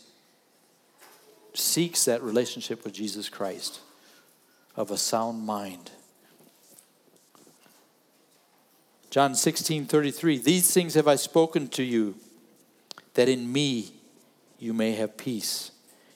seeks 1.56 2.06
that 2.06 2.22
relationship 2.22 2.84
with 2.84 2.94
Jesus 2.94 3.30
Christ 3.30 3.80
of 4.76 4.92
a 4.92 4.98
sound 4.98 5.44
mind. 5.44 5.90
John 9.10 9.34
16, 9.34 9.86
33, 9.86 10.38
these 10.38 10.72
things 10.72 10.94
have 10.94 11.08
I 11.08 11.16
spoken 11.16 11.68
to 11.70 11.84
you, 11.84 12.14
that 13.16 13.28
in 13.28 13.52
me 13.52 13.92
you 14.60 14.72
may 14.72 14.92
have 14.92 15.18
peace. 15.18 15.72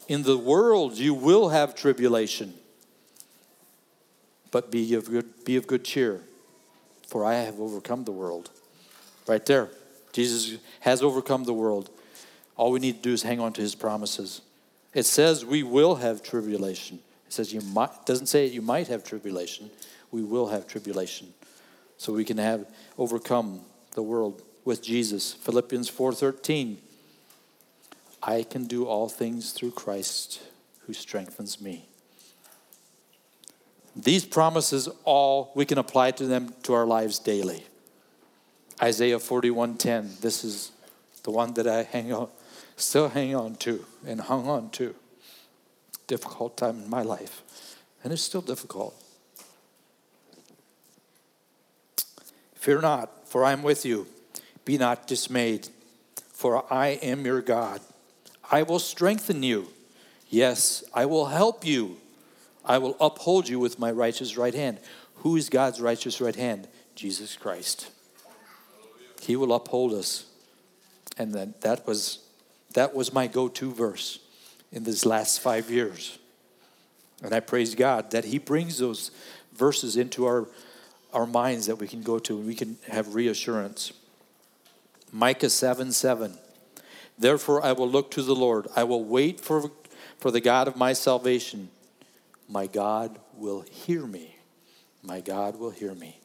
In 0.08 0.22
the 0.22 0.38
world 0.38 1.00
you 1.00 1.16
will 1.16 1.50
have 1.50 1.74
tribulation, 1.74 2.54
but 4.52 4.70
be 4.70 4.94
of 4.94 5.10
good, 5.10 5.44
be 5.44 5.56
of 5.56 5.66
good 5.66 5.84
cheer, 5.84 6.22
for 7.08 7.26
I 7.26 7.34
have 7.36 7.60
overcome 7.60 8.04
the 8.04 8.12
world. 8.12 8.52
Right 9.28 9.44
there. 9.44 9.72
Jesus 10.14 10.60
has 10.82 11.02
overcome 11.02 11.44
the 11.44 11.54
world. 11.54 11.90
All 12.56 12.72
we 12.72 12.80
need 12.80 12.98
to 12.98 13.02
do 13.02 13.14
is 13.14 13.24
hang 13.24 13.40
on 13.40 13.52
to 13.54 13.62
his 13.62 13.76
promises. 13.76 14.42
It 14.94 15.04
says 15.04 15.44
we 15.44 15.64
will 15.64 15.96
have 15.96 16.22
tribulation. 16.22 17.00
It 17.28 17.34
says 17.34 17.52
you 17.52 17.62
might 17.62 18.06
doesn't 18.06 18.28
say 18.28 18.46
you 18.46 18.62
might 18.62 18.88
have 18.88 19.04
tribulation. 19.04 19.72
We 20.12 20.24
will 20.24 20.48
have 20.48 20.68
tribulation. 20.68 21.34
So 21.98 22.14
we 22.14 22.24
can 22.24 22.38
have 22.38 22.68
overcome 22.98 23.62
the 23.94 24.04
world 24.04 24.44
with 24.64 24.84
Jesus. 24.84 25.34
Philippians 25.34 25.90
4:13. 25.90 26.78
I 28.22 28.44
can 28.44 28.66
do 28.66 28.86
all 28.86 29.10
things 29.10 29.52
through 29.52 29.72
Christ 29.72 30.42
who 30.86 30.94
strengthens 30.94 31.60
me. 31.60 31.88
These 33.96 34.26
promises 34.26 34.88
all 35.04 35.52
we 35.56 35.66
can 35.66 35.78
apply 35.78 36.12
to 36.12 36.26
them 36.26 36.54
to 36.64 36.74
our 36.74 36.86
lives 36.86 37.20
daily. 37.20 37.66
Isaiah 38.84 39.18
41:10. 39.18 40.20
This 40.20 40.44
is 40.44 40.72
the 41.24 41.32
one 41.32 41.54
that 41.54 41.68
I 41.68 41.84
hang 41.84 42.12
on, 42.12 42.28
still 42.76 43.08
hang 43.08 43.34
on 43.34 43.56
to 43.58 43.86
and 44.06 44.20
hung 44.20 44.50
on 44.50 44.72
to. 44.72 44.94
Difficult 46.06 46.58
time 46.58 46.84
in 46.84 46.90
my 46.90 47.02
life. 47.02 47.42
And 48.04 48.12
it's 48.12 48.22
still 48.22 48.42
difficult. 48.42 48.94
Fear 52.56 52.82
not, 52.82 53.28
for 53.28 53.46
I 53.46 53.54
am 53.54 53.64
with 53.64 53.86
you. 53.86 54.08
Be 54.66 54.78
not 54.78 55.08
dismayed, 55.08 55.70
for 56.34 56.66
I 56.72 57.00
am 57.02 57.26
your 57.26 57.42
God. 57.42 57.80
I 58.52 58.64
will 58.64 58.80
strengthen 58.80 59.44
you. 59.44 59.70
Yes, 60.30 60.84
I 60.94 61.06
will 61.06 61.28
help 61.28 61.66
you. 61.66 61.98
I 62.66 62.80
will 62.80 62.98
uphold 63.00 63.48
you 63.48 63.60
with 63.60 63.80
my 63.80 63.92
righteous 63.92 64.36
right 64.36 64.54
hand. 64.54 64.80
Who 65.18 65.38
is 65.38 65.50
God's 65.50 65.80
righteous 65.80 66.20
right 66.20 66.36
hand? 66.36 66.68
Jesus 66.96 67.38
Christ. 67.38 67.90
He 69.24 69.36
will 69.36 69.54
uphold 69.54 69.94
us. 69.94 70.26
And 71.18 71.34
that, 71.34 71.62
that 71.62 71.86
was 71.86 72.20
that 72.74 72.94
was 72.96 73.14
my 73.14 73.28
go-to 73.28 73.72
verse 73.72 74.20
in 74.72 74.84
these 74.84 75.06
last 75.06 75.40
five 75.40 75.70
years. 75.70 76.18
And 77.22 77.34
I 77.34 77.40
praise 77.40 77.76
God 77.76 78.12
that 78.12 78.26
He 78.26 78.38
brings 78.38 78.80
those 78.80 79.12
verses 79.54 79.96
into 79.96 80.26
our, 80.26 80.48
our 81.14 81.28
minds 81.28 81.68
that 81.68 81.76
we 81.78 81.88
can 81.88 82.02
go 82.02 82.20
to 82.20 82.38
and 82.38 82.48
we 82.48 82.56
can 82.56 82.78
have 82.90 83.16
reassurance. 83.16 83.94
Micah 85.12 85.50
7 85.50 85.92
7. 85.92 86.38
Therefore, 87.18 87.64
I 87.64 87.74
will 87.74 87.90
look 87.90 88.10
to 88.12 88.24
the 88.24 88.36
Lord. 88.36 88.68
I 88.76 88.84
will 88.84 89.04
wait 89.04 89.40
for, 89.40 89.72
for 90.18 90.32
the 90.32 90.42
God 90.42 90.68
of 90.68 90.76
my 90.76 90.94
salvation. 90.94 91.70
My 92.50 92.66
God 92.66 93.20
will 93.36 93.62
hear 93.62 94.06
me. 94.08 94.36
My 95.04 95.22
God 95.22 95.60
will 95.60 95.70
hear 95.70 95.94
me. 95.94 96.20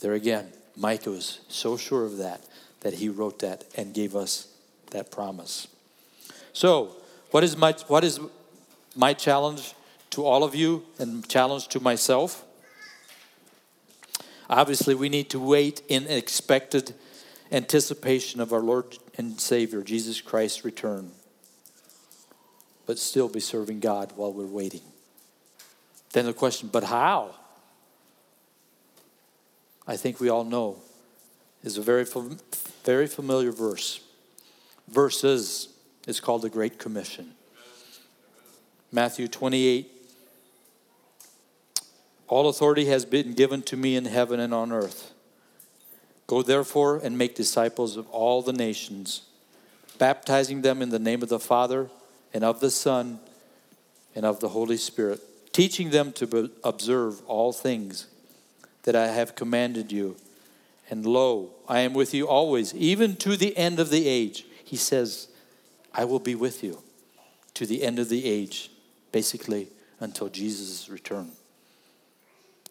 There 0.00 0.12
again, 0.12 0.52
Micah 0.78 1.10
was 1.10 1.40
so 1.48 1.76
sure 1.76 2.04
of 2.04 2.18
that 2.18 2.40
that 2.80 2.94
he 2.94 3.08
wrote 3.08 3.40
that 3.40 3.64
and 3.76 3.92
gave 3.92 4.14
us 4.14 4.46
that 4.92 5.10
promise. 5.10 5.66
So, 6.52 6.96
what 7.32 7.42
is 7.44 7.56
my, 7.56 7.74
what 7.88 8.04
is 8.04 8.20
my 8.96 9.12
challenge 9.12 9.74
to 10.10 10.24
all 10.24 10.44
of 10.44 10.54
you 10.54 10.84
and 10.98 11.28
challenge 11.28 11.68
to 11.68 11.80
myself? 11.80 12.44
Obviously, 14.48 14.94
we 14.94 15.08
need 15.08 15.28
to 15.30 15.40
wait 15.40 15.82
in 15.88 16.06
expected 16.06 16.94
anticipation 17.50 18.40
of 18.40 18.52
our 18.52 18.60
Lord 18.60 18.98
and 19.18 19.38
Savior, 19.40 19.82
Jesus 19.82 20.20
Christ's 20.20 20.64
return, 20.64 21.10
but 22.86 22.98
still 22.98 23.28
be 23.28 23.40
serving 23.40 23.80
God 23.80 24.12
while 24.14 24.32
we're 24.32 24.46
waiting. 24.46 24.82
Then 26.12 26.24
the 26.24 26.32
question, 26.32 26.70
but 26.72 26.84
how? 26.84 27.34
I 29.88 29.96
think 29.96 30.20
we 30.20 30.28
all 30.28 30.44
know 30.44 30.76
is 31.64 31.78
a 31.78 31.82
very, 31.82 32.06
very 32.84 33.06
familiar 33.06 33.50
verse. 33.50 34.00
Verses 34.86 35.68
is 36.06 36.20
called 36.20 36.42
the 36.42 36.50
Great 36.50 36.78
Commission. 36.78 37.32
Matthew 38.92 39.28
28 39.28 39.90
All 42.28 42.48
authority 42.50 42.84
has 42.84 43.06
been 43.06 43.32
given 43.32 43.62
to 43.62 43.78
me 43.78 43.96
in 43.96 44.04
heaven 44.04 44.38
and 44.40 44.52
on 44.52 44.72
earth. 44.72 45.14
Go 46.26 46.42
therefore 46.42 46.98
and 47.02 47.16
make 47.16 47.34
disciples 47.34 47.96
of 47.96 48.06
all 48.10 48.42
the 48.42 48.52
nations, 48.52 49.22
baptizing 49.96 50.60
them 50.60 50.82
in 50.82 50.90
the 50.90 50.98
name 50.98 51.22
of 51.22 51.30
the 51.30 51.40
Father 51.40 51.88
and 52.34 52.44
of 52.44 52.60
the 52.60 52.70
Son 52.70 53.20
and 54.14 54.26
of 54.26 54.40
the 54.40 54.50
Holy 54.50 54.76
Spirit, 54.76 55.20
teaching 55.54 55.88
them 55.88 56.12
to 56.12 56.50
observe 56.62 57.22
all 57.26 57.52
things 57.54 58.06
that 58.84 58.96
I 58.96 59.08
have 59.08 59.34
commanded 59.34 59.92
you. 59.92 60.16
And 60.90 61.04
lo, 61.04 61.50
I 61.68 61.80
am 61.80 61.92
with 61.92 62.14
you 62.14 62.26
always, 62.26 62.74
even 62.74 63.16
to 63.16 63.36
the 63.36 63.56
end 63.56 63.78
of 63.78 63.90
the 63.90 64.08
age. 64.08 64.46
He 64.64 64.76
says, 64.76 65.28
I 65.92 66.04
will 66.04 66.18
be 66.18 66.34
with 66.34 66.62
you 66.62 66.82
to 67.54 67.66
the 67.66 67.82
end 67.82 67.98
of 67.98 68.08
the 68.08 68.24
age, 68.24 68.70
basically 69.12 69.68
until 70.00 70.28
Jesus' 70.28 70.88
return. 70.88 71.32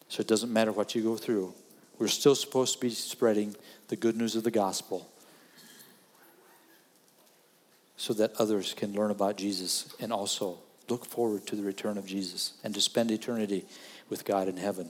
So 0.10 0.22
it 0.22 0.28
doesn't 0.28 0.51
matter 0.51 0.72
what 0.72 0.95
you 0.95 1.03
go 1.03 1.18
through. 1.18 1.53
We're 1.99 2.08
still 2.08 2.36
supposed 2.36 2.76
to 2.76 2.80
be 2.80 2.89
spreading 2.89 3.55
the 3.89 3.95
good 3.95 4.16
news 4.16 4.36
of 4.36 4.43
the 4.43 4.51
gospel 4.51 5.10
so 7.97 8.14
that 8.14 8.32
others 8.39 8.74
can 8.74 8.93
learn 8.93 9.12
about 9.12 9.38
Jesus 9.38 9.93
and 9.99 10.14
also 10.14 10.60
look 10.88 11.05
forward 11.05 11.45
to 11.47 11.55
the 11.55 11.64
return 11.64 11.97
of 11.97 12.05
Jesus 12.05 12.53
and 12.64 12.74
to 12.74 12.82
spend 12.82 13.12
eternity 13.12 13.66
with 14.10 14.24
God 14.24 14.47
in 14.47 14.58
heaven. 14.58 14.89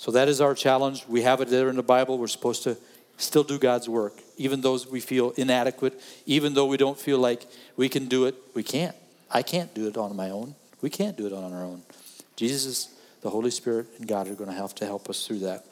So 0.00 0.10
that 0.12 0.30
is 0.30 0.40
our 0.40 0.54
challenge. 0.54 1.04
We 1.06 1.20
have 1.24 1.42
it 1.42 1.48
there 1.48 1.68
in 1.68 1.76
the 1.76 1.82
Bible. 1.82 2.16
We're 2.16 2.26
supposed 2.26 2.62
to 2.62 2.78
still 3.18 3.44
do 3.44 3.58
God's 3.58 3.86
work, 3.86 4.14
even 4.38 4.62
though 4.62 4.78
we 4.90 4.98
feel 4.98 5.32
inadequate, 5.32 6.00
even 6.24 6.54
though 6.54 6.64
we 6.64 6.78
don't 6.78 6.98
feel 6.98 7.18
like 7.18 7.44
we 7.76 7.90
can 7.90 8.06
do 8.06 8.24
it. 8.24 8.34
We 8.54 8.62
can't. 8.62 8.96
I 9.30 9.42
can't 9.42 9.74
do 9.74 9.88
it 9.88 9.98
on 9.98 10.16
my 10.16 10.30
own. 10.30 10.54
We 10.80 10.88
can't 10.88 11.18
do 11.18 11.26
it 11.26 11.34
on 11.34 11.52
our 11.52 11.62
own. 11.62 11.82
Jesus, 12.34 12.94
the 13.20 13.28
Holy 13.28 13.50
Spirit, 13.50 13.88
and 13.98 14.08
God 14.08 14.26
are 14.28 14.34
going 14.34 14.48
to 14.48 14.56
have 14.56 14.74
to 14.76 14.86
help 14.86 15.10
us 15.10 15.26
through 15.26 15.40
that. 15.40 15.66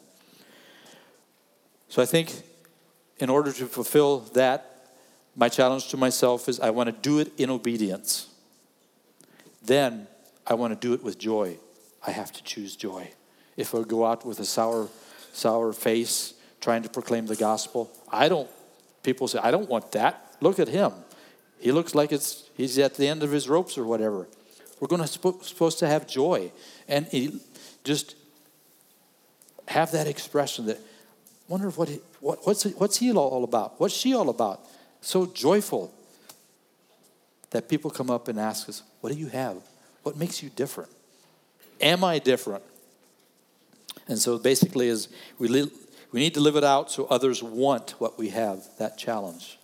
So 1.87 1.99
I 1.99 2.05
think 2.05 2.31
in 3.17 3.31
order 3.31 3.51
to 3.51 3.65
fulfill 3.65 4.19
that, 4.35 4.91
my 5.35 5.49
challenge 5.49 5.87
to 5.87 5.97
myself 5.97 6.47
is 6.47 6.59
I 6.59 6.69
want 6.69 6.85
to 6.85 6.95
do 7.01 7.17
it 7.17 7.31
in 7.39 7.49
obedience. 7.49 8.27
Then 9.63 10.05
I 10.45 10.53
want 10.53 10.79
to 10.79 10.87
do 10.87 10.93
it 10.93 11.03
with 11.03 11.17
joy. 11.17 11.57
I 12.05 12.11
have 12.11 12.31
to 12.33 12.43
choose 12.43 12.75
joy 12.75 13.09
if 13.59 13.75
I 13.75 13.83
go 13.83 14.05
out 14.05 14.25
with 14.25 14.39
a 14.39 14.45
sour, 14.45 14.87
sour 15.33 15.73
face 15.73 16.33
trying 16.61 16.81
to 16.83 16.89
proclaim 16.89 17.25
the 17.25 17.35
gospel. 17.35 17.91
I 18.11 18.29
don't, 18.29 18.49
people 19.03 19.27
say, 19.27 19.39
I 19.39 19.51
don't 19.51 19.69
want 19.69 19.91
that. 19.91 20.35
Look 20.39 20.59
at 20.59 20.69
him. 20.69 20.93
He 21.59 21.73
looks 21.73 21.93
like 21.93 22.13
it's, 22.13 22.49
he's 22.55 22.79
at 22.79 22.95
the 22.95 23.07
end 23.07 23.21
of 23.21 23.31
his 23.31 23.49
ropes 23.49 23.77
or 23.77 23.83
whatever. 23.83 24.27
We're 24.79 24.87
going 24.87 25.01
to 25.01 25.07
supposed 25.07 25.79
to 25.79 25.87
have 25.87 26.07
joy 26.07 26.53
and 26.87 27.41
just 27.83 28.15
have 29.67 29.91
that 29.91 30.07
expression 30.07 30.67
that 30.67 30.79
wonder 31.49 31.69
what, 31.71 31.89
he, 31.89 31.99
what 32.21 32.45
what's 32.45 32.63
what's 32.63 32.97
he 32.97 33.11
all 33.11 33.43
about? 33.43 33.79
What's 33.79 33.93
she 33.93 34.13
all 34.13 34.29
about? 34.29 34.61
So 35.01 35.25
joyful 35.25 35.93
that 37.49 37.67
people 37.67 37.91
come 37.91 38.09
up 38.09 38.29
and 38.29 38.39
ask 38.39 38.69
us, 38.69 38.83
"What 39.01 39.11
do 39.11 39.19
you 39.19 39.27
have? 39.27 39.57
What 40.03 40.15
makes 40.15 40.41
you 40.41 40.49
different? 40.49 40.89
Am 41.81 42.03
I 42.03 42.19
different?" 42.19 42.63
And 44.09 44.17
so 44.17 44.39
basically 44.39 44.87
is 44.87 45.07
we, 45.37 45.47
li- 45.47 45.71
we 46.11 46.19
need 46.19 46.33
to 46.33 46.39
live 46.39 46.55
it 46.55 46.63
out 46.63 46.91
so 46.91 47.05
others 47.05 47.41
want 47.41 47.91
what 47.99 48.17
we 48.17 48.29
have, 48.29 48.65
that 48.79 48.97
challenge, 48.97 49.59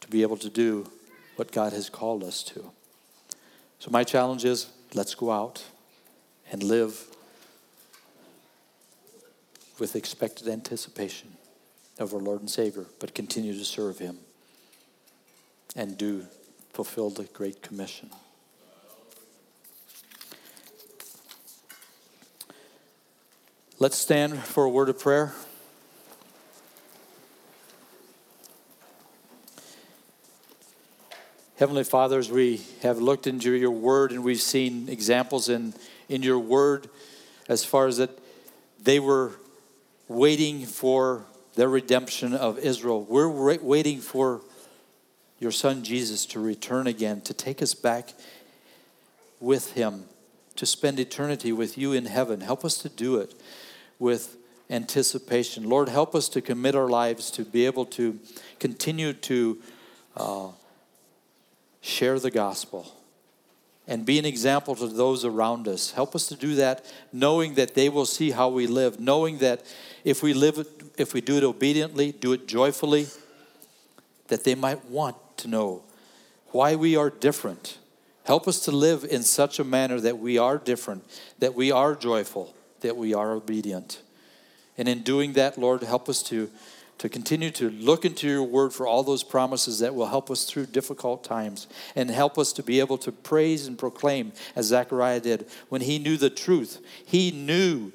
to 0.00 0.08
be 0.08 0.22
able 0.22 0.36
to 0.38 0.48
do 0.48 0.90
what 1.34 1.50
God 1.50 1.72
has 1.72 1.90
called 1.90 2.22
us 2.22 2.42
to. 2.44 2.70
So 3.80 3.90
my 3.90 4.04
challenge 4.04 4.44
is 4.44 4.68
let's 4.94 5.14
go 5.14 5.32
out 5.32 5.64
and 6.52 6.62
live 6.62 7.04
with 9.80 9.96
expected 9.96 10.46
anticipation 10.46 11.32
of 11.98 12.14
our 12.14 12.20
Lord 12.20 12.40
and 12.40 12.50
Savior, 12.50 12.86
but 13.00 13.14
continue 13.14 13.52
to 13.52 13.64
serve 13.64 13.98
Him 13.98 14.18
and 15.74 15.98
do 15.98 16.26
fulfill 16.72 17.10
the 17.10 17.24
Great 17.24 17.62
Commission. 17.62 18.10
Let's 23.82 23.96
stand 23.96 24.38
for 24.38 24.64
a 24.64 24.68
word 24.68 24.90
of 24.90 24.98
prayer. 24.98 25.32
Heavenly 31.56 31.84
Father, 31.84 32.18
as 32.18 32.30
we 32.30 32.60
have 32.82 32.98
looked 32.98 33.26
into 33.26 33.52
your 33.52 33.70
word 33.70 34.12
and 34.12 34.22
we've 34.22 34.42
seen 34.42 34.90
examples 34.90 35.48
in, 35.48 35.72
in 36.10 36.22
your 36.22 36.38
word 36.38 36.90
as 37.48 37.64
far 37.64 37.86
as 37.86 37.96
that 37.96 38.10
they 38.82 39.00
were 39.00 39.32
waiting 40.08 40.66
for 40.66 41.24
the 41.54 41.66
redemption 41.66 42.34
of 42.34 42.58
Israel. 42.58 43.02
We're 43.04 43.56
waiting 43.62 44.00
for 44.00 44.42
your 45.38 45.52
son 45.52 45.84
Jesus 45.84 46.26
to 46.26 46.38
return 46.38 46.86
again, 46.86 47.22
to 47.22 47.32
take 47.32 47.62
us 47.62 47.72
back 47.72 48.12
with 49.40 49.72
him, 49.72 50.04
to 50.56 50.66
spend 50.66 51.00
eternity 51.00 51.50
with 51.50 51.78
you 51.78 51.94
in 51.94 52.04
heaven. 52.04 52.42
Help 52.42 52.62
us 52.62 52.76
to 52.76 52.90
do 52.90 53.16
it 53.16 53.32
with 54.00 54.36
anticipation. 54.68 55.68
Lord, 55.68 55.88
help 55.88 56.16
us 56.16 56.28
to 56.30 56.40
commit 56.40 56.74
our 56.74 56.88
lives 56.88 57.30
to 57.32 57.44
be 57.44 57.66
able 57.66 57.84
to 57.86 58.18
continue 58.58 59.12
to 59.12 59.58
uh, 60.16 60.48
share 61.80 62.18
the 62.18 62.30
gospel 62.30 62.92
and 63.86 64.06
be 64.06 64.18
an 64.18 64.24
example 64.24 64.76
to 64.76 64.86
those 64.86 65.24
around 65.24 65.66
us. 65.66 65.90
Help 65.90 66.14
us 66.14 66.26
to 66.28 66.36
do 66.36 66.54
that 66.54 66.84
knowing 67.12 67.54
that 67.54 67.74
they 67.74 67.88
will 67.88 68.06
see 68.06 68.30
how 68.30 68.48
we 68.48 68.66
live, 68.66 69.00
knowing 69.00 69.38
that 69.38 69.62
if 70.04 70.22
we 70.22 70.32
live 70.32 70.66
if 70.96 71.14
we 71.14 71.20
do 71.20 71.36
it 71.36 71.44
obediently, 71.44 72.12
do 72.12 72.32
it 72.32 72.46
joyfully, 72.46 73.06
that 74.28 74.44
they 74.44 74.54
might 74.54 74.84
want 74.86 75.16
to 75.38 75.48
know 75.48 75.82
why 76.48 76.76
we 76.76 76.96
are 76.96 77.10
different. 77.10 77.78
Help 78.24 78.46
us 78.46 78.60
to 78.60 78.70
live 78.70 79.04
in 79.04 79.22
such 79.22 79.58
a 79.58 79.64
manner 79.64 79.98
that 79.98 80.18
we 80.18 80.38
are 80.38 80.58
different, 80.58 81.04
that 81.38 81.54
we 81.54 81.72
are 81.72 81.94
joyful, 81.94 82.54
that 82.82 82.96
we 82.96 83.14
are 83.14 83.32
obedient. 83.32 84.02
And 84.78 84.88
in 84.88 85.02
doing 85.02 85.34
that, 85.34 85.58
Lord, 85.58 85.82
help 85.82 86.08
us 86.08 86.22
to, 86.24 86.50
to 86.98 87.08
continue 87.08 87.50
to 87.50 87.70
look 87.70 88.04
into 88.04 88.26
your 88.26 88.42
word 88.42 88.72
for 88.72 88.86
all 88.86 89.02
those 89.02 89.22
promises 89.22 89.80
that 89.80 89.94
will 89.94 90.06
help 90.06 90.30
us 90.30 90.44
through 90.44 90.66
difficult 90.66 91.22
times 91.22 91.66
and 91.94 92.10
help 92.10 92.38
us 92.38 92.52
to 92.54 92.62
be 92.62 92.80
able 92.80 92.98
to 92.98 93.12
praise 93.12 93.66
and 93.66 93.78
proclaim 93.78 94.32
as 94.56 94.66
Zechariah 94.66 95.20
did. 95.20 95.46
When 95.68 95.82
he 95.82 95.98
knew 95.98 96.16
the 96.16 96.30
truth, 96.30 96.84
he 97.04 97.30
knew 97.30 97.92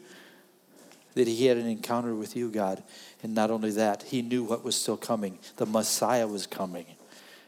that 1.16 1.28
he 1.28 1.48
had 1.48 1.58
an 1.58 1.68
encounter 1.68 2.14
with 2.14 2.36
you, 2.36 2.52
God. 2.52 2.84
And 3.24 3.34
not 3.34 3.50
only 3.50 3.72
that, 3.72 4.04
he 4.04 4.22
knew 4.22 4.44
what 4.44 4.64
was 4.64 4.76
still 4.76 4.98
coming. 4.98 5.40
The 5.58 5.66
Messiah 5.66 6.28
was 6.28 6.46
coming. 6.46 6.86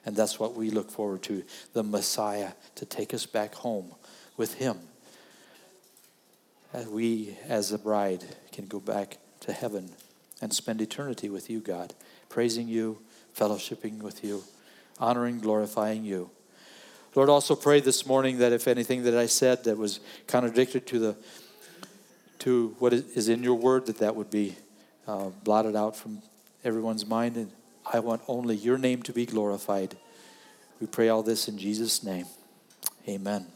And 0.05 0.15
that's 0.15 0.39
what 0.39 0.55
we 0.55 0.69
look 0.69 0.89
forward 0.89 1.21
to 1.23 1.43
the 1.73 1.83
Messiah 1.83 2.53
to 2.75 2.85
take 2.85 3.13
us 3.13 3.25
back 3.25 3.53
home 3.53 3.93
with 4.37 4.55
him 4.55 4.79
we, 6.85 7.37
as 7.47 7.71
a 7.71 7.77
bride, 7.77 8.23
can 8.51 8.67
go 8.67 8.79
back 8.79 9.17
to 9.41 9.53
heaven 9.53 9.91
and 10.41 10.53
spend 10.53 10.81
eternity 10.81 11.29
with 11.29 11.49
you, 11.49 11.59
God, 11.59 11.93
praising 12.29 12.67
you, 12.67 12.99
fellowshipping 13.35 14.01
with 14.01 14.23
you, 14.23 14.43
honoring, 14.99 15.39
glorifying 15.39 16.03
you. 16.03 16.29
Lord, 17.15 17.29
also 17.29 17.55
pray 17.55 17.79
this 17.79 18.05
morning 18.05 18.37
that 18.39 18.51
if 18.51 18.67
anything 18.67 19.03
that 19.03 19.15
I 19.15 19.25
said 19.25 19.63
that 19.63 19.77
was 19.77 19.99
contradicted 20.27 20.85
to 20.87 20.99
the 20.99 21.15
to 22.39 22.75
what 22.77 22.93
is 22.93 23.29
in 23.29 23.41
your 23.41 23.55
word, 23.55 23.87
that 23.87 23.97
that 23.97 24.15
would 24.15 24.29
be 24.29 24.55
uh, 25.07 25.29
blotted 25.43 25.75
out 25.75 25.95
from 25.95 26.21
everyone's 26.63 27.05
mind. 27.05 27.35
And 27.35 27.51
I 27.91 27.99
want 27.99 28.21
only 28.27 28.55
your 28.55 28.77
name 28.77 29.01
to 29.03 29.13
be 29.13 29.25
glorified. 29.25 29.97
We 30.79 30.85
pray 30.85 31.09
all 31.09 31.23
this 31.23 31.47
in 31.47 31.57
Jesus' 31.57 32.03
name. 32.03 32.27
Amen. 33.07 33.47